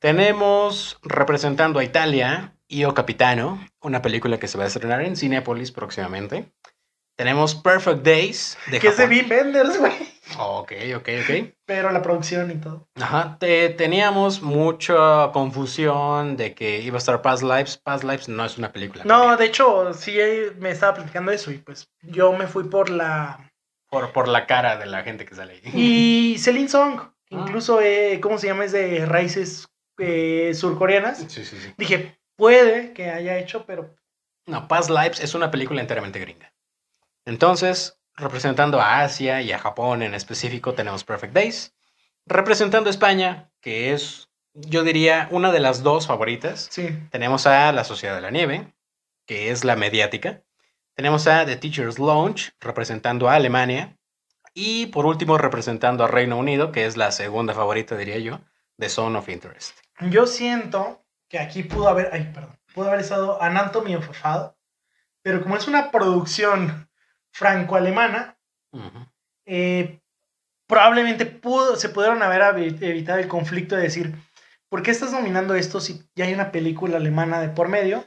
Tenemos 0.00 0.98
representando 1.02 1.80
a 1.80 1.84
Italia 1.84 2.54
Io 2.68 2.94
Capitano, 2.94 3.64
una 3.80 4.02
película 4.02 4.38
que 4.38 4.46
se 4.48 4.58
va 4.58 4.64
a 4.64 4.68
estrenar 4.68 5.02
en 5.02 5.16
Cinepolis 5.16 5.72
próximamente. 5.72 6.52
Tenemos 7.16 7.56
Perfect 7.56 8.04
Days 8.04 8.56
de 8.70 8.78
Que 8.78 8.88
es 8.88 8.96
de 8.96 9.08
Bill 9.08 9.26
Benders, 9.26 9.76
güey. 9.76 9.92
Ok, 10.38 10.72
ok, 10.96 11.08
ok. 11.22 11.54
Pero 11.64 11.90
la 11.90 12.00
producción 12.00 12.48
y 12.50 12.54
todo. 12.56 12.86
Ajá, 12.94 13.38
te, 13.40 13.70
teníamos 13.70 14.40
mucha 14.40 15.32
confusión 15.32 16.36
de 16.36 16.54
que 16.54 16.80
iba 16.80 16.96
a 16.96 16.98
estar 16.98 17.20
Past 17.20 17.42
Lives. 17.42 17.78
Past 17.78 18.04
Lives 18.04 18.28
no 18.28 18.44
es 18.44 18.56
una 18.56 18.72
película. 18.72 19.02
No, 19.04 19.36
de 19.36 19.46
hecho, 19.46 19.92
sí 19.94 20.16
me 20.58 20.70
estaba 20.70 20.94
platicando 20.94 21.32
eso 21.32 21.50
y 21.50 21.58
pues 21.58 21.90
yo 22.02 22.32
me 22.34 22.46
fui 22.46 22.64
por 22.64 22.88
la... 22.88 23.47
Por, 23.90 24.12
por 24.12 24.28
la 24.28 24.46
cara 24.46 24.76
de 24.76 24.86
la 24.86 25.02
gente 25.02 25.24
que 25.24 25.34
sale 25.34 25.54
ahí. 25.54 25.72
Y 25.74 26.38
Celine 26.42 26.68
Song, 26.68 27.00
ah. 27.00 27.12
incluso, 27.30 27.80
eh, 27.80 28.20
¿cómo 28.20 28.38
se 28.38 28.48
llama? 28.48 28.64
Es 28.64 28.72
de 28.72 29.06
raíces 29.06 29.68
eh, 29.98 30.52
surcoreanas. 30.54 31.18
Sí, 31.28 31.44
sí, 31.44 31.56
sí. 31.58 31.72
Dije, 31.76 32.18
puede 32.36 32.92
que 32.92 33.10
haya 33.10 33.38
hecho, 33.38 33.64
pero... 33.66 33.94
No, 34.46 34.68
Past 34.68 34.90
Lives 34.90 35.20
es 35.20 35.34
una 35.34 35.50
película 35.50 35.80
enteramente 35.80 36.18
gringa. 36.18 36.54
Entonces, 37.26 38.00
representando 38.16 38.80
a 38.80 39.02
Asia 39.02 39.42
y 39.42 39.52
a 39.52 39.58
Japón 39.58 40.02
en 40.02 40.14
específico, 40.14 40.74
tenemos 40.74 41.04
Perfect 41.04 41.34
Days. 41.34 41.74
Representando 42.26 42.88
a 42.88 42.90
España, 42.90 43.50
que 43.60 43.92
es, 43.92 44.30
yo 44.54 44.84
diría, 44.84 45.28
una 45.30 45.52
de 45.52 45.60
las 45.60 45.82
dos 45.82 46.06
favoritas. 46.06 46.68
Sí. 46.70 46.88
Tenemos 47.10 47.46
a 47.46 47.72
La 47.72 47.84
Sociedad 47.84 48.14
de 48.14 48.22
la 48.22 48.30
Nieve, 48.30 48.74
que 49.26 49.50
es 49.50 49.64
la 49.64 49.76
mediática. 49.76 50.42
Tenemos 50.98 51.28
a 51.28 51.46
The 51.46 51.54
Teacher's 51.54 52.00
Lounge, 52.00 52.50
representando 52.58 53.28
a 53.28 53.34
Alemania. 53.36 53.96
Y 54.52 54.86
por 54.86 55.06
último, 55.06 55.38
representando 55.38 56.02
a 56.02 56.08
Reino 56.08 56.36
Unido, 56.36 56.72
que 56.72 56.86
es 56.86 56.96
la 56.96 57.12
segunda 57.12 57.54
favorita, 57.54 57.96
diría 57.96 58.18
yo, 58.18 58.40
The 58.78 58.88
Zone 58.88 59.16
of 59.16 59.28
Interest. 59.28 59.78
Yo 60.10 60.26
siento 60.26 61.04
que 61.28 61.38
aquí 61.38 61.62
pudo 61.62 61.88
haber, 61.88 62.10
ay, 62.12 62.32
perdón, 62.34 62.58
pudo 62.74 62.88
haber 62.88 62.98
estado 62.98 63.40
Anatomy 63.40 63.94
of 63.94 64.10
a 64.24 64.56
pero 65.22 65.40
como 65.40 65.56
es 65.56 65.68
una 65.68 65.92
producción 65.92 66.90
franco-alemana, 67.30 68.36
eh, 69.46 70.00
probablemente 70.66 71.26
pudo, 71.26 71.76
se 71.76 71.90
pudieron 71.90 72.24
haber 72.24 72.42
evitado 72.82 73.20
el 73.20 73.28
conflicto 73.28 73.76
de 73.76 73.82
decir, 73.82 74.16
¿por 74.68 74.82
qué 74.82 74.90
estás 74.90 75.12
nominando 75.12 75.54
esto 75.54 75.80
si 75.80 76.02
ya 76.16 76.24
hay 76.24 76.34
una 76.34 76.50
película 76.50 76.96
alemana 76.96 77.38
de 77.40 77.50
por 77.50 77.68
medio? 77.68 78.04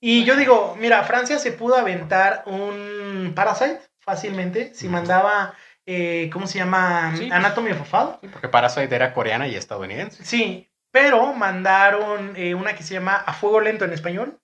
Y 0.00 0.24
yo 0.24 0.36
digo, 0.36 0.76
mira, 0.78 1.02
Francia 1.04 1.38
se 1.38 1.52
pudo 1.52 1.76
aventar 1.76 2.42
un 2.46 3.32
Parasite 3.34 3.80
fácilmente 4.00 4.74
si 4.74 4.88
mandaba, 4.88 5.54
eh, 5.84 6.30
¿cómo 6.32 6.46
se 6.46 6.58
llama? 6.58 7.12
Pues. 7.16 7.32
Anatomy 7.32 7.72
of 7.72 7.80
a 7.80 7.84
Fall. 7.84 8.18
porque 8.32 8.48
Parasite 8.48 8.94
era 8.94 9.12
coreana 9.12 9.48
y 9.48 9.54
estadounidense. 9.54 10.24
Sí, 10.24 10.70
pero 10.92 11.32
mandaron 11.32 12.34
eh, 12.36 12.54
una 12.54 12.74
que 12.74 12.82
se 12.82 12.94
llama 12.94 13.16
A 13.16 13.32
Fuego 13.32 13.60
Lento 13.60 13.84
en 13.84 13.92
español 13.92 14.38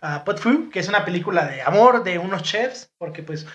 a 0.00 0.24
Pot 0.24 0.38
Fu, 0.38 0.70
que 0.70 0.80
es 0.80 0.88
una 0.88 1.04
película 1.04 1.46
de 1.46 1.62
amor 1.62 2.02
de 2.02 2.18
unos 2.18 2.42
chefs, 2.42 2.92
porque 2.98 3.22
pues 3.22 3.46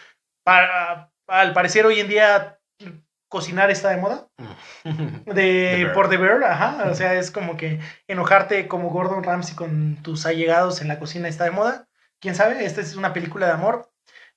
para, 0.43 1.11
al 1.27 1.53
parecer 1.53 1.85
hoy 1.85 1.99
en 1.99 2.07
día 2.07 2.59
cocinar 3.33 3.71
está 3.71 3.89
de 3.89 3.97
moda. 3.97 4.27
De, 5.25 5.89
por 5.95 6.07
The 6.07 6.17
Bear, 6.17 6.43
ajá. 6.43 6.85
O 6.91 6.93
sea, 6.93 7.15
es 7.15 7.31
como 7.31 7.57
que 7.57 7.79
enojarte 8.07 8.67
como 8.67 8.91
Gordon 8.91 9.23
Ramsay 9.23 9.55
con 9.55 9.95
tus 10.03 10.27
allegados 10.27 10.81
en 10.81 10.87
la 10.87 10.99
cocina 10.99 11.27
está 11.27 11.45
de 11.45 11.51
moda. 11.51 11.87
¿Quién 12.21 12.35
sabe? 12.35 12.63
Esta 12.63 12.81
es 12.81 12.95
una 12.95 13.11
película 13.11 13.47
de 13.47 13.53
amor. 13.53 13.89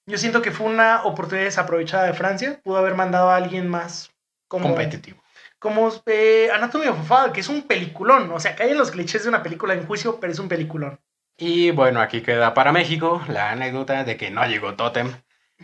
Yo 0.06 0.16
siento 0.16 0.40
que 0.40 0.50
fue 0.50 0.66
una 0.66 1.04
oportunidad 1.04 1.44
desaprovechada 1.44 2.04
de 2.04 2.14
Francia. 2.14 2.58
Pudo 2.64 2.78
haber 2.78 2.94
mandado 2.94 3.28
a 3.28 3.36
alguien 3.36 3.68
más 3.68 4.10
como, 4.48 4.68
competitivo. 4.68 5.22
Como 5.58 5.92
eh, 6.06 6.48
Anatomía 6.54 6.92
of 6.92 7.12
a 7.12 7.32
que 7.32 7.40
es 7.40 7.48
un 7.50 7.62
peliculón. 7.62 8.30
O 8.32 8.40
sea, 8.40 8.56
caen 8.56 8.78
los 8.78 8.92
clichés 8.92 9.24
de 9.24 9.28
una 9.28 9.42
película 9.42 9.74
en 9.74 9.86
juicio, 9.86 10.18
pero 10.18 10.32
es 10.32 10.38
un 10.38 10.48
peliculón. 10.48 10.98
Y 11.36 11.70
bueno, 11.70 12.00
aquí 12.00 12.22
queda 12.22 12.54
para 12.54 12.72
México 12.72 13.22
la 13.28 13.50
anécdota 13.50 14.04
de 14.04 14.16
que 14.16 14.30
no 14.30 14.46
llegó 14.46 14.74
Totem. 14.74 15.12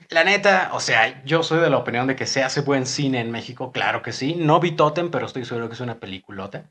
La 0.08 0.24
neta, 0.24 0.70
o 0.72 0.80
sea, 0.80 1.22
yo 1.24 1.42
soy 1.42 1.60
de 1.60 1.70
la 1.70 1.78
opinión 1.78 2.06
de 2.06 2.16
que 2.16 2.26
se 2.26 2.42
hace 2.42 2.60
buen 2.60 2.86
cine 2.86 3.20
en 3.20 3.30
México, 3.30 3.72
claro 3.72 4.02
que 4.02 4.12
sí. 4.12 4.34
No 4.34 4.60
vi 4.60 4.72
Totem, 4.72 5.10
pero 5.10 5.26
estoy 5.26 5.44
seguro 5.44 5.68
que 5.68 5.74
es 5.74 5.80
una 5.80 6.00
peliculota. 6.00 6.70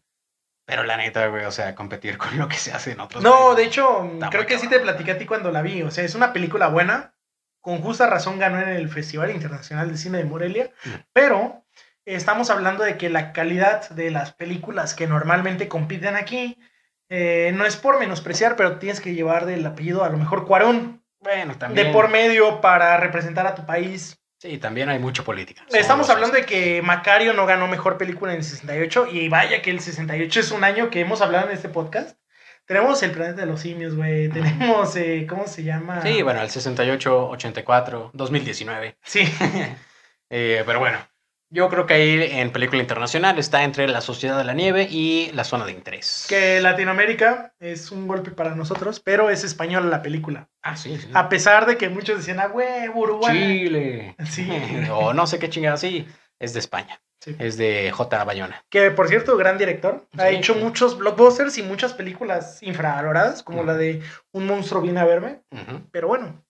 Pero 0.65 0.83
la 0.83 0.97
neta, 0.97 1.27
güey, 1.27 1.45
o 1.45 1.51
sea, 1.51 1.75
competir 1.75 2.17
con 2.19 2.37
lo 2.37 2.47
que 2.47 2.57
se 2.57 2.71
hace 2.71 2.91
en 2.91 2.99
otros 2.99 3.23
No, 3.23 3.55
de 3.55 3.65
hecho, 3.65 4.09
creo 4.29 4.45
que 4.45 4.59
sí 4.59 4.67
te 4.67 4.79
platicé 4.79 5.11
a 5.11 5.17
ti 5.17 5.25
cuando 5.25 5.51
la 5.51 5.61
vi. 5.61 5.81
O 5.83 5.91
sea, 5.91 6.03
es 6.03 6.15
una 6.15 6.33
película 6.33 6.67
buena. 6.67 7.13
Con 7.59 7.81
justa 7.81 8.07
razón 8.07 8.39
ganó 8.39 8.59
en 8.59 8.69
el 8.69 8.89
Festival 8.89 9.29
Internacional 9.29 9.91
de 9.91 9.97
Cine 9.97 10.17
de 10.17 10.25
Morelia. 10.25 10.71
Mm. 10.83 10.89
Pero 11.13 11.63
estamos 12.05 12.49
hablando 12.49 12.83
de 12.83 12.97
que 12.97 13.09
la 13.09 13.33
calidad 13.33 13.89
de 13.89 14.09
las 14.09 14.33
películas 14.33 14.95
que 14.95 15.07
normalmente 15.07 15.67
compiten 15.67 16.15
aquí 16.15 16.57
eh, 17.09 17.51
no 17.53 17.65
es 17.65 17.75
por 17.75 17.99
menospreciar, 17.99 18.55
pero 18.55 18.79
tienes 18.79 19.01
que 19.01 19.13
llevar 19.13 19.45
del 19.45 19.65
apellido 19.65 20.03
a 20.03 20.09
lo 20.09 20.17
mejor 20.17 20.47
Cuarón. 20.47 21.00
Bueno, 21.21 21.57
también. 21.57 21.87
De 21.87 21.93
por 21.93 22.09
medio 22.09 22.61
para 22.61 22.97
representar 22.97 23.47
a 23.47 23.55
tu 23.55 23.65
país. 23.65 24.17
Sí, 24.39 24.57
también 24.57 24.89
hay 24.89 24.97
mucha 24.97 25.23
política. 25.23 25.63
Estamos 25.71 26.09
hablando 26.09 26.35
de 26.35 26.45
que 26.45 26.81
Macario 26.81 27.33
no 27.33 27.45
ganó 27.45 27.67
mejor 27.67 27.99
película 27.99 28.31
en 28.31 28.39
el 28.39 28.43
68 28.43 29.07
y 29.11 29.29
vaya 29.29 29.61
que 29.61 29.69
el 29.69 29.79
68 29.79 30.39
es 30.39 30.51
un 30.51 30.63
año 30.63 30.89
que 30.89 30.99
hemos 30.99 31.21
hablado 31.21 31.47
en 31.47 31.53
este 31.53 31.69
podcast. 31.69 32.17
Tenemos 32.65 33.03
El 33.03 33.11
Planeta 33.11 33.41
de 33.41 33.45
los 33.45 33.61
Simios, 33.61 33.95
güey. 33.95 34.29
Tenemos, 34.29 34.95
eh, 34.95 35.27
¿cómo 35.29 35.45
se 35.45 35.63
llama? 35.63 36.01
Sí, 36.01 36.23
bueno, 36.23 36.41
el 36.41 36.49
68, 36.49 37.29
84, 37.29 38.11
2019. 38.13 38.97
Sí. 39.03 39.23
Eh, 40.33 40.63
pero 40.65 40.79
bueno, 40.79 40.97
yo 41.53 41.69
creo 41.69 41.85
que 41.85 41.93
ahí 41.93 42.29
en 42.39 42.51
película 42.51 42.81
internacional 42.81 43.37
está 43.37 43.63
entre 43.63 43.87
La 43.89 43.99
Sociedad 43.99 44.37
de 44.37 44.45
la 44.45 44.53
Nieve 44.53 44.87
y 44.89 45.31
La 45.33 45.43
Zona 45.43 45.65
de 45.65 45.73
Interés. 45.73 46.25
Que 46.29 46.61
Latinoamérica 46.61 47.53
es 47.59 47.91
un 47.91 48.07
golpe 48.07 48.31
para 48.31 48.55
nosotros, 48.55 49.01
pero 49.01 49.29
es 49.29 49.43
española 49.43 49.87
la 49.87 50.01
película. 50.01 50.47
Ah, 50.61 50.77
sí. 50.77 50.97
A 51.13 51.27
pesar 51.27 51.65
de 51.65 51.75
que 51.77 51.89
muchos 51.89 52.19
decían, 52.19 52.39
ah, 52.39 52.47
güey, 52.47 52.87
Uruguay. 52.87 53.37
Chile. 53.37 54.15
Sí. 54.29 54.49
o 54.91 55.13
no 55.13 55.27
sé 55.27 55.39
qué 55.39 55.49
chingada, 55.49 55.75
sí. 55.75 56.07
Es 56.39 56.53
de 56.53 56.59
España. 56.59 57.01
Sí. 57.19 57.35
Es 57.37 57.57
de 57.57 57.91
J. 57.91 58.23
Bayona. 58.23 58.63
Que 58.69 58.89
por 58.89 59.09
cierto, 59.09 59.35
gran 59.35 59.57
director. 59.57 60.07
ha 60.17 60.29
hecho 60.29 60.55
muchos 60.55 60.97
blockbusters 60.97 61.57
y 61.57 61.63
muchas 61.63 61.93
películas 61.93 62.63
infravaloradas, 62.63 63.43
como 63.43 63.63
la 63.63 63.75
de 63.75 64.01
Un 64.31 64.47
monstruo 64.47 64.81
viene 64.81 65.01
a 65.01 65.05
verme. 65.05 65.41
Pero 65.91 66.07
bueno, 66.07 66.41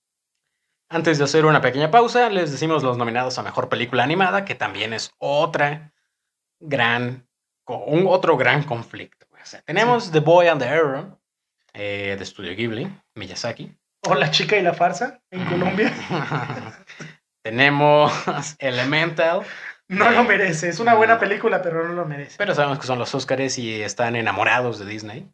antes 0.91 1.17
de 1.17 1.23
hacer 1.23 1.45
una 1.45 1.61
pequeña 1.61 1.89
pausa, 1.89 2.29
les 2.29 2.51
decimos 2.51 2.83
los 2.83 2.97
nominados 2.97 3.39
a 3.39 3.43
Mejor 3.43 3.69
Película 3.69 4.03
Animada, 4.03 4.43
que 4.43 4.55
también 4.55 4.93
es 4.93 5.11
otra 5.17 5.93
gran, 6.59 7.27
un 7.65 8.05
otro 8.07 8.35
gran 8.37 8.63
conflicto. 8.63 9.25
tenemos 9.65 10.11
The 10.11 10.19
Boy 10.19 10.47
and 10.47 10.61
the 10.61 10.67
Arrow, 10.67 11.17
eh, 11.73 12.17
de 12.19 12.25
Studio 12.25 12.53
Ghibli, 12.55 12.91
Miyazaki. 13.15 13.73
O 14.01 14.15
La 14.15 14.31
Chica 14.31 14.57
y 14.57 14.63
la 14.63 14.73
Farsa, 14.73 15.21
en 15.31 15.45
Colombia. 15.45 15.93
tenemos 17.41 18.11
Elemental. 18.59 19.43
No 19.87 20.09
lo 20.11 20.23
merece, 20.23 20.69
es 20.69 20.79
una 20.79 20.93
buena 20.95 21.19
película, 21.19 21.61
pero 21.61 21.87
no 21.87 21.93
lo 21.93 22.05
merece. 22.05 22.35
Pero 22.37 22.53
sabemos 22.53 22.79
que 22.79 22.87
son 22.87 22.99
los 22.99 23.13
Oscars 23.15 23.57
y 23.57 23.81
están 23.81 24.15
enamorados 24.15 24.79
de 24.79 24.85
Disney. 24.85 25.29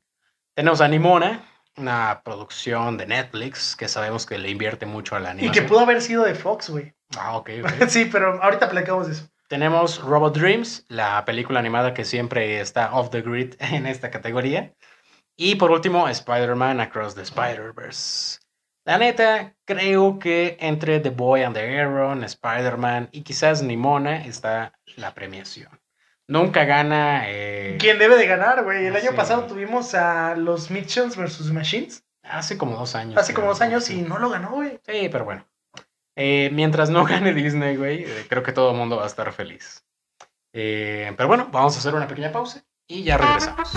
Tenemos 0.56 0.82
a 0.82 0.88
Nimona, 0.88 1.43
una 1.78 2.22
producción 2.24 2.98
de 2.98 3.06
Netflix 3.06 3.76
que 3.76 3.88
sabemos 3.88 4.26
que 4.26 4.38
le 4.38 4.50
invierte 4.50 4.86
mucho 4.86 5.16
a 5.16 5.20
la 5.20 5.32
animación. 5.32 5.54
Y 5.54 5.68
que 5.68 5.68
pudo 5.68 5.80
haber 5.80 6.02
sido 6.02 6.24
de 6.24 6.36
Fox, 6.36 6.70
güey. 6.70 6.94
Ah, 7.18 7.38
ok. 7.38 7.50
sí, 7.88 8.06
pero 8.12 8.42
ahorita 8.42 8.70
platicamos 8.70 9.08
de 9.08 9.13
eso. 9.13 9.30
Tenemos 9.48 10.02
Robot 10.02 10.38
Dreams, 10.38 10.86
la 10.90 11.24
película 11.24 11.60
animada 11.60 11.94
que 11.94 12.04
siempre 12.04 12.60
está 12.60 12.94
off 12.94 13.10
the 13.12 13.22
grid 13.22 13.56
en 13.60 13.86
esta 13.86 14.12
categoría. 14.12 14.74
Y 15.38 15.56
por 15.56 15.72
último, 15.72 16.10
Spider-Man 16.10 16.82
Across 16.82 17.16
the 17.16 17.22
Spider-Verse. 17.22 18.40
La 18.86 18.98
neta, 18.98 19.54
creo 19.66 20.18
que 20.18 20.58
entre 20.60 21.00
The 21.00 21.10
Boy 21.10 21.44
and 21.44 21.56
the 21.56 21.80
Arrow, 21.80 22.13
Spider-Man 22.24 23.10
y 23.12 23.22
quizás 23.22 23.62
Nimona 23.62 24.26
está 24.26 24.74
la 24.96 25.13
premiación. 25.13 25.78
Nunca 26.28 26.66
gana. 26.66 27.24
Eh... 27.30 27.78
¿Quién 27.80 28.00
debe 28.00 28.18
de 28.18 28.28
ganar, 28.28 28.63
güey? 28.63 28.86
El 28.86 28.96
año 28.96 29.16
pasado 29.16 29.46
tuvimos 29.46 29.96
a 29.96 30.36
los 30.36 30.70
Mitchells 30.70 31.16
versus 31.16 31.52
Machines. 31.52 32.04
Hace 32.22 32.58
como 32.58 32.76
dos 32.76 32.96
años. 32.96 33.18
Hace 33.18 33.34
como 33.34 33.48
dos 33.48 33.62
años 33.62 33.90
y 33.90 34.02
no 34.02 34.20
lo 34.20 34.30
ganó, 34.30 34.52
güey. 34.52 34.80
Sí, 34.86 35.08
pero 35.10 35.24
bueno. 35.24 35.48
Eh, 36.18 36.50
mientras 36.52 36.90
no 36.90 37.06
gane 37.06 37.34
Disney, 37.34 37.78
güey, 37.78 38.04
eh, 38.04 38.26
creo 38.28 38.44
que 38.44 38.52
todo 38.52 38.72
el 38.72 38.78
mundo 38.78 38.98
va 38.98 39.04
a 39.04 39.08
estar 39.08 39.32
feliz. 39.32 39.86
Eh, 40.52 41.13
pero 41.16 41.28
bueno, 41.28 41.48
vamos 41.52 41.76
a 41.76 41.80
hacer 41.80 41.94
una 41.94 42.08
pequeña 42.08 42.32
pausa 42.32 42.66
y 42.88 43.04
ya 43.04 43.18
regresamos. 43.18 43.72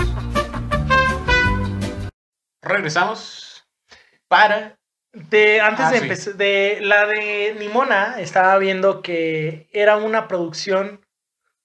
Regresamos 2.62 3.68
para 4.26 4.78
de, 5.12 5.60
antes 5.60 5.86
ah, 5.86 5.90
de 5.90 5.98
empezar, 5.98 6.34
de 6.34 6.78
la 6.80 7.06
de 7.06 7.56
Nimona, 7.58 8.20
estaba 8.20 8.56
viendo 8.58 9.02
que 9.02 9.68
era 9.72 9.96
una 9.96 10.28
producción 10.28 11.04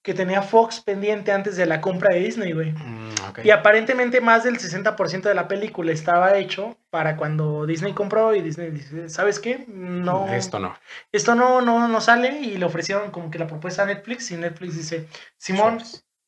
que 0.06 0.14
tenía 0.14 0.40
Fox 0.40 0.80
pendiente 0.80 1.32
antes 1.32 1.56
de 1.56 1.66
la 1.66 1.82
compra 1.82 2.14
de 2.14 2.20
Disney, 2.20 2.52
güey. 2.52 2.70
Mm, 2.70 3.10
y 3.42 3.50
aparentemente 3.50 4.20
más 4.20 4.44
del 4.44 4.56
60% 4.58 5.22
de 5.22 5.34
la 5.34 5.48
película 5.48 5.92
estaba 5.92 6.38
hecho 6.38 6.78
para 6.90 7.16
cuando 7.16 7.66
Disney 7.66 7.92
compró 7.92 8.34
y 8.34 8.40
Disney 8.40 8.70
dice, 8.70 9.08
¿sabes 9.08 9.40
qué? 9.40 9.66
No. 9.68 10.32
Esto 10.32 10.60
no. 10.60 10.78
Esto 11.10 11.34
no, 11.34 11.60
no, 11.60 11.88
no 11.88 12.00
sale 12.00 12.40
y 12.40 12.56
le 12.56 12.64
ofrecieron 12.64 13.10
como 13.10 13.30
que 13.30 13.38
la 13.38 13.48
propuesta 13.48 13.82
a 13.82 13.86
Netflix 13.86 14.30
y 14.30 14.36
Netflix 14.36 14.76
dice, 14.76 15.08
Simón, 15.36 15.82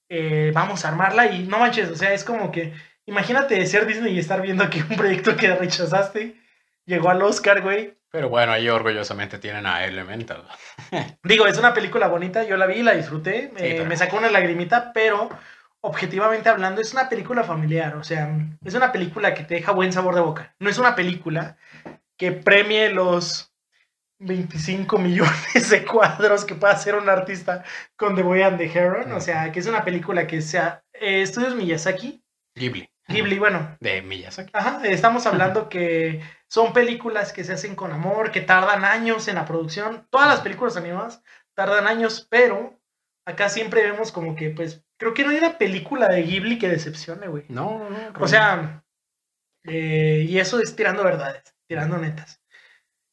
eh, 0.09 0.51
vamos 0.53 0.85
a 0.85 0.89
armarla 0.89 1.27
y 1.31 1.47
no 1.47 1.59
manches, 1.59 1.89
o 1.89 1.97
sea, 1.97 2.13
es 2.13 2.25
como 2.25 2.51
que 2.51 2.75
Imagínate 3.09 3.65
ser 3.65 3.87
Disney 3.87 4.15
y 4.15 4.19
estar 4.19 4.43
viendo 4.43 4.69
que 4.69 4.83
un 4.83 4.95
proyecto 4.97 5.35
que 5.35 5.55
rechazaste 5.55 6.37
llegó 6.85 7.09
al 7.09 7.23
Oscar, 7.23 7.63
güey. 7.63 7.98
Pero 8.11 8.29
bueno, 8.29 8.53
ahí 8.53 8.69
orgullosamente 8.69 9.39
tienen 9.39 9.67
a 9.67 9.85
Elemental. 9.85 10.45
Digo, 11.23 11.47
es 11.47 11.59
una 11.59 11.75
película 11.75 12.09
bonita, 12.09 12.43
yo 12.45 12.57
la 12.57 12.67
vi, 12.67 12.83
la 12.83 12.95
disfruté, 12.95 13.53
Sí, 13.57 13.65
eh, 13.65 13.85
me 13.87 13.97
sacó 13.97 14.17
una 14.17 14.31
lagrimita, 14.31 14.93
pero 14.93 15.29
objetivamente 15.81 16.49
hablando 16.49 16.81
es 16.81 16.93
una 16.93 17.09
película 17.09 17.45
familiar, 17.45 17.97
o 17.97 18.05
sea, 18.05 18.35
es 18.65 18.75
una 18.75 18.91
película 18.93 19.35
que 19.35 19.45
te 19.45 19.55
deja 19.55 19.73
buen 19.73 19.93
sabor 19.93 20.15
de 20.15 20.21
boca. 20.23 20.55
No 20.59 20.71
es 20.71 20.79
una 20.79 20.95
película 20.95 21.57
que 22.17 22.33
premie 22.33 22.91
los 22.91 23.53
25 24.21 24.99
millones 24.99 25.71
de 25.71 25.85
cuadros 25.85 26.45
que 26.45 26.55
puede 26.55 26.73
hacer 26.73 26.95
un 26.95 27.09
artista 27.09 27.65
con 27.97 28.17
The 28.17 28.23
Boy 28.23 28.43
and 28.43 28.59
the 28.59 28.67
Heron, 28.67 29.13
o 29.13 29.21
sea, 29.21 29.53
que 29.53 29.61
es 29.61 29.67
una 29.67 29.85
película 29.85 30.27
que 30.27 30.41
sea 30.41 30.83
eh, 30.93 31.23
Estudios 31.23 31.55
Miyazaki, 31.55 32.23
Ghibli. 32.55 32.91
Ghibli, 33.09 33.39
bueno, 33.39 33.77
De 33.81 34.03
Miyazaki. 34.03 34.51
Ajá, 34.53 34.83
estamos 34.85 35.27
hablando 35.27 35.69
que 35.69 36.21
son 36.47 36.73
películas 36.75 37.33
que 37.33 37.43
se 37.43 37.55
hacen 37.55 37.75
con 37.75 37.91
amor, 37.91 38.31
que 38.31 38.43
tardan 38.43 38.85
años 38.85 39.29
en 39.29 39.37
la 39.37 39.47
producción. 39.47 40.07
Todas 40.11 40.29
las 40.29 40.41
películas 40.41 40.77
animadas 40.77 41.23
tardan 41.55 41.87
años, 41.87 42.27
pero 42.31 42.79
acá 43.27 43.49
siempre 43.49 43.83
vemos 43.83 44.13
como 44.13 44.37
que, 44.37 44.51
pues, 44.51 44.85
creo 44.99 45.15
que 45.15 45.25
no 45.25 45.31
hay 45.31 45.39
una 45.39 45.57
película 45.57 46.07
de 46.09 46.23
Ghibli 46.23 46.59
que 46.59 46.69
decepcione, 46.69 47.29
güey. 47.29 47.45
No, 47.49 47.89
no, 47.89 47.91
no. 47.91 48.21
O 48.21 48.29
sea, 48.29 48.85
eh, 49.65 50.27
y 50.29 50.39
eso 50.39 50.61
es 50.61 50.77
tirando 50.77 51.03
verdades, 51.03 51.55
tirando 51.67 51.97
netas. 51.97 52.43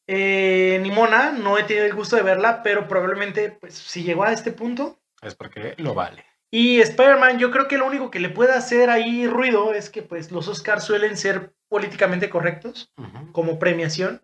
Eh, 0.06 0.78
Nimona, 0.82 1.32
no 1.32 1.58
he 1.58 1.64
tenido 1.64 1.86
el 1.86 1.94
gusto 1.94 2.16
de 2.16 2.22
verla, 2.22 2.62
pero 2.62 2.86
probablemente, 2.86 3.50
pues, 3.50 3.74
si 3.74 4.04
llegó 4.04 4.24
a 4.24 4.32
este 4.32 4.52
punto. 4.52 5.00
Es 5.22 5.34
porque 5.34 5.74
lo 5.78 5.94
vale. 5.94 6.25
Y 6.50 6.80
Spider-Man, 6.80 7.38
yo 7.38 7.50
creo 7.50 7.68
que 7.68 7.78
lo 7.78 7.86
único 7.86 8.10
que 8.10 8.20
le 8.20 8.28
puede 8.30 8.52
hacer 8.52 8.88
ahí 8.90 9.26
ruido 9.26 9.74
es 9.74 9.90
que 9.90 10.02
pues 10.02 10.30
los 10.30 10.48
Oscars 10.48 10.84
suelen 10.84 11.16
ser 11.16 11.54
políticamente 11.68 12.30
correctos 12.30 12.92
como 13.32 13.58
premiación. 13.58 14.22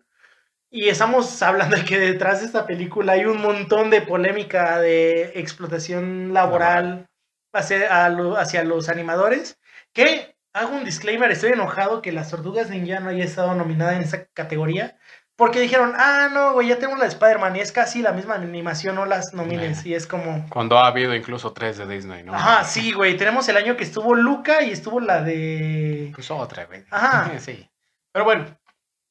Y 0.71 0.89
estamos 0.89 1.41
hablando 1.43 1.75
de 1.75 1.85
que 1.85 1.99
detrás 1.99 2.39
de 2.39 2.47
esta 2.47 2.65
película 2.65 3.13
hay 3.13 3.25
un 3.25 3.39
montón 3.41 3.89
de 3.91 4.01
polémica 4.01 4.79
de 4.79 5.33
explotación 5.35 6.33
laboral 6.33 7.07
hacia, 7.53 8.05
a 8.05 8.09
lo- 8.09 8.37
hacia 8.37 8.63
los 8.63 8.89
animadores. 8.89 9.59
Que 9.93 10.35
hago 10.53 10.75
un 10.75 10.83
disclaimer, 10.85 11.29
estoy 11.31 11.51
enojado 11.51 12.01
que 12.01 12.11
las 12.11 12.31
Tortugas 12.31 12.69
Ninja 12.71 12.99
no 12.99 13.09
haya 13.09 13.23
estado 13.23 13.53
nominada 13.53 13.95
en 13.95 14.01
esa 14.01 14.25
categoría. 14.33 14.97
Porque 15.43 15.59
dijeron, 15.59 15.91
ah, 15.97 16.29
no, 16.31 16.53
güey, 16.53 16.69
ya 16.69 16.77
tenemos 16.77 16.97
la 16.99 17.03
de 17.03 17.09
Spider-Man 17.09 17.57
y 17.57 17.59
es 17.59 17.73
casi 17.73 18.01
la 18.01 18.13
misma 18.13 18.35
animación, 18.35 18.95
no 18.95 19.05
las 19.05 19.33
nomines. 19.33 19.79
Nah. 19.79 19.91
Y 19.91 19.93
es 19.93 20.07
como... 20.07 20.45
Cuando 20.47 20.77
ha 20.77 20.87
habido 20.87 21.13
incluso 21.13 21.51
tres 21.51 21.77
de 21.77 21.85
Disney, 21.85 22.23
¿no? 22.23 22.33
Ajá, 22.33 22.63
sí, 22.63 22.93
güey. 22.93 23.17
Tenemos 23.17 23.49
el 23.49 23.57
año 23.57 23.75
que 23.75 23.83
estuvo 23.83 24.15
Luca 24.15 24.63
y 24.63 24.71
estuvo 24.71 25.01
la 25.01 25.21
de. 25.21 26.13
Pues 26.15 26.31
otra, 26.31 26.63
güey. 26.63 26.85
Ajá. 26.89 27.29
Sí. 27.39 27.69
Pero 28.13 28.23
bueno, 28.23 28.57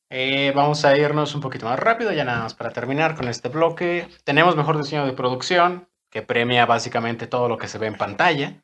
eh, 0.08 0.54
vamos 0.56 0.86
a 0.86 0.96
irnos 0.96 1.34
un 1.34 1.42
poquito 1.42 1.66
más 1.66 1.78
rápido, 1.78 2.12
ya 2.12 2.24
nada 2.24 2.44
más 2.44 2.54
para 2.54 2.70
terminar 2.70 3.14
con 3.14 3.28
este 3.28 3.50
bloque. 3.50 4.08
Tenemos 4.24 4.56
mejor 4.56 4.78
diseño 4.78 5.04
de 5.04 5.12
producción, 5.12 5.86
que 6.08 6.22
premia 6.22 6.64
básicamente 6.64 7.26
todo 7.26 7.46
lo 7.46 7.58
que 7.58 7.68
se 7.68 7.76
ve 7.76 7.88
en 7.88 7.96
pantalla, 7.96 8.62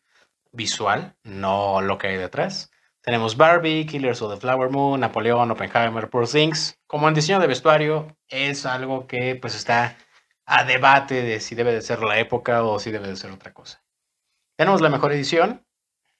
visual, 0.53 1.17
no 1.23 1.83
lo 1.83 1.99
que 1.99 2.07
hay 2.07 2.17
detrás. 2.17 2.71
Tenemos 3.09 3.39
Barbie, 3.39 3.87
Killers 3.87 4.21
of 4.21 4.35
the 4.35 4.39
Flower 4.39 4.69
Moon, 4.69 5.01
Napoleón, 5.01 5.51
Oppenheimer, 5.51 6.11
Poor 6.11 6.29
Things. 6.29 6.79
Como 6.87 7.09
en 7.09 7.15
diseño 7.15 7.41
de 7.41 7.47
vestuario, 7.47 8.15
es 8.29 8.67
algo 8.67 9.07
que 9.07 9.35
pues 9.35 9.55
está 9.55 9.97
a 10.45 10.65
debate 10.65 11.23
de 11.23 11.41
si 11.41 11.55
debe 11.55 11.73
de 11.73 11.81
ser 11.81 12.03
la 12.03 12.19
época 12.19 12.63
o 12.63 12.79
si 12.79 12.91
debe 12.91 13.09
de 13.09 13.17
ser 13.17 13.31
otra 13.31 13.55
cosa. 13.55 13.83
Tenemos 14.59 14.83
la 14.83 14.91
mejor 14.91 15.13
edición. 15.13 15.65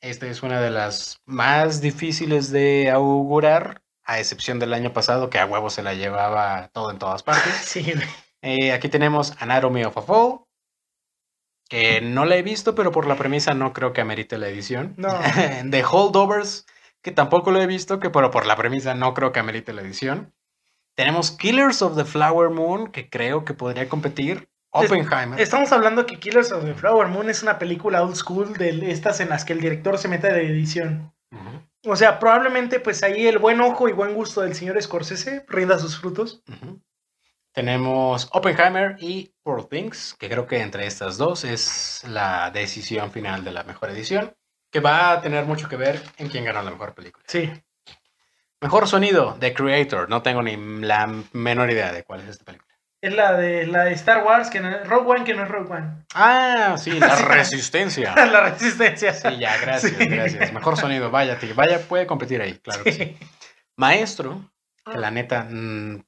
Esta 0.01 0.29
es 0.29 0.43
una 0.43 0.63
de 0.63 0.71
las 0.71 1.21
más 1.27 1.83
difíciles 1.83 2.51
de 2.53 2.89
augurar, 2.91 3.83
a 4.05 4.19
excepción 4.19 4.59
del 4.59 4.73
año 4.73 4.95
pasado, 4.95 5.29
que 5.29 5.39
a 5.39 5.45
huevo 5.45 5.69
se 5.69 5.83
la 5.83 5.93
llevaba 5.93 6.71
todo 6.73 6.91
en 6.91 6.99
todas 6.99 7.23
partes. 7.23 7.53
Sí. 7.67 7.93
Eh, 8.41 8.73
aquí 8.73 8.89
tenemos 8.89 9.35
Anatomy 9.41 9.85
of 9.85 9.99
a 9.99 10.01
Fall, 10.01 10.41
que 11.69 12.01
no 12.01 12.25
la 12.25 12.37
he 12.37 12.43
visto, 12.43 12.75
pero 12.75 12.93
por 12.93 13.07
la 13.07 13.17
premisa 13.17 13.53
no 13.53 13.75
creo 13.75 13.93
que 13.93 14.01
amerite 14.01 14.39
la 14.39 14.49
edición. 14.49 14.95
No. 14.97 15.11
The 15.71 15.85
Holdovers, 15.85 16.65
que 17.03 17.13
tampoco 17.13 17.51
lo 17.51 17.61
he 17.61 17.67
visto, 17.67 18.01
que 18.01 18.11
pero 18.11 18.31
por 18.31 18.47
la 18.47 18.57
premisa 18.57 18.95
no 18.95 19.15
creo 19.15 19.33
que 19.33 19.41
amerite 19.41 19.73
la 19.73 19.83
edición. 19.83 20.35
Tenemos 20.95 21.31
Killers 21.31 21.83
of 21.83 21.97
the 21.97 22.05
Flower 22.05 22.51
Moon, 22.51 22.91
que 22.91 23.09
creo 23.09 23.45
que 23.45 23.55
podría 23.55 23.89
competir. 23.89 24.49
Oppenheimer. 24.71 25.41
Estamos 25.41 25.73
hablando 25.73 26.05
que 26.05 26.19
Killers 26.19 26.53
of 26.53 26.65
the 26.65 26.75
Flower 26.75 27.09
Moon 27.09 27.31
es 27.31 27.43
una 27.43 27.59
película 27.59 28.03
old 28.03 28.17
school 28.17 28.53
de 28.55 28.91
estas 28.91 29.21
en 29.21 29.31
las 29.31 29.45
que 29.45 29.55
el 29.55 29.61
director 29.61 29.97
se 29.97 30.09
mete 30.09 30.33
de 30.33 30.47
edición. 30.47 31.15
O 31.87 31.97
sea, 31.97 32.19
probablemente 32.19 32.81
pues 32.81 33.03
ahí 33.03 33.27
el 33.27 33.39
buen 33.39 33.61
ojo 33.61 33.89
y 33.89 33.93
buen 33.93 34.15
gusto 34.15 34.41
del 34.41 34.55
señor 34.55 34.81
Scorsese 34.83 35.45
rinda 35.49 35.79
sus 35.79 35.99
frutos. 35.99 36.43
Tenemos 37.53 38.29
Oppenheimer 38.33 38.97
y 38.99 39.33
Poor 39.43 39.69
Things, 39.69 40.15
que 40.19 40.29
creo 40.29 40.47
que 40.47 40.61
entre 40.61 40.87
estas 40.87 41.17
dos 41.17 41.45
es 41.45 42.03
la 42.09 42.51
decisión 42.51 43.11
final 43.11 43.45
de 43.45 43.53
la 43.53 43.65
mejor 43.65 43.91
edición, 43.91 44.35
que 44.71 44.81
va 44.81 45.13
a 45.13 45.21
tener 45.21 45.45
mucho 45.45 45.69
que 45.69 45.77
ver 45.77 46.01
en 46.19 46.29
quién 46.29 46.45
ganó 46.45 46.63
la 46.63 46.71
mejor 46.71 46.95
película. 46.95 47.25
Sí. 47.29 47.51
Mejor 48.61 48.89
sonido, 48.89 49.37
The 49.39 49.55
Creator. 49.55 50.09
No 50.09 50.23
tengo 50.23 50.43
ni 50.43 50.57
la 50.83 51.07
menor 51.33 51.71
idea 51.71 51.93
de 51.93 52.03
cuál 52.05 52.21
es 52.23 52.29
esta 52.29 52.45
película. 52.45 52.67
Es 53.01 53.15
la 53.15 53.35
de 53.35 53.65
la 53.69 53.85
de 53.85 53.93
Star 53.93 54.25
Wars, 54.25 54.51
que 54.51 54.59
no 54.59 54.69
es 54.69 54.85
Rogue 54.89 55.09
One, 55.13 55.25
que 55.25 55.33
no 55.33 55.45
es 55.45 55.49
Rogue 55.49 55.73
One. 55.73 56.05
Ah, 56.15 56.75
sí, 56.77 56.99
la 56.99 57.15
resistencia. 57.29 58.13
la 58.27 58.41
resistencia. 58.41 59.13
Sí, 59.15 59.39
ya, 59.39 59.57
gracias, 59.59 59.93
Sí. 59.97 60.07
gracias. 60.09 60.53
Mejor 60.53 60.77
sonido, 60.77 61.09
vaya. 61.11 61.39
Vaya, 61.55 61.79
puede 61.89 62.07
competir 62.09 62.43
ahí, 62.43 62.59
claro 62.59 62.83
que 62.83 62.93
sí. 62.93 63.17
Maestro, 63.77 64.51
que 64.91 64.99
la 64.99 65.13
neta, 65.13 65.47
mm, 65.49 66.03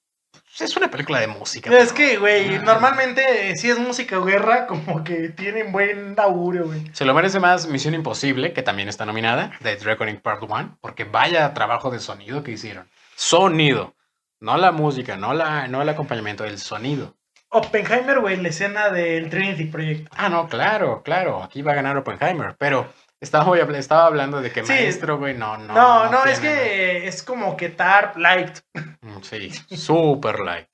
es 0.59 0.77
una 0.77 0.91
película 0.91 1.21
de 1.21 1.27
música. 1.29 1.71
Es 1.71 1.93
pero- 1.93 1.95
que, 1.95 2.17
güey, 2.19 2.57
Ah. 2.57 2.63
normalmente 2.63 3.51
eh, 3.51 3.57
si 3.57 3.71
es 3.71 3.79
música 3.79 4.19
o 4.19 4.25
guerra, 4.25 4.67
como 4.67 5.05
que 5.05 5.29
tienen 5.31 5.73
buen 5.73 6.15
augurio, 6.19 6.67
güey. 6.67 6.83
Se 6.93 7.05
lo 7.05 7.15
merece 7.15 7.39
más 7.41 7.67
Misión 7.69 7.95
Imposible, 7.95 8.53
que 8.53 8.63
también 8.63 8.89
está 8.89 9.07
nominada, 9.07 9.53
The 9.63 9.77
Reckoning 9.77 10.21
Part 10.21 10.43
1, 10.43 10.79
porque 10.81 11.05
vaya 11.05 11.55
trabajo 11.55 11.91
de 11.91 12.01
sonido 12.01 12.43
que 12.43 12.53
hicieron. 12.53 12.89
Sonido. 13.17 13.95
No 14.41 14.57
la 14.57 14.73
música, 14.73 15.17
no, 15.17 15.35
la, 15.35 15.69
no 15.69 15.83
el 15.83 15.89
acompañamiento, 15.89 16.45
el 16.45 16.59
sonido. 16.59 17.15
Oppenheimer, 17.51 18.21
güey, 18.21 18.37
la 18.37 18.49
escena 18.49 18.91
del 18.91 19.29
Trinity 19.29 19.65
Project. 19.65 20.09
Ah, 20.17 20.29
no, 20.29 20.49
claro, 20.49 21.03
claro. 21.03 21.43
Aquí 21.43 21.63
va 21.63 21.73
a 21.73 21.75
ganar 21.75 21.97
Oppenheimer, 21.97 22.55
pero 22.59 22.93
estaba, 23.21 23.57
estaba 23.77 24.07
hablando 24.07 24.41
de 24.41 24.51
que 24.51 24.63
Sí. 24.65 24.73
maestro, 24.73 25.19
güey, 25.19 25.35
no, 25.37 25.57
no. 25.59 25.75
No, 25.75 26.11
no, 26.11 26.25
es 26.25 26.41
que 26.41 27.07
es 27.07 27.23
como 27.23 27.57
que 27.57 27.69
TARP 27.69 28.17
Light. 28.17 28.59
Mm, 29.03 29.21
Sí, 29.23 29.51
super 29.77 30.41
light. 30.41 30.69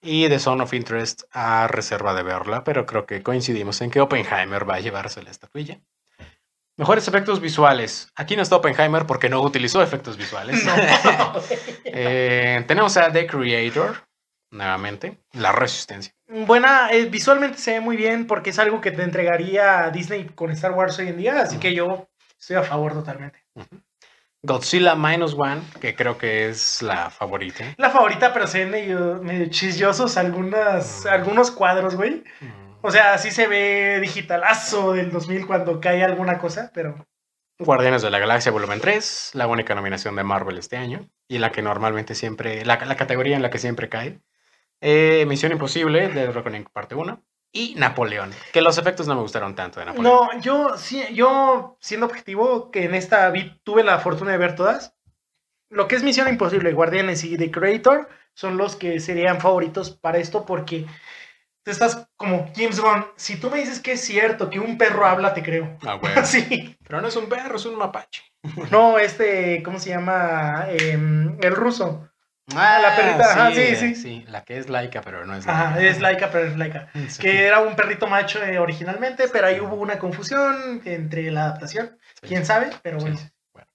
Y 0.00 0.28
The 0.28 0.38
Zone 0.40 0.62
of 0.64 0.72
Interest 0.74 1.22
a 1.32 1.68
reserva 1.68 2.14
de 2.14 2.22
verla, 2.24 2.64
pero 2.64 2.86
creo 2.86 3.06
que 3.06 3.22
coincidimos 3.22 3.80
en 3.82 3.90
que 3.90 4.00
Oppenheimer 4.00 4.68
va 4.68 4.76
a 4.76 4.80
llevarse 4.80 5.22
la 5.22 5.30
estatuilla. 5.30 5.78
Mejores 6.76 7.06
efectos 7.06 7.40
visuales. 7.40 8.10
Aquí 8.16 8.34
no 8.34 8.42
está 8.42 8.56
Oppenheimer 8.56 9.06
porque 9.06 9.28
no 9.28 9.40
utilizó 9.42 9.82
efectos 9.82 10.16
visuales. 10.16 10.64
No. 11.04 11.34
Eh, 11.84 12.64
tenemos 12.66 12.96
a 12.96 13.12
The 13.12 13.26
Creator, 13.26 14.04
nuevamente, 14.50 15.18
La 15.32 15.52
Resistencia. 15.52 16.12
Buena, 16.46 16.90
eh, 16.92 17.04
visualmente 17.06 17.58
se 17.58 17.72
ve 17.72 17.80
muy 17.80 17.96
bien 17.96 18.26
porque 18.26 18.50
es 18.50 18.58
algo 18.58 18.80
que 18.80 18.90
te 18.90 19.02
entregaría 19.02 19.90
Disney 19.90 20.24
con 20.34 20.50
Star 20.50 20.72
Wars 20.72 20.98
hoy 20.98 21.08
en 21.08 21.18
día, 21.18 21.40
así 21.42 21.58
que 21.58 21.74
yo 21.74 22.08
estoy 22.40 22.56
a 22.56 22.62
favor 22.62 22.94
totalmente. 22.94 23.44
Godzilla 24.42 24.94
Minus 24.96 25.34
One, 25.34 25.60
que 25.80 25.94
creo 25.94 26.18
que 26.18 26.48
es 26.48 26.82
la 26.82 27.10
favorita. 27.10 27.64
La 27.76 27.90
favorita, 27.90 28.32
pero 28.32 28.46
se 28.46 28.60
ven 28.60 28.70
medio, 28.70 29.20
medio 29.22 29.46
chillosos 29.50 30.16
algunas, 30.16 31.04
Mm. 31.04 31.08
algunos 31.08 31.50
cuadros, 31.50 31.94
güey. 31.94 32.24
Mm. 32.40 32.62
O 32.80 32.90
sea, 32.90 33.18
sí 33.18 33.30
se 33.30 33.46
ve 33.46 33.98
digitalazo 34.00 34.94
del 34.94 35.12
2000 35.12 35.46
cuando 35.46 35.80
cae 35.80 36.02
alguna 36.02 36.38
cosa, 36.38 36.70
pero 36.74 37.06
Guardianes 37.58 38.02
de 38.02 38.10
la 38.10 38.18
Galaxia 38.18 38.50
Volumen 38.50 38.80
3, 38.80 39.30
la 39.34 39.46
única 39.46 39.76
nominación 39.76 40.16
de 40.16 40.24
Marvel 40.24 40.58
este 40.58 40.76
año 40.76 41.08
y 41.28 41.38
la 41.38 41.52
que 41.52 41.62
normalmente 41.62 42.16
siempre, 42.16 42.64
la, 42.64 42.84
la 42.84 42.96
categoría 42.96 43.36
en 43.36 43.42
la 43.42 43.50
que 43.50 43.58
siempre 43.58 43.88
cae. 43.88 44.18
Eh, 44.84 45.24
Misión 45.28 45.52
Imposible 45.52 46.08
de 46.08 46.32
Reckoning 46.32 46.64
Parte 46.64 46.96
1 46.96 47.22
y 47.52 47.74
Napoleón, 47.76 48.32
que 48.52 48.62
los 48.62 48.78
efectos 48.78 49.06
no 49.06 49.14
me 49.14 49.20
gustaron 49.20 49.54
tanto 49.54 49.78
de 49.78 49.86
Napoleón. 49.86 50.28
no, 50.32 50.40
yo 50.40 50.76
sí, 50.76 51.04
yo 51.14 51.76
siendo 51.80 52.06
objetivo 52.06 52.70
que 52.72 52.84
en 52.84 52.94
esta 52.94 53.30
vi, 53.30 53.60
tuve 53.62 53.84
la 53.84 54.00
fortuna 54.00 54.32
de 54.32 54.38
ver 54.38 54.56
todas. 54.56 54.96
Lo 55.70 55.86
que 55.86 55.94
es 55.94 56.02
Misión 56.02 56.28
Imposible, 56.28 56.72
Guardianes 56.72 57.22
y 57.24 57.36
The 57.36 57.50
Creator 57.50 58.08
son 58.34 58.56
los 58.56 58.74
que 58.74 58.98
serían 59.00 59.40
favoritos 59.40 59.90
para 59.90 60.18
esto 60.18 60.44
porque 60.44 60.86
tú 61.62 61.70
estás 61.70 62.08
como 62.16 62.50
James 62.56 62.80
Bond. 62.80 63.04
Si 63.16 63.38
tú 63.38 63.50
me 63.50 63.58
dices 63.58 63.78
que 63.78 63.92
es 63.92 64.00
cierto 64.00 64.50
que 64.50 64.58
un 64.58 64.76
perro 64.76 65.06
habla, 65.06 65.32
te 65.32 65.42
creo. 65.42 65.78
Ah, 65.86 65.94
güey. 65.94 66.12
Sí. 66.24 66.76
Pero 66.86 67.00
no 67.00 67.08
es 67.08 67.16
un 67.16 67.28
perro, 67.28 67.56
es 67.56 67.66
un 67.66 67.76
mapache. 67.76 68.22
No, 68.70 68.98
este, 68.98 69.62
¿cómo 69.62 69.78
se 69.78 69.90
llama? 69.90 70.66
Em, 70.68 71.38
el 71.40 71.54
ruso. 71.54 72.08
Ah, 72.56 72.78
la 72.80 72.96
perrita, 72.96 73.30
ajá, 73.32 73.52
sí, 73.54 73.94
sí. 73.94 74.24
la 74.28 74.44
que 74.44 74.58
es 74.58 74.68
laica, 74.68 75.00
pero 75.02 75.24
no 75.24 75.34
es 75.34 75.46
Ajá, 75.46 75.80
es 75.80 76.00
Laika, 76.00 76.30
pero 76.30 76.46
es 76.46 76.56
Laika. 76.56 76.88
Sí. 77.08 77.20
Que 77.22 77.46
era 77.46 77.60
un 77.60 77.74
perrito 77.76 78.06
macho 78.06 78.42
eh, 78.44 78.58
originalmente, 78.58 79.28
pero 79.28 79.46
ahí 79.46 79.60
hubo 79.60 79.76
una 79.76 79.98
confusión 79.98 80.82
entre 80.84 81.30
la 81.30 81.44
adaptación. 81.44 81.98
Sí, 82.20 82.28
¿Quién 82.28 82.40
sí. 82.42 82.46
sabe? 82.46 82.70
Pero 82.82 82.98
Sí, 83.00 83.04
bueno. 83.04 83.18
sí. 83.18 83.28
Bueno. 83.52 83.68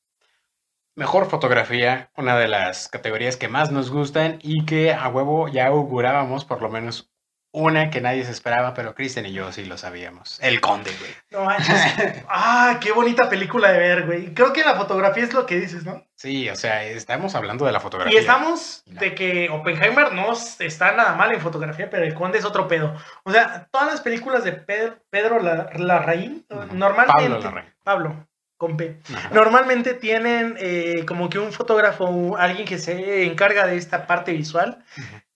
Mejor 0.96 1.30
fotografía, 1.30 2.10
una 2.16 2.38
de 2.38 2.48
las 2.48 2.88
categorías 2.90 3.38
que 3.38 3.48
más 3.48 3.72
nos 3.72 3.90
gustan 3.92 4.40
y 4.42 4.66
que 4.66 4.94
a 4.94 5.08
huevo 5.10 5.48
ya 5.48 5.68
augurábamos 5.68 6.46
por 6.46 6.62
lo 6.62 6.70
menos 6.70 7.12
una 7.52 7.90
que 7.90 8.02
nadie 8.02 8.24
se 8.24 8.32
esperaba, 8.32 8.74
pero 8.74 8.94
Kristen 8.94 9.26
y 9.26 9.32
yo 9.32 9.52
sí 9.52 9.66
lo 9.66 9.78
sabíamos. 9.78 10.40
El 10.42 10.62
Conde, 10.62 10.92
güey. 11.00 11.12
No 11.32 11.46
manches. 11.46 11.82
ah, 12.30 12.78
qué 12.82 12.92
bonita 12.92 13.30
película 13.30 13.72
de 13.72 13.80
ver, 13.80 14.06
güey. 14.06 14.34
Creo 14.34 14.54
que 14.54 14.64
la 14.64 14.76
fotografía 14.76 15.24
es 15.24 15.34
lo 15.34 15.46
que 15.46 15.60
dices, 15.60 15.84
¿no? 15.84 16.06
Sí, 16.16 16.50
o 16.50 16.56
sea, 16.56 16.84
estamos 16.84 17.36
hablando 17.36 17.66
de 17.66 17.72
la 17.72 17.80
fotografía. 17.80 18.14
Y 18.14 18.18
estamos 18.18 18.84
de 18.86 19.16
que 19.16 19.50
Oppenheimer 19.50 20.14
no 20.14 20.34
está 20.60 20.92
nada 20.94 21.16
mal 21.16 21.32
en 21.32 21.42
fotografía, 21.42 21.90
pero 21.90 22.04
el 22.04 22.14
Conde 22.14 22.40
es 22.40 22.46
otro 22.46 22.68
pedo. 22.68 22.96
O 23.24 23.32
sea, 23.32 23.68
todas 23.72 23.88
las 23.88 24.02
películas 24.02 24.44
de 24.44 24.54
Pedro, 24.54 24.98
Pedro 25.10 25.40
Larraín, 25.40 26.46
normalmente... 26.72 27.14
Pablo 27.14 27.40
Larraín. 27.40 27.74
Pablo, 27.84 28.28
con 28.58 28.76
P. 28.76 29.00
Normalmente 29.32 29.94
tienen 29.94 30.58
eh, 30.60 31.06
como 31.08 31.30
que 31.30 31.40
un 31.40 31.54
fotógrafo, 31.54 32.36
alguien 32.38 32.68
que 32.68 32.80
se 32.80 33.24
encarga 33.26 33.66
de 33.66 33.78
esta 33.78 34.08
parte 34.08 34.34
visual, 34.34 34.84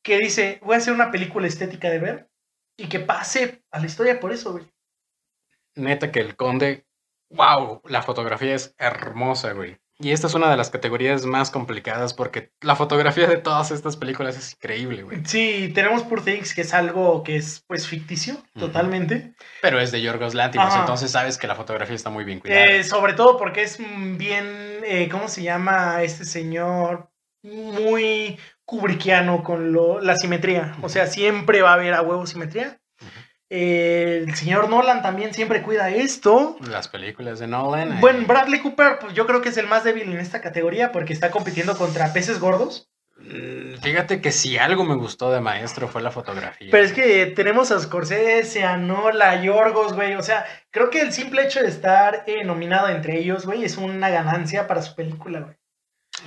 que 0.04 0.18
dice, 0.18 0.60
voy 0.64 0.76
a 0.76 0.78
hacer 0.78 0.93
una 0.93 1.12
película 1.12 1.47
estética 1.47 1.89
de 1.89 1.99
ver 1.99 2.30
y 2.78 2.88
que 2.88 2.99
pase 2.99 3.64
a 3.72 3.80
la 3.80 3.86
historia 3.86 4.20
por 4.20 4.32
eso, 4.32 4.52
güey. 4.54 4.66
Neta 5.76 6.12
que 6.12 6.20
el 6.20 6.36
conde, 6.36 6.86
wow, 7.30 7.82
la 7.86 8.02
fotografía 8.02 8.56
es 8.56 8.76
hermosa, 8.78 9.54
güey. 9.54 9.78
Y 10.02 10.12
esta 10.12 10.26
es 10.26 10.34
una 10.34 10.49
de 10.49 10.58
las 10.58 10.72
categorías 10.72 11.26
más 11.28 11.52
complicadas 11.52 12.16
porque 12.16 12.52
la 12.62 12.76
fotografía 12.76 13.28
de 13.28 13.38
todas 13.38 13.70
estas 13.70 13.97
películas 13.97 14.36
es 14.36 14.54
increíble, 14.54 15.04
güey. 15.04 15.20
Sí, 15.26 15.72
tenemos 15.76 16.02
Poor 16.04 16.24
Things, 16.24 16.56
que 16.56 16.62
es 16.62 16.74
algo 16.74 17.22
que 17.22 17.36
es 17.36 17.64
pues 17.68 17.88
ficticio, 17.88 18.38
totalmente. 18.58 19.36
Pero 19.62 19.80
es 19.80 19.91
de 19.91 20.02
Yorgos 20.02 20.34
Lanthimos, 20.34 20.76
entonces 20.76 21.12
sabes 21.12 21.38
que 21.38 21.45
la 21.45 21.56
fotografía 21.56 21.95
está 21.95 22.10
muy 22.10 22.24
bien 22.24 22.39
cuidada. 22.39 22.66
Eh, 22.66 22.84
sobre 22.84 23.14
todo 23.14 23.38
porque 23.38 23.62
es 23.62 23.78
bien, 24.18 24.82
eh, 24.84 25.08
¿cómo 25.12 25.28
se 25.28 25.43
llama 25.43 26.02
este 26.02 26.26
señor? 26.26 27.12
Muy 27.43 28.39
kubrickiano 28.72 29.43
con 29.43 29.74
lo, 29.74 29.99
la 29.99 30.15
simetría. 30.15 30.78
O 30.82 30.88
sea, 30.88 31.05
siempre 31.05 31.61
va 31.61 31.72
a 31.72 31.74
haber 31.74 31.93
a 31.93 32.01
huevo 32.01 32.26
simetría. 32.26 32.80
Eh, 33.49 34.24
el 34.26 34.34
señor 34.34 34.69
Nolan 34.69 35.01
también 35.01 35.34
siempre 35.34 35.61
cuida 35.61 35.89
esto. 35.89 36.55
Las 36.69 36.88
películas 36.88 37.39
de 37.39 37.47
Nolan. 37.47 37.99
Bueno, 37.99 38.26
Bradley 38.26 38.61
Cooper, 38.61 38.99
pues 39.01 39.13
yo 39.13 39.28
creo 39.28 39.41
que 39.41 39.49
es 39.49 39.57
el 39.57 39.67
más 39.67 39.84
débil 39.84 40.09
en 40.09 40.19
esta 40.19 40.39
categoría 40.39 40.93
porque 40.93 41.11
está 41.11 41.32
compitiendo 41.32 41.78
contra 41.78 42.13
peces 42.13 42.39
gordos. 42.39 42.89
Mm, 43.17 43.76
fíjate 43.82 44.22
que 44.22 44.32
si 44.32 44.57
algo 44.57 44.86
me 44.86 44.95
gustó 44.95 45.34
de 45.34 45.41
Maestro 45.41 45.89
fue 45.89 46.01
la 46.01 46.11
fotografía. 46.11 46.69
Pero 46.72 46.86
es 46.86 46.93
que 46.93 47.26
tenemos 47.26 47.74
a 47.74 47.80
Scorsese, 47.82 48.63
a 48.63 48.78
Nola, 48.78 49.32
a 49.32 49.43
Yorgos, 49.43 49.95
güey. 49.95 50.15
O 50.15 50.24
sea, 50.24 50.45
creo 50.69 50.89
que 50.89 51.01
el 51.01 51.11
simple 51.11 51.43
hecho 51.43 51.59
de 51.59 51.67
estar 51.67 52.24
eh, 52.28 52.45
nominado 52.45 52.88
entre 52.88 53.19
ellos, 53.19 53.45
güey, 53.45 53.65
es 53.65 53.76
una 53.76 54.09
ganancia 54.09 54.65
para 54.65 54.82
su 54.82 54.95
película, 54.95 55.41
güey. 55.41 55.61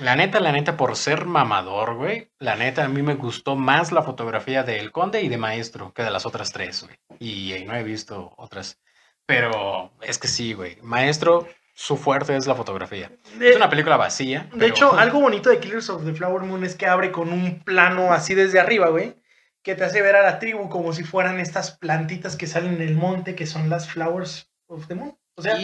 La 0.01 0.15
neta, 0.15 0.39
la 0.41 0.51
neta, 0.51 0.75
por 0.75 0.95
ser 0.97 1.25
mamador, 1.25 1.95
güey, 1.95 2.29
la 2.39 2.55
neta, 2.55 2.83
a 2.83 2.89
mí 2.89 3.01
me 3.01 3.15
gustó 3.15 3.55
más 3.55 3.91
la 3.91 4.01
fotografía 4.01 4.63
de 4.63 4.79
El 4.79 4.91
Conde 4.91 5.21
y 5.21 5.29
de 5.29 5.37
Maestro 5.37 5.93
que 5.93 6.03
de 6.03 6.11
las 6.11 6.25
otras 6.25 6.51
tres, 6.51 6.83
güey. 6.83 6.97
Y, 7.19 7.63
no 7.65 7.75
he 7.75 7.83
visto 7.83 8.33
otras. 8.37 8.81
Pero 9.25 9.93
es 10.01 10.17
que 10.17 10.27
sí, 10.27 10.53
güey. 10.53 10.77
Maestro, 10.81 11.47
su 11.73 11.95
fuerte 11.95 12.35
es 12.35 12.45
la 12.45 12.55
fotografía. 12.55 13.09
es 13.39 13.55
una 13.55 13.69
película 13.69 13.95
vacía. 13.95 14.49
De 14.53 14.67
hecho, 14.67 14.93
algo 14.99 15.21
bonito 15.21 15.49
de 15.49 15.59
Killers 15.59 15.89
of 15.89 16.05
the 16.05 16.13
Flower 16.13 16.43
Moon 16.43 16.65
es 16.65 16.75
que 16.75 16.87
abre 16.87 17.11
con 17.11 17.31
un 17.31 17.63
plano 17.63 18.11
así 18.11 18.35
desde 18.35 18.59
arriba, 18.59 18.89
güey. 18.89 19.15
Que 19.63 19.75
te 19.75 19.83
hace 19.85 20.01
ver 20.01 20.15
a 20.15 20.21
la 20.21 20.39
tribu 20.39 20.69
como 20.69 20.93
si 20.93 21.03
fueran 21.03 21.39
estas 21.39 21.71
plantitas 21.71 22.35
que 22.35 22.47
salen 22.47 22.75
en 22.75 22.81
el 22.81 22.95
monte, 22.95 23.33
que 23.33 23.47
son 23.47 23.69
las 23.69 23.89
Flowers 23.89 24.51
of 24.67 24.87
the 24.87 24.95
Moon. 24.95 25.17
O 25.35 25.41
sea, 25.41 25.57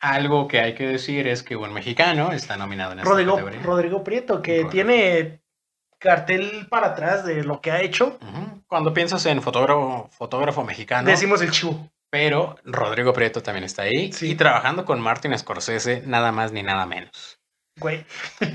algo 0.00 0.48
que 0.48 0.60
hay 0.60 0.74
que 0.74 0.86
decir 0.86 1.26
es 1.26 1.42
que 1.42 1.56
un 1.56 1.72
mexicano 1.72 2.32
está 2.32 2.56
nominado 2.56 2.92
en 2.92 3.00
esta 3.00 3.10
Rodrigo, 3.10 3.40
Rodrigo 3.62 4.04
Prieto, 4.04 4.42
que 4.42 4.64
tiene 4.66 5.40
cartel 5.98 6.66
para 6.68 6.88
atrás 6.88 7.24
de 7.24 7.44
lo 7.44 7.60
que 7.60 7.70
ha 7.70 7.80
hecho. 7.80 8.18
Cuando 8.66 8.92
piensas 8.92 9.24
en 9.26 9.42
fotógrafo, 9.42 10.08
fotógrafo 10.12 10.64
mexicano. 10.64 11.08
Decimos 11.08 11.40
el 11.42 11.50
chivo. 11.50 11.90
Pero 12.10 12.56
Rodrigo 12.64 13.12
Prieto 13.12 13.42
también 13.42 13.64
está 13.64 13.82
ahí. 13.82 14.10
Y 14.20 14.34
trabajando 14.36 14.84
con 14.84 15.00
Martin 15.00 15.36
Scorsese, 15.36 16.02
nada 16.06 16.30
más 16.32 16.52
ni 16.52 16.62
nada 16.62 16.86
menos. 16.86 17.40
Güey. 17.78 18.04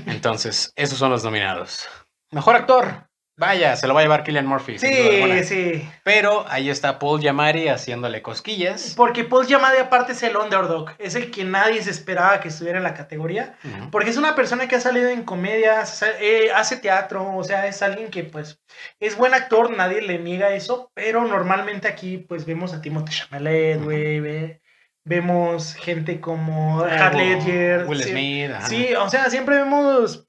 Entonces, 0.06 0.72
esos 0.74 0.98
son 0.98 1.10
los 1.10 1.22
nominados. 1.22 1.88
Mejor 2.30 2.56
actor. 2.56 3.08
Vaya, 3.36 3.76
se 3.76 3.86
lo 3.86 3.94
va 3.94 4.00
a 4.00 4.02
llevar 4.02 4.24
Killian 4.24 4.46
Murphy. 4.46 4.78
Sí, 4.78 5.44
sí. 5.44 5.88
Pero 6.04 6.44
ahí 6.48 6.68
está 6.68 6.98
Paul 6.98 7.20
Yamari 7.20 7.68
haciéndole 7.68 8.20
cosquillas. 8.20 8.92
Porque 8.94 9.24
Paul 9.24 9.46
Yamari 9.46 9.78
aparte 9.78 10.12
es 10.12 10.22
el 10.22 10.36
underdog. 10.36 10.90
Es 10.98 11.14
el 11.14 11.30
que 11.30 11.44
nadie 11.44 11.82
se 11.82 11.90
esperaba 11.90 12.40
que 12.40 12.48
estuviera 12.48 12.78
en 12.78 12.84
la 12.84 12.94
categoría. 12.94 13.56
Porque 13.90 14.10
es 14.10 14.18
una 14.18 14.34
persona 14.34 14.68
que 14.68 14.76
ha 14.76 14.80
salido 14.80 15.08
en 15.08 15.24
comedias, 15.24 16.04
eh, 16.20 16.50
hace 16.54 16.76
teatro, 16.76 17.34
o 17.34 17.42
sea, 17.42 17.66
es 17.66 17.82
alguien 17.82 18.10
que 18.10 18.24
pues 18.24 18.60
es 19.00 19.16
buen 19.16 19.32
actor, 19.32 19.74
nadie 19.74 20.02
le 20.02 20.18
niega 20.18 20.54
eso. 20.54 20.90
Pero 20.94 21.26
normalmente 21.26 21.88
aquí 21.88 22.18
pues 22.18 22.44
vemos 22.44 22.74
a 22.74 22.82
Timothée 22.82 23.14
Chalamet, 23.14 23.82
güey, 23.82 24.60
vemos 25.04 25.74
gente 25.74 26.20
como 26.20 26.86
Heath 26.86 27.14
Ledger. 27.14 27.86
Will 27.86 28.02
Smith. 28.02 28.52
Sí, 28.66 28.94
o 28.94 29.08
sea, 29.08 29.30
siempre 29.30 29.56
vemos... 29.56 30.28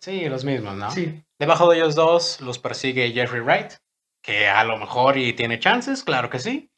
Sí, 0.00 0.28
los 0.28 0.44
mismos, 0.44 0.74
¿no? 0.74 0.90
Sí. 0.90 1.22
Debajo 1.38 1.70
de 1.70 1.76
ellos 1.76 1.94
dos 1.94 2.40
los 2.40 2.58
persigue 2.58 3.12
Jeffrey 3.12 3.40
Wright, 3.40 3.72
que 4.22 4.48
a 4.48 4.64
lo 4.64 4.78
mejor 4.78 5.18
y 5.18 5.34
tiene 5.34 5.58
chances, 5.58 6.02
claro 6.02 6.30
que 6.30 6.38
sí. 6.38 6.70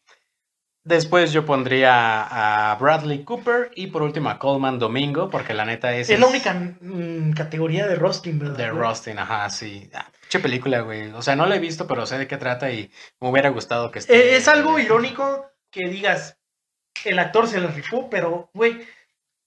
Después 0.85 1.33
yo 1.33 1.45
pondría 1.45 2.71
a 2.71 2.75
Bradley 2.77 3.23
Cooper 3.23 3.71
y 3.75 3.89
por 3.89 4.03
último 4.03 4.31
a 4.31 4.39
Coleman 4.39 4.79
Domingo, 4.79 5.29
porque 5.29 5.53
la 5.53 5.67
neta 5.67 5.95
es... 5.95 6.09
Es 6.09 6.19
la 6.19 6.27
única 6.27 6.55
mm, 6.55 7.33
categoría 7.33 7.87
de 7.87 7.95
Rosting, 7.95 8.39
¿verdad? 8.39 8.57
De 8.57 8.71
Rosting, 8.71 9.19
ajá, 9.19 9.51
sí. 9.51 9.91
Ah, 9.93 10.11
película, 10.41 10.81
güey. 10.81 11.11
O 11.13 11.21
sea, 11.21 11.37
no 11.37 11.47
la 11.47 11.57
he 11.57 11.61
visto, 11.61 11.87
pero 11.87 12.07
sé 12.07 12.17
de 12.17 12.27
qué 12.27 12.39
trata 12.39 12.71
y 12.71 12.91
me 13.21 13.29
hubiera 13.29 13.51
gustado 13.51 13.91
que 13.91 13.99
esté... 13.99 14.17
Eh, 14.17 14.37
es 14.37 14.49
algo 14.49 14.79
irónico 14.79 15.51
que 15.71 15.89
digas, 15.89 16.39
el 17.05 17.19
actor 17.19 17.49
se 17.49 17.61
le 17.61 17.69
rifó, 17.69 18.09
pero, 18.09 18.51
güey, 18.55 18.81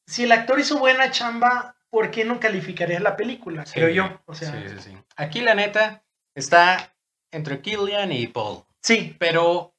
si 0.05 0.25
el 0.25 0.31
actor 0.31 0.59
hizo 0.59 0.77
buena 0.77 1.11
chamba, 1.11 1.75
¿por 1.91 2.09
qué 2.09 2.25
no 2.25 2.39
calificarías 2.39 3.03
la 3.03 3.15
película? 3.15 3.65
creo 3.71 3.89
yo. 3.89 4.21
O 4.25 4.33
sea, 4.33 4.51
sí, 4.51 4.69
sí, 4.69 4.79
sí. 4.79 4.97
Aquí 5.15 5.41
la 5.41 5.53
neta 5.53 6.03
está 6.33 6.95
entre 7.31 7.61
Killian 7.61 8.11
y 8.11 8.25
Paul. 8.27 8.63
Sí. 8.81 9.15
Pero 9.19 9.75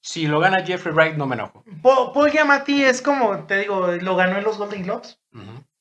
si 0.00 0.26
lo 0.26 0.38
gana 0.38 0.64
Jeffrey 0.64 0.94
Wright, 0.94 1.16
no 1.16 1.26
me 1.26 1.34
enojo. 1.34 1.64
Paul, 1.82 2.12
Paul 2.12 2.30
Giamatti 2.30 2.84
es 2.84 3.02
como, 3.02 3.46
te 3.46 3.58
digo, 3.58 3.88
lo 3.88 4.14
ganó 4.14 4.38
en 4.38 4.44
los 4.44 4.58
Golden 4.58 4.84
Globes. 4.84 5.18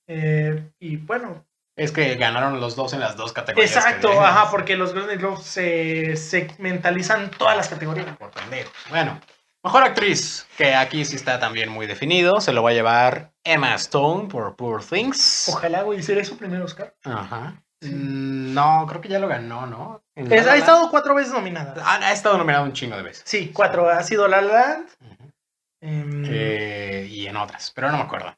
Eh, 0.08 0.72
y 0.80 0.98
bueno. 0.98 1.46
Es 1.76 1.92
que 1.92 2.16
ganaron 2.16 2.60
los 2.60 2.76
dos 2.76 2.94
en 2.94 3.00
las 3.00 3.18
dos 3.18 3.34
categorías. 3.34 3.76
Exacto, 3.76 4.12
ajá, 4.22 4.50
porque 4.52 4.78
los 4.78 4.94
Golden 4.94 5.20
Globes 5.20 5.44
se 5.44 6.16
segmentalizan 6.16 7.32
todas 7.32 7.58
las 7.58 7.68
categorías. 7.68 8.16
Por 8.18 8.32
Bueno, 8.90 9.20
Mejor 9.64 9.84
actriz, 9.84 10.46
que 10.58 10.76
aquí 10.76 11.06
sí 11.06 11.16
está 11.16 11.40
también 11.40 11.70
muy 11.70 11.88
definido, 11.88 12.42
se 12.42 12.52
lo 12.52 12.62
va 12.64 12.72
a 12.72 12.74
llevar 12.74 13.32
Emma 13.46 13.74
Stone 13.76 14.28
por 14.28 14.58
Poor 14.58 14.84
Things. 14.84 15.48
Ojalá, 15.48 15.84
güey, 15.84 16.04
sería 16.04 16.26
su 16.26 16.38
primer 16.38 16.62
Oscar. 16.62 16.94
Ajá. 17.06 17.64
Mm, 17.80 18.54
no, 18.54 18.86
creo 18.90 19.00
que 19.00 19.08
ya 19.08 19.20
lo 19.20 19.30
ganó, 19.30 19.66
¿no? 19.66 20.04
ha 20.16 20.58
estado 20.58 20.90
cuatro 20.92 21.16
veces 21.16 21.32
nominada. 21.32 21.82
Ha, 21.86 22.12
estado 22.12 22.38
nominado 22.38 22.66
un 22.66 22.74
chingo 22.74 22.98
de 22.98 23.04
veces. 23.04 23.24
Sí, 23.26 23.52
cuatro. 23.54 23.90
Ha 23.90 24.04
sido 24.04 24.28
La 24.28 24.42
Land. 24.42 24.90
Em, 25.80 26.24
eh, 26.28 27.08
y 27.10 27.28
en 27.28 27.38
otras, 27.38 27.72
pero 27.72 27.90
no 27.90 27.98
me 27.98 28.04
acuerdo. 28.04 28.36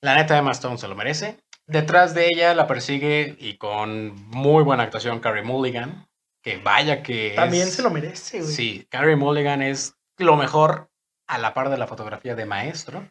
La 0.00 0.16
neta, 0.16 0.36
Emma 0.36 0.52
Stone 0.52 0.78
se 0.78 0.88
lo 0.88 0.96
merece. 0.96 1.38
Detrás 1.66 2.12
de 2.14 2.26
ella 2.26 2.54
la 2.54 2.66
persigue 2.66 3.36
y 3.38 3.56
con 3.56 4.14
muy 4.30 4.64
buena 4.64 4.82
actuación 4.82 5.20
Carrie 5.20 5.44
Mulligan. 5.44 6.08
Que 6.42 6.56
vaya 6.56 7.02
que. 7.02 7.34
También 7.36 7.68
se 7.68 7.82
lo 7.82 7.90
merece, 7.90 8.40
güey. 8.40 8.52
Sí, 8.52 8.86
Carrie 8.90 9.16
Mulligan 9.16 9.62
es 9.62 9.94
lo 10.20 10.36
mejor 10.36 10.90
a 11.26 11.38
la 11.38 11.54
par 11.54 11.70
de 11.70 11.78
la 11.78 11.86
fotografía 11.86 12.34
de 12.34 12.46
maestro. 12.46 13.08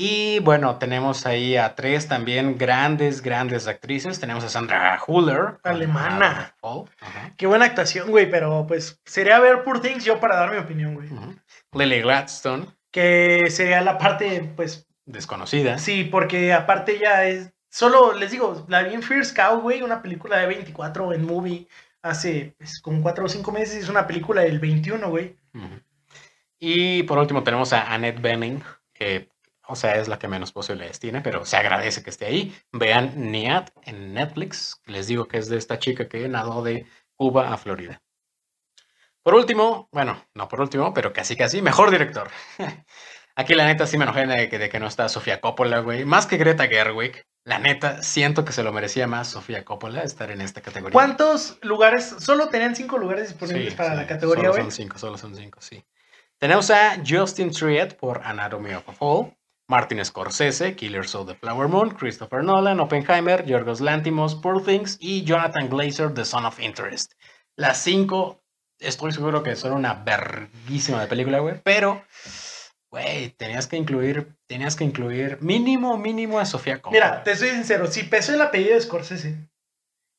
Y 0.00 0.38
bueno, 0.40 0.78
tenemos 0.78 1.26
ahí 1.26 1.56
a 1.56 1.74
tres 1.74 2.06
también 2.06 2.56
grandes, 2.56 3.20
grandes 3.20 3.66
actrices. 3.66 4.20
Tenemos 4.20 4.44
a 4.44 4.48
Sandra 4.48 4.96
Huller. 5.04 5.58
Alemana. 5.64 6.54
Qué 7.36 7.48
buena 7.48 7.64
actuación, 7.64 8.08
güy, 8.10 8.26
pero 8.26 8.64
pues 8.68 9.00
sería 9.04 9.40
ver 9.40 9.64
Poor 9.64 9.80
Things 9.80 10.04
yo 10.04 10.20
para 10.20 10.36
dar 10.36 10.52
mi 10.52 10.58
opinión, 10.58 10.94
güey. 10.94 11.08
Lily 11.72 12.02
Gladstone. 12.02 12.66
Que 12.92 13.50
sería 13.50 13.80
la 13.80 13.98
parte, 13.98 14.52
pues... 14.54 14.86
Desconocida. 15.04 15.78
Sí, 15.78 16.04
porque 16.04 16.52
aparte 16.52 17.00
ya 17.00 17.24
es... 17.24 17.52
Solo, 17.68 18.12
les 18.12 18.30
digo, 18.30 18.64
la 18.68 18.84
vi 18.84 18.94
en 18.94 19.02
Fierce 19.02 19.34
Cow, 19.34 19.60
güey, 19.60 19.82
una 19.82 20.00
película 20.00 20.38
de 20.38 20.46
24 20.46 21.12
en 21.12 21.26
movie 21.26 21.66
hace 22.02 22.54
pues, 22.56 22.80
como 22.80 23.02
4 23.02 23.24
o 23.24 23.28
5 23.28 23.50
meses. 23.50 23.82
Es 23.82 23.88
una 23.88 24.06
película 24.06 24.42
del 24.42 24.60
21, 24.60 25.10
güey. 25.10 25.36
Y 26.58 27.04
por 27.04 27.18
último 27.18 27.42
tenemos 27.44 27.72
a 27.72 27.92
Annette 27.92 28.20
Benning, 28.20 28.62
que, 28.92 29.30
o 29.66 29.76
sea, 29.76 29.96
es 29.96 30.08
la 30.08 30.18
que 30.18 30.28
menos 30.28 30.52
posibilidades 30.52 30.98
tiene, 30.98 31.20
pero 31.20 31.44
se 31.44 31.56
agradece 31.56 32.02
que 32.02 32.10
esté 32.10 32.26
ahí. 32.26 32.56
Vean 32.72 33.30
Niat 33.30 33.70
en 33.82 34.14
Netflix. 34.14 34.80
Les 34.86 35.06
digo 35.06 35.28
que 35.28 35.38
es 35.38 35.48
de 35.48 35.56
esta 35.58 35.78
chica 35.78 36.08
que 36.08 36.28
nadó 36.28 36.62
de 36.62 36.86
Cuba 37.14 37.52
a 37.52 37.56
Florida. 37.58 38.02
Por 39.22 39.34
último, 39.34 39.88
bueno, 39.92 40.24
no 40.34 40.48
por 40.48 40.60
último, 40.60 40.94
pero 40.94 41.12
casi 41.12 41.36
casi, 41.36 41.60
mejor 41.62 41.90
director. 41.90 42.30
Aquí 43.36 43.54
la 43.54 43.66
neta 43.66 43.86
sí 43.86 43.98
me 43.98 44.04
enojé 44.04 44.26
de 44.26 44.48
que, 44.48 44.58
de 44.58 44.68
que 44.68 44.80
no 44.80 44.88
está 44.88 45.08
Sofía 45.08 45.40
Coppola, 45.40 45.78
güey. 45.78 46.04
Más 46.04 46.26
que 46.26 46.38
Greta 46.38 46.66
Gerwig. 46.66 47.24
La 47.44 47.58
neta, 47.60 48.02
siento 48.02 48.44
que 48.44 48.52
se 48.52 48.64
lo 48.64 48.72
merecía 48.72 49.06
más 49.06 49.28
Sofía 49.28 49.64
Coppola 49.64 50.02
estar 50.02 50.30
en 50.32 50.40
esta 50.40 50.60
categoría. 50.60 50.92
¿Cuántos 50.92 51.58
lugares? 51.62 52.16
Solo 52.18 52.48
tenían 52.48 52.74
cinco 52.74 52.98
lugares 52.98 53.28
disponibles 53.28 53.70
Sí, 53.70 53.76
para 53.76 53.90
sí, 53.90 53.96
la 53.96 54.06
categoría, 54.08 54.42
Solo 54.44 54.52
güey. 54.54 54.62
son 54.64 54.72
cinco, 54.72 54.98
solo 54.98 55.18
son 55.18 55.36
cinco, 55.36 55.60
sí. 55.60 55.84
Tenemos 56.40 56.70
a 56.70 57.02
Justin 57.04 57.50
Triet 57.50 57.96
por 57.96 58.20
Anatomy 58.22 58.72
of 58.72 58.88
a 58.88 58.92
Fall, 58.92 59.36
Martin 59.68 59.98
Scorsese, 60.04 60.76
Killers 60.76 61.12
of 61.16 61.26
the 61.26 61.34
Flower 61.34 61.66
Moon, 61.66 61.90
Christopher 61.90 62.44
Nolan, 62.44 62.78
Oppenheimer, 62.78 63.44
Yorgos 63.44 63.80
Lantimos, 63.80 64.36
Poor 64.36 64.64
Things 64.64 64.96
y 65.00 65.24
Jonathan 65.24 65.68
Glazer, 65.68 66.14
The 66.14 66.24
Son 66.24 66.46
of 66.46 66.60
Interest. 66.60 67.12
Las 67.56 67.78
cinco, 67.78 68.40
estoy 68.78 69.10
seguro 69.10 69.42
que 69.42 69.56
son 69.56 69.72
una 69.72 69.94
verguísima 69.94 71.00
de 71.00 71.08
película, 71.08 71.40
güey, 71.40 71.60
pero, 71.64 72.04
güey, 72.88 73.30
tenías 73.30 73.66
que 73.66 73.76
incluir, 73.76 74.36
tenías 74.46 74.76
que 74.76 74.84
incluir 74.84 75.38
mínimo, 75.40 75.98
mínimo 75.98 76.38
a 76.38 76.46
Sofía 76.46 76.80
Coppola. 76.80 77.04
Mira, 77.04 77.22
te 77.24 77.34
soy 77.34 77.48
sincero, 77.48 77.88
si 77.88 78.04
pesó 78.04 78.32
el 78.34 78.42
apellido 78.42 78.74
de 78.74 78.80
Scorsese 78.82 79.48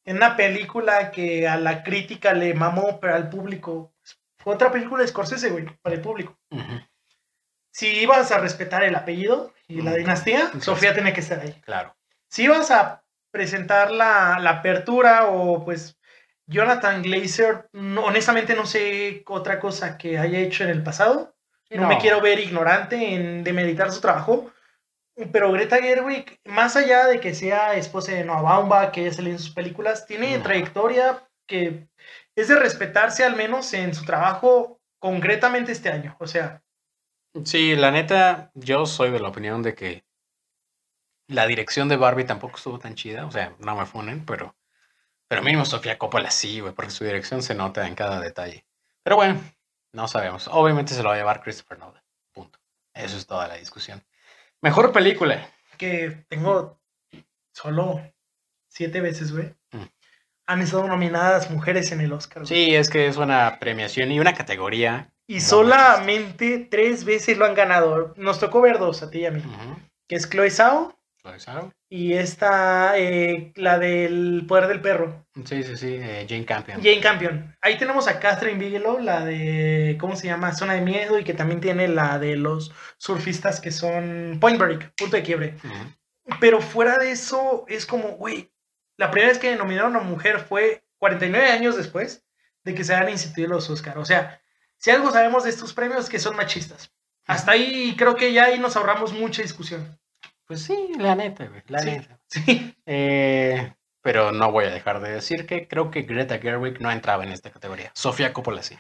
en 0.04 0.18
una 0.18 0.36
película 0.36 1.12
que 1.12 1.48
a 1.48 1.56
la 1.56 1.84
crítica 1.84 2.34
le 2.34 2.54
mamó, 2.56 3.00
pero 3.00 3.16
al 3.16 3.30
público 3.30 3.94
otra 4.44 4.72
película 4.72 5.02
de 5.02 5.08
Scorsese, 5.08 5.50
güey, 5.50 5.66
para 5.82 5.96
el 5.96 6.02
público. 6.02 6.38
Ujú, 6.52 6.80
Si 7.72 7.88
ibas 7.88 8.32
a 8.32 8.40
respetar 8.40 8.84
el 8.84 8.96
apellido 8.96 9.54
y 9.68 9.82
la 9.82 9.92
Mm. 9.92 9.96
dinastía, 9.96 10.50
Sí. 10.54 10.62
Sofía 10.62 10.94
tiene 10.94 11.14
que 11.14 11.20
estar 11.22 11.40
ahí. 11.40 11.54
claro. 11.66 11.96
Si 12.28 12.44
ibas 12.44 12.72
a 12.72 13.04
presentar 13.32 13.92
la, 13.92 14.38
la 14.40 14.50
apertura 14.52 15.26
o 15.28 15.64
pues 15.64 15.98
Jonathan 16.48 17.02
Glazer, 17.04 17.70
no- 17.74 18.06
honestamente 18.06 18.56
no 18.56 18.66
sé 18.66 19.24
otra 19.28 19.60
cosa 19.60 19.98
que 19.98 20.18
haya 20.18 20.40
hecho 20.40 20.64
en 20.64 20.72
el 20.72 20.84
pasado. 20.84 21.36
No, 21.70 21.88
me 21.88 22.00
quiero 22.00 22.20
ver 22.22 22.40
ignorante 22.40 23.14
en 23.14 23.44
demeritar 23.44 23.92
su 23.92 24.02
trabajo. 24.02 24.52
Pero 25.32 25.52
Greta 25.52 25.78
Gerwig, 25.78 26.40
más 26.46 26.76
allá 26.76 27.06
de 27.06 27.20
que 27.20 27.36
sea 27.36 27.76
esposa 27.76 28.14
de 28.14 28.24
Noah 28.24 28.42
Baumbach, 28.42 28.92
que 28.92 29.02
ella 29.02 29.14
salió 29.14 29.32
en 29.32 29.38
sus 29.40 29.52
películas, 29.54 30.06
tiene 30.08 30.36
No. 30.38 30.44
trayectoria 30.44 31.28
que 31.46 31.88
es 32.40 32.48
de 32.48 32.56
respetarse 32.56 33.24
al 33.24 33.36
menos 33.36 33.74
en 33.74 33.94
su 33.94 34.06
trabajo 34.06 34.80
concretamente 35.00 35.72
este 35.72 35.90
año. 35.90 36.16
O 36.20 36.28
sea, 36.28 36.64
Sí, 37.46 37.76
la 37.76 37.92
neta, 37.92 38.52
yo 38.56 38.86
soy 38.86 39.12
de 39.12 39.20
la 39.20 39.30
opinión 39.30 39.62
de 39.62 39.76
que 39.76 40.04
la 41.28 41.46
dirección 41.46 41.88
de 41.88 41.96
Barbie 41.96 42.26
tampoco 42.26 42.58
estuvo 42.58 42.80
tan 42.80 42.96
chida. 42.96 43.26
O 43.26 43.32
sea, 43.32 43.56
no 43.60 43.76
me 43.76 43.86
funen, 43.86 44.26
pero, 44.26 44.56
pero 45.28 45.44
mínimo 45.44 45.64
Sofía 45.64 46.00
Coppola 46.00 46.32
sí, 46.32 46.60
güey, 46.60 46.74
porque 46.74 46.92
su 46.92 47.04
dirección 47.04 47.44
se 47.44 47.54
nota 47.54 47.88
en 47.88 47.94
cada 47.94 48.20
detalle. 48.20 48.66
Pero 49.04 49.16
bueno, 49.16 49.40
no 49.94 50.08
sabemos. 50.08 50.48
Obviamente 50.52 50.94
se 50.94 51.04
lo 51.04 51.10
va 51.10 51.16
a 51.16 51.18
llevar 51.18 51.44
Christopher 51.44 51.78
Nolan. 51.78 52.04
Punto. 52.34 52.60
Eso 52.94 53.16
es 53.16 53.28
toda 53.28 53.48
la 53.48 53.56
discusión. 53.56 54.04
Mejor 54.62 54.92
película. 54.92 55.48
que 55.78 56.26
tengo 56.28 56.82
solo 57.54 58.02
siete 58.68 59.02
veces, 59.02 59.32
güey. 59.32 59.56
Han 60.50 60.62
estado 60.62 60.88
nominadas 60.88 61.52
mujeres 61.52 61.92
en 61.92 62.02
el 62.02 62.12
Oscar. 62.12 62.42
güey. 62.44 62.48
Sí, 62.48 62.76
es 62.76 62.90
que 62.90 63.06
es 63.08 63.18
una 63.18 63.60
premiación 63.60 64.12
y 64.12 64.20
una 64.20 64.34
categoría. 64.34 65.12
Y 65.28 65.36
no 65.36 65.42
solamente 65.42 66.68
tres 66.72 67.06
veces 67.06 67.38
lo 67.38 67.46
han 67.46 67.54
ganado. 67.54 68.16
Nos 68.18 68.40
tocó 68.40 68.60
ver 68.60 68.80
dos, 68.80 69.04
a 69.04 69.12
ti 69.12 69.20
y 69.20 69.26
a 69.28 69.32
mí. 69.32 69.40
Ujú. 69.46 69.76
Que 70.08 70.16
es 70.16 70.28
Chloe 70.28 70.50
Zhao 70.50 70.96
¿Lo 71.24 71.40
saben? 71.40 71.72
y 71.88 72.14
esta, 72.14 72.98
eh, 72.98 73.52
la 73.58 73.78
del 73.78 74.46
poder 74.48 74.68
del 74.68 74.82
perro. 74.82 75.28
Sí, 75.46 75.62
sí, 75.62 75.78
sí. 75.78 75.98
eh, 76.00 76.26
Jane 76.28 76.46
Campion. 76.46 76.82
Jane 76.82 77.00
Campion. 77.00 77.56
Ahí 77.62 77.78
tenemos 77.78 78.08
a 78.08 78.20
Catherine 78.20 78.58
Bigelow, 78.58 79.00
la 79.00 79.24
de, 79.26 79.98
¿cómo 80.00 80.16
se 80.16 80.26
llama? 80.26 80.54
Zona 80.56 80.74
de 80.74 80.82
Miedo 80.82 81.20
y 81.20 81.24
que 81.24 81.36
también 81.36 81.62
tiene 81.62 81.88
la 81.88 82.18
de 82.18 82.36
los 82.38 82.72
surfistas 82.98 83.62
que 83.62 83.70
son 83.72 84.38
Point 84.42 84.58
Break, 84.58 84.94
punto 84.96 85.16
de 85.16 85.22
quiebre. 85.22 85.58
Ujú. 85.64 86.36
Pero 86.40 86.60
fuera 86.60 86.98
de 86.98 87.12
eso, 87.12 87.66
es 87.68 87.86
como, 87.86 88.10
güey, 88.18 88.50
la 89.00 89.12
primera 89.12 89.30
vez 89.32 89.40
que 89.40 89.56
nominaron 89.56 89.96
a 89.96 90.00
una 90.00 90.08
mujer 90.08 90.40
fue 90.40 90.84
49 90.98 91.52
años 91.52 91.78
después 91.78 92.26
de 92.64 92.76
que 92.76 92.84
se 92.84 92.94
hayan 92.94 93.10
instituido 93.10 93.50
los 93.50 93.70
Oscar. 93.70 93.98
O 93.98 94.04
sea, 94.06 94.42
si 94.78 94.92
algo 94.92 95.10
sabemos 95.12 95.46
de 95.46 95.50
estos 95.52 95.74
premios 95.74 96.02
es 96.04 96.10
que 96.10 96.20
son 96.20 96.36
machistas. 96.36 96.92
Hasta 97.26 97.54
ahí 97.54 97.96
creo 97.98 98.16
que 98.16 98.34
ya 98.34 98.46
ahí 98.46 98.60
nos 98.60 98.76
ahorramos 98.76 99.14
mucha 99.14 99.42
discusión. 99.42 99.98
Pues 100.46 100.64
sí, 100.64 100.90
la 100.98 101.16
neta, 101.16 101.46
güey. 101.46 101.62
La 101.68 101.80
Sí. 101.80 101.90
neta. 101.92 102.20
Sí. 102.28 102.76
Eh, 102.86 103.74
pero 104.02 104.32
no 104.32 104.52
voy 104.52 104.66
a 104.66 104.72
dejar 104.72 105.00
de 105.00 105.12
decir 105.12 105.46
que 105.46 105.68
creo 105.68 105.92
que 105.92 106.02
Greta 106.02 106.38
Gerwig 106.40 106.82
no 106.82 106.92
entraba 106.92 107.24
en 107.24 107.32
esta 107.32 107.52
categoría. 107.52 107.92
Sofía 107.96 108.34
Coppola 108.34 108.62
sí. 108.64 108.78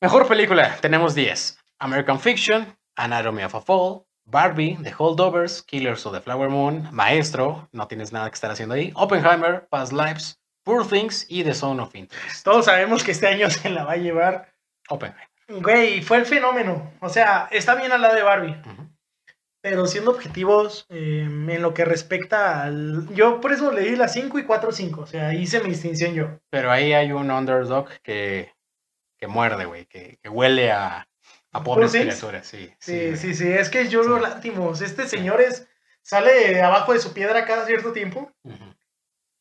Mejor 0.00 0.28
película, 0.28 0.76
tenemos 0.80 1.14
10. 1.14 1.58
American 1.78 2.20
Fiction, 2.20 2.76
Anatomy 2.96 3.44
of 3.44 3.54
a 3.54 3.60
Fall, 3.60 4.02
Barbie, 4.26 4.78
The 4.82 4.92
Holdovers, 4.92 5.64
Killers 5.64 6.06
of 6.06 6.14
the 6.14 6.20
Flower 6.20 6.48
Moon, 6.48 6.88
Maestro, 6.92 7.68
no 7.72 7.86
tienes 7.86 8.12
nada 8.12 8.28
que 8.30 8.34
estar 8.34 8.50
haciendo 8.50 8.74
ahí, 8.74 8.92
Oppenheimer, 8.94 9.66
Past 9.68 9.92
Lives, 9.92 10.40
Poor 10.64 10.86
Things 10.86 11.26
y 11.28 11.44
The 11.44 11.54
Zone 11.54 11.82
of 11.82 11.94
Interest. 11.94 12.42
Todos 12.42 12.64
sabemos 12.64 13.04
que 13.04 13.12
este 13.12 13.26
año 13.26 13.50
se 13.50 13.68
la 13.68 13.84
va 13.84 13.92
a 13.92 13.96
llevar. 13.96 14.52
Oppenheimer. 14.88 15.28
Güey, 15.48 16.00
fue 16.00 16.16
el 16.16 16.26
fenómeno. 16.26 16.90
O 17.00 17.08
sea, 17.08 17.48
está 17.50 17.74
bien 17.74 17.92
al 17.92 18.00
lado 18.00 18.14
de 18.14 18.22
Barbie. 18.22 18.56
Pero 19.60 19.86
siendo 19.86 20.10
objetivos 20.10 20.86
eh, 20.88 21.22
en 21.22 21.62
lo 21.62 21.72
que 21.74 21.84
respecta 21.84 22.62
al... 22.62 23.08
Yo 23.14 23.40
por 23.40 23.52
eso 23.52 23.72
le 23.72 23.82
di 23.82 23.96
las 23.96 24.12
5 24.12 24.38
y 24.38 24.44
4 24.44 24.72
5. 24.72 25.00
O 25.00 25.06
sea, 25.06 25.34
hice 25.34 25.60
mi 25.60 25.70
distinción 25.70 26.14
yo. 26.14 26.38
Pero 26.50 26.70
ahí 26.70 26.92
hay 26.92 27.12
un 27.12 27.30
underdog 27.30 27.88
que, 28.02 28.52
que 29.18 29.26
muerde, 29.26 29.64
güey, 29.66 29.86
que, 29.86 30.18
que 30.22 30.28
huele 30.28 30.70
a, 30.72 31.06
a 31.54 31.62
pobres 31.62 31.92
criaturas, 31.92 32.46
sí. 32.46 32.74
Sí, 32.78 33.16
sí, 33.16 33.34
sí, 33.34 33.48
es 33.48 33.70
que 33.70 33.88
yo 33.88 34.02
lo 34.02 34.18
Lántimos, 34.18 34.82
este 34.82 35.06
señor 35.08 35.40
es, 35.40 35.66
sale 36.02 36.60
abajo 36.60 36.92
de 36.92 36.98
su 36.98 37.12
piedra 37.14 37.46
cada 37.46 37.64
cierto 37.64 37.92
tiempo 37.92 38.30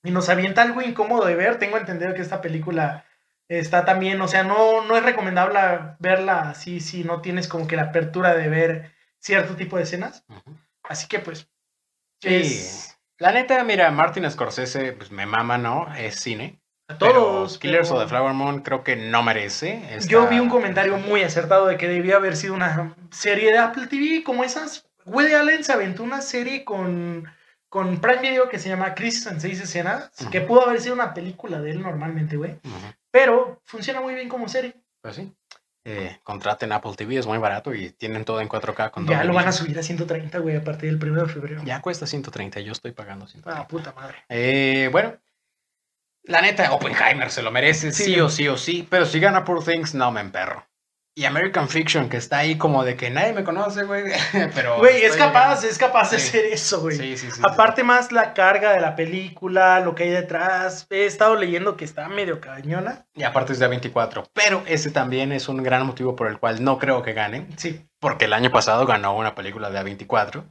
y 0.04 0.12
nos 0.12 0.30
avienta 0.30 0.62
algo 0.62 0.82
incómodo 0.82 1.26
de 1.26 1.36
ver. 1.36 1.58
Tengo 1.58 1.78
entendido 1.78 2.14
que 2.14 2.22
esta 2.22 2.42
película 2.42 3.06
está 3.48 3.84
también, 3.84 4.22
o 4.22 4.28
sea, 4.28 4.44
no, 4.44 4.86
no 4.86 4.96
es 4.96 5.04
recomendable 5.04 5.60
verla 6.00 6.50
así 6.50 6.80
si 6.80 7.04
no 7.04 7.22
tienes 7.22 7.48
como 7.48 7.68
que 7.68 7.76
la 7.76 7.84
apertura 7.84 8.36
de 8.36 8.48
ver 8.48 8.92
cierto 9.20 9.56
tipo 9.56 9.78
de 9.78 9.84
escenas. 9.84 10.26
Así 10.84 11.08
que 11.08 11.20
pues, 11.20 11.50
Sí. 12.22 12.36
es 12.36 12.98
La 13.18 13.34
neta, 13.34 13.64
mira, 13.64 13.92
Martin 13.92 14.30
Scorsese, 14.30 14.94
pues 14.94 15.12
me 15.12 15.26
mama, 15.26 15.58
¿no? 15.58 15.94
Es 15.96 16.16
cine. 16.16 16.63
A 16.88 16.98
Pero 16.98 17.14
todos. 17.14 17.58
Killers 17.58 17.88
pero 17.90 18.00
of 18.00 18.04
the 18.06 18.10
Flower 18.10 18.34
Moon 18.34 18.62
creo 18.62 18.84
que 18.84 18.96
no 18.96 19.24
merece. 19.24 19.82
esta- 19.96 20.10
Yo 20.10 20.28
vi 20.28 20.40
un 20.40 20.50
comentario 20.50 20.98
muy 20.98 21.22
acertado 21.24 21.68
de 21.68 21.78
que 21.78 21.88
debía 21.88 22.16
haber 22.18 22.36
sido 22.36 22.54
una 22.54 22.96
serie 23.12 23.52
de 23.52 23.58
Apple 23.58 23.88
TV 23.88 24.24
como 24.24 24.44
esas. 24.44 24.88
Woody 25.06 25.34
Allen 25.34 25.64
se 25.64 25.74
aventó 25.74 26.04
una 26.04 26.22
serie 26.22 26.64
con, 26.64 27.26
con 27.70 28.00
Prime 28.00 28.22
Video 28.22 28.50
que 28.50 28.60
se 28.60 28.70
llama 28.70 28.96
Crisis 28.96 29.26
en 29.28 29.42
seis 29.42 29.60
escenas, 29.62 30.12
que 30.32 30.42
pudo 30.42 30.66
haber 30.68 30.80
sido 30.82 30.94
una 30.96 31.14
película 31.14 31.60
de 31.62 31.72
él 31.72 31.82
normalmente, 31.82 32.38
güey. 32.38 32.58
Pero 33.12 33.62
funciona 33.66 34.02
muy 34.02 34.14
bien 34.16 34.30
como 34.30 34.48
serie. 34.48 34.76
Pues 35.02 35.16
sí. 35.16 35.34
Eh, 35.86 36.18
contraten 36.24 36.72
Apple 36.72 36.94
TV, 36.96 37.18
es 37.18 37.28
muy 37.28 37.38
barato 37.40 37.74
y 37.74 37.90
tienen 37.92 38.24
todo 38.24 38.40
en 38.40 38.48
4K 38.48 38.90
con 38.92 39.06
ya 39.06 39.22
lo 39.26 39.34
van 39.34 39.50
a 39.50 39.52
subir 39.52 39.78
a 39.78 39.84
130, 39.84 40.40
güey, 40.40 40.56
a 40.56 40.64
partir 40.64 40.98
del 40.98 41.10
1 41.12 41.24
de 41.24 41.30
febrero. 41.30 41.62
Ya 41.66 41.82
cuesta 41.82 42.08
130, 42.08 42.62
yo 42.62 42.72
estoy 42.72 42.94
pagando 42.94 43.28
130. 43.28 43.62
Ah, 43.62 43.68
puta 43.68 43.92
madre. 43.92 44.16
Eh, 44.30 44.88
bueno, 44.94 45.18
la 46.24 46.42
neta, 46.42 46.72
Oppenheimer 46.74 47.30
se 47.32 47.42
lo 47.42 47.52
merece, 47.52 47.92
sí. 47.92 48.06
Sí. 48.06 48.20
o 48.20 48.30
sí 48.30 48.48
o 48.48 48.58
sí, 48.58 48.88
pero 48.90 49.06
si 49.06 49.20
gana 49.20 49.44
Poor 49.44 49.64
Things, 49.64 49.94
no 49.94 50.12
me 50.12 50.22
emperro. 50.22 50.66
Y 51.16 51.26
American 51.26 51.70
Fiction, 51.70 52.10
que 52.10 52.18
está 52.18 52.40
ahí 52.40 52.58
como 52.58 52.84
de 52.84 52.96
que 52.96 53.12
nadie 53.12 53.34
me 53.34 53.44
conoce, 53.44 53.84
güey, 53.84 54.06
pero... 54.56 54.80
Güey, 54.80 55.04
es 55.04 55.16
capaz, 55.16 55.58
llegando. 55.62 55.68
es 55.68 55.78
capaz 55.78 56.10
de 56.10 56.18
Sí. 56.18 56.28
hacer 56.30 56.46
eso, 56.48 56.82
güey. 56.82 56.98
Sí, 56.98 57.18
sí, 57.18 57.28
sí. 57.30 57.34
sí. 57.36 57.42
Aparte 57.44 57.84
más 57.84 58.12
la 58.12 58.34
carga 58.34 58.74
de 58.74 58.82
la 58.82 58.96
película, 58.96 59.80
lo 59.82 59.94
que 59.94 60.06
hay 60.06 60.10
detrás. 60.10 60.88
He 60.90 61.06
estado 61.06 61.36
leyendo 61.36 61.78
que 61.78 61.86
está 61.86 62.08
medio 62.08 62.42
cañona. 62.42 63.06
Y 63.14 63.22
aparte 63.24 63.54
es 63.54 63.60
de 63.60 63.70
A24, 63.70 64.28
pero 64.34 64.64
ese 64.66 64.90
también 64.90 65.32
es 65.32 65.48
un 65.50 65.62
gran 65.62 65.86
motivo 65.86 66.16
por 66.16 66.28
el 66.30 66.40
cual 66.40 66.64
no 66.64 66.80
creo 66.80 67.04
que 67.04 67.14
ganen, 67.14 67.48
Sí. 67.60 67.86
porque 68.00 68.26
el 68.26 68.34
año 68.34 68.50
pasado 68.50 68.88
ganó 68.88 69.16
una 69.16 69.36
película 69.36 69.70
de 69.70 69.80
A24 69.80 70.46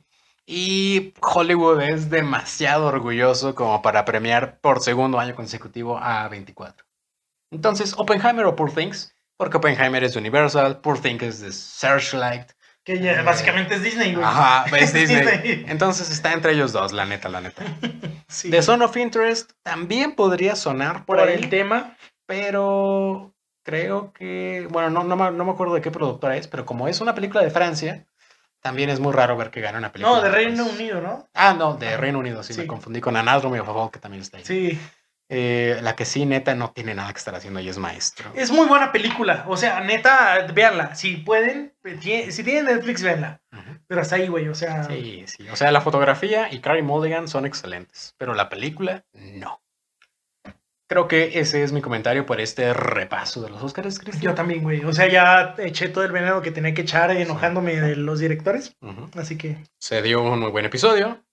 y 0.47 1.15
Hollywood 1.21 1.81
es 1.83 2.11
demasiado 2.11 2.87
orgulloso 2.87 3.55
como 3.55 3.83
para 3.83 4.05
premiar 4.05 4.59
por 4.61 4.83
segundo 4.83 5.19
año 5.19 5.35
consecutivo 5.35 5.99
a 5.99 6.29
A24. 6.29 6.75
Entonces, 7.53 7.95
Oppenheimer 7.97 8.47
o 8.47 8.57
Poor 8.57 8.73
Things, 8.73 9.15
porque 9.39 9.57
Oppenheimer 9.59 10.03
es 10.05 10.17
Universal, 10.17 10.81
Poor 10.81 10.99
Things 11.01 11.23
es 11.23 11.41
de 11.41 11.53
Searchlight, 11.53 12.51
Que 12.85 12.99
ya 12.99 13.21
Eh, 13.21 13.23
básicamente 13.23 13.75
es 13.77 13.83
Disney, 13.83 14.15
güey. 14.15 14.25
ajá, 14.27 14.65
es 14.77 14.93
Disney. 14.95 15.25
Disney. 15.27 15.65
Entonces 15.69 16.11
está 16.11 16.33
entre 16.33 16.53
ellos 16.53 16.73
dos, 16.73 16.93
la 16.93 17.05
neta, 17.07 17.29
la 17.29 17.41
neta. 17.41 17.65
Sí. 18.29 18.51
The 18.51 18.63
Zone 18.63 18.83
of 18.87 18.97
Interest 18.97 19.53
también 19.63 20.15
podría 20.15 20.57
sonar 20.57 21.05
por, 21.05 21.19
por 21.19 21.29
ahí. 21.29 21.35
el 21.35 21.51
tema. 21.51 21.97
pero 22.27 23.35
creo 23.63 24.13
que, 24.15 24.67
bueno, 24.71 24.89
no, 24.89 25.05
no 25.05 25.45
me 25.45 25.51
acuerdo 25.53 25.75
de 25.75 25.83
qué 25.83 25.91
productora 25.91 26.37
es, 26.39 26.49
pero 26.49 26.65
como 26.65 26.89
es 26.89 27.01
una 27.03 27.15
película 27.15 27.43
de 27.43 27.51
Francia, 27.51 28.07
también 28.63 28.89
es 28.89 28.99
muy 29.01 29.13
raro 29.13 29.37
ver 29.37 29.51
que 29.51 29.61
gane 29.61 29.77
una 29.77 29.93
película. 29.93 30.17
No, 30.17 30.23
de 30.23 30.31
Reino 30.31 30.65
pues. 30.65 30.77
Unido, 30.77 31.01
¿no? 31.03 31.29
Ah, 31.35 31.53
no, 31.53 31.75
de 31.75 31.97
Reino 31.99 32.19
Unido, 32.21 32.43
sí, 32.43 32.55
Sí. 32.55 32.61
me 32.63 32.67
confundí 32.67 33.01
con 33.01 33.17
Anatomy 33.17 33.59
of 33.59 33.67
Fall, 33.67 33.91
que 33.91 33.99
también 33.99 34.23
está 34.23 34.39
ahí. 34.39 34.45
Sí. 34.45 34.81
Eh, 35.35 35.79
la 35.83 35.97
que 35.97 36.05
sí, 36.05 36.27
neta, 36.27 36.55
no 36.55 36.73
tiene 36.73 36.95
nada 36.95 37.11
que 37.13 37.17
estar 37.19 37.35
haciendo 37.35 37.59
y 37.61 37.69
es 37.69 37.79
maestro. 37.79 38.31
Es 38.35 38.51
muy 38.51 38.67
buena 38.67 38.93
película. 38.93 39.45
O 39.49 39.57
sea, 39.57 39.81
neta, 39.81 40.47
véanla. 40.53 40.95
Si 40.95 41.17
pueden, 41.17 41.73
tie- 41.83 42.31
si 42.31 42.45
tienen 42.45 42.67
Netflix, 42.67 43.03
véanla. 43.03 43.41
Pero 43.87 44.01
hasta 44.03 44.17
ahí, 44.17 44.29
güey, 44.29 44.49
o 44.49 44.55
sea. 44.55 44.85
Sí, 44.85 45.25
sí. 45.27 45.49
O 45.49 45.57
sea, 45.57 45.71
la 45.73 45.81
fotografía 45.81 46.53
y 46.53 46.61
Carrie 46.61 46.83
Mulligan 46.83 47.29
son 47.29 47.47
excelentes, 47.47 48.15
pero 48.19 48.35
la 48.35 48.49
película, 48.51 49.05
no. 49.15 49.63
Creo 50.93 51.09
que 51.09 51.41
ese 51.41 51.63
es 51.63 51.73
mi 51.73 51.81
comentario 51.81 52.27
por 52.27 52.39
este 52.39 52.75
repaso 52.75 53.41
de 53.41 53.49
los 53.49 53.63
Oscars, 53.63 53.99
Cristian. 53.99 54.23
Yo 54.25 54.35
también, 54.35 54.63
güey. 54.63 54.85
O 54.85 54.93
sea, 54.93 55.09
ya 55.09 55.55
eché 55.57 55.89
todo 55.89 56.05
el 56.05 56.13
veneno 56.13 56.43
que 56.43 56.51
tenía 56.51 56.75
que 56.75 56.83
echar 56.83 57.11
enojándome 57.13 57.81
de 57.81 57.97
los 57.97 58.19
directores. 58.19 58.77
Ujú. 58.83 59.09
Así 59.19 59.39
que. 59.39 59.57
Se 59.79 60.03
dio 60.03 60.21
un 60.23 60.41
muy 60.41 60.51
buen 60.51 60.67
episodio. 60.67 61.25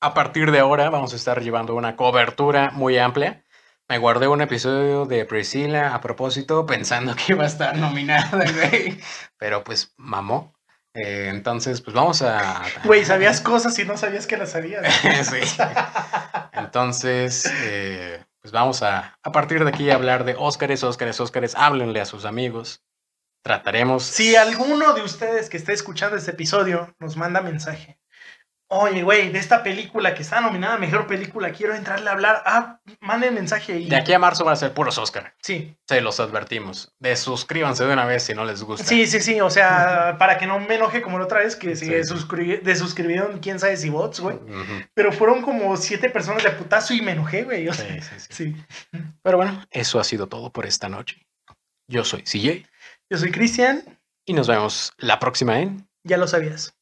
A 0.00 0.14
partir 0.14 0.50
de 0.50 0.60
ahora 0.60 0.88
vamos 0.88 1.12
a 1.12 1.16
estar 1.16 1.42
llevando 1.42 1.74
una 1.74 1.94
cobertura 1.94 2.70
muy 2.70 2.96
amplia. 2.96 3.44
Me 3.86 3.98
guardé 3.98 4.28
un 4.28 4.40
episodio 4.40 5.04
de 5.04 5.26
Priscilla 5.26 5.94
a 5.94 6.00
propósito, 6.00 6.64
pensando 6.64 7.14
que 7.14 7.34
iba 7.34 7.44
a 7.44 7.48
estar 7.48 7.76
nominada, 7.76 8.50
güey. 8.70 8.98
Pero 9.36 9.62
pues 9.62 9.92
mamó. 9.98 10.54
Eh, 10.94 11.28
entonces, 11.28 11.82
pues 11.82 11.94
vamos 11.94 12.22
a. 12.22 12.62
Güey, 12.84 13.04
sabías 13.04 13.42
cosas 13.42 13.78
y 13.78 13.84
no 13.84 13.98
sabías 13.98 14.26
que 14.26 14.38
las 14.38 14.52
sabías. 14.52 14.90
sí. 15.22 15.62
Entonces, 16.54 17.44
eh, 17.62 18.24
pues 18.46 18.52
vamos 18.52 18.84
a, 18.84 19.18
a 19.24 19.32
partir 19.32 19.64
de 19.64 19.70
aquí, 19.70 19.90
a 19.90 19.96
hablar 19.96 20.22
de 20.22 20.36
Óscares, 20.38 20.84
Óscares, 20.84 21.18
Óscares. 21.18 21.56
Háblenle 21.56 22.00
a 22.00 22.04
sus 22.04 22.24
amigos. 22.24 22.80
Trataremos. 23.42 24.04
Si 24.04 24.36
alguno 24.36 24.92
de 24.92 25.02
ustedes 25.02 25.48
que 25.48 25.56
esté 25.56 25.72
escuchando 25.72 26.16
este 26.16 26.30
episodio 26.30 26.94
nos 27.00 27.16
manda 27.16 27.40
mensaje. 27.40 27.98
Oye, 28.68 29.04
güey, 29.04 29.30
de 29.30 29.38
esta 29.38 29.62
película 29.62 30.12
que 30.14 30.22
está 30.22 30.40
nominada 30.40 30.74
a 30.74 30.78
mejor 30.78 31.06
película, 31.06 31.52
quiero 31.52 31.72
entrarle 31.74 32.10
a 32.10 32.12
hablar. 32.14 32.42
Ah, 32.44 32.80
manden 33.00 33.32
mensaje 33.34 33.78
y. 33.78 33.88
De 33.88 33.94
aquí 33.94 34.12
a 34.12 34.18
marzo 34.18 34.44
van 34.44 34.54
a 34.54 34.56
ser 34.56 34.74
puros 34.74 34.98
Óscar. 34.98 35.34
Sí, 35.40 35.76
Se 35.88 36.00
los 36.00 36.18
advertimos. 36.18 36.92
De 36.98 37.14
suscríbanse 37.14 37.84
de 37.86 37.92
una 37.92 38.04
vez 38.06 38.24
si 38.24 38.34
no 38.34 38.44
les 38.44 38.64
gusta. 38.64 38.84
sí, 38.84 39.06
sí, 39.06 39.20
sí. 39.20 39.40
O 39.40 39.50
sea, 39.50 40.16
para 40.18 40.36
que 40.36 40.48
no 40.48 40.58
me 40.58 40.74
enoje 40.74 41.00
como 41.00 41.18
la 41.18 41.26
otra 41.26 41.38
vez, 41.40 41.54
que 41.54 41.76
Sí. 41.76 41.86
se 41.86 42.00
suscri- 42.02 42.60
desuscribieron 42.60 43.38
quién 43.38 43.60
sabe 43.60 43.76
si 43.76 43.88
bots, 43.88 44.18
güey. 44.18 44.38
Pero 44.94 45.12
fueron 45.12 45.42
como 45.42 45.76
siete 45.76 46.10
personas 46.10 46.42
de 46.42 46.50
putazo 46.50 46.92
y 46.92 47.02
me 47.02 47.12
enojé, 47.12 47.44
güey. 47.44 47.68
O 47.68 47.72
sea, 47.72 47.86
Sí, 47.86 48.00
sí, 48.00 48.14
sí. 48.18 48.56
sí. 48.92 49.02
Pero 49.22 49.36
bueno, 49.36 49.64
eso 49.70 50.00
ha 50.00 50.04
sido 50.04 50.26
todo 50.26 50.50
por 50.50 50.66
esta 50.66 50.88
noche. 50.88 51.24
Yo 51.88 52.04
soy 52.04 52.22
CJ 52.22 52.66
Yo 53.08 53.16
soy 53.18 53.30
Cristian, 53.30 53.84
y 54.24 54.32
nos 54.32 54.48
vemos 54.48 54.92
la 54.98 55.20
próxima 55.20 55.60
en 55.60 55.88
ya 56.02 56.16
lo 56.16 56.26
sabías. 56.26 56.72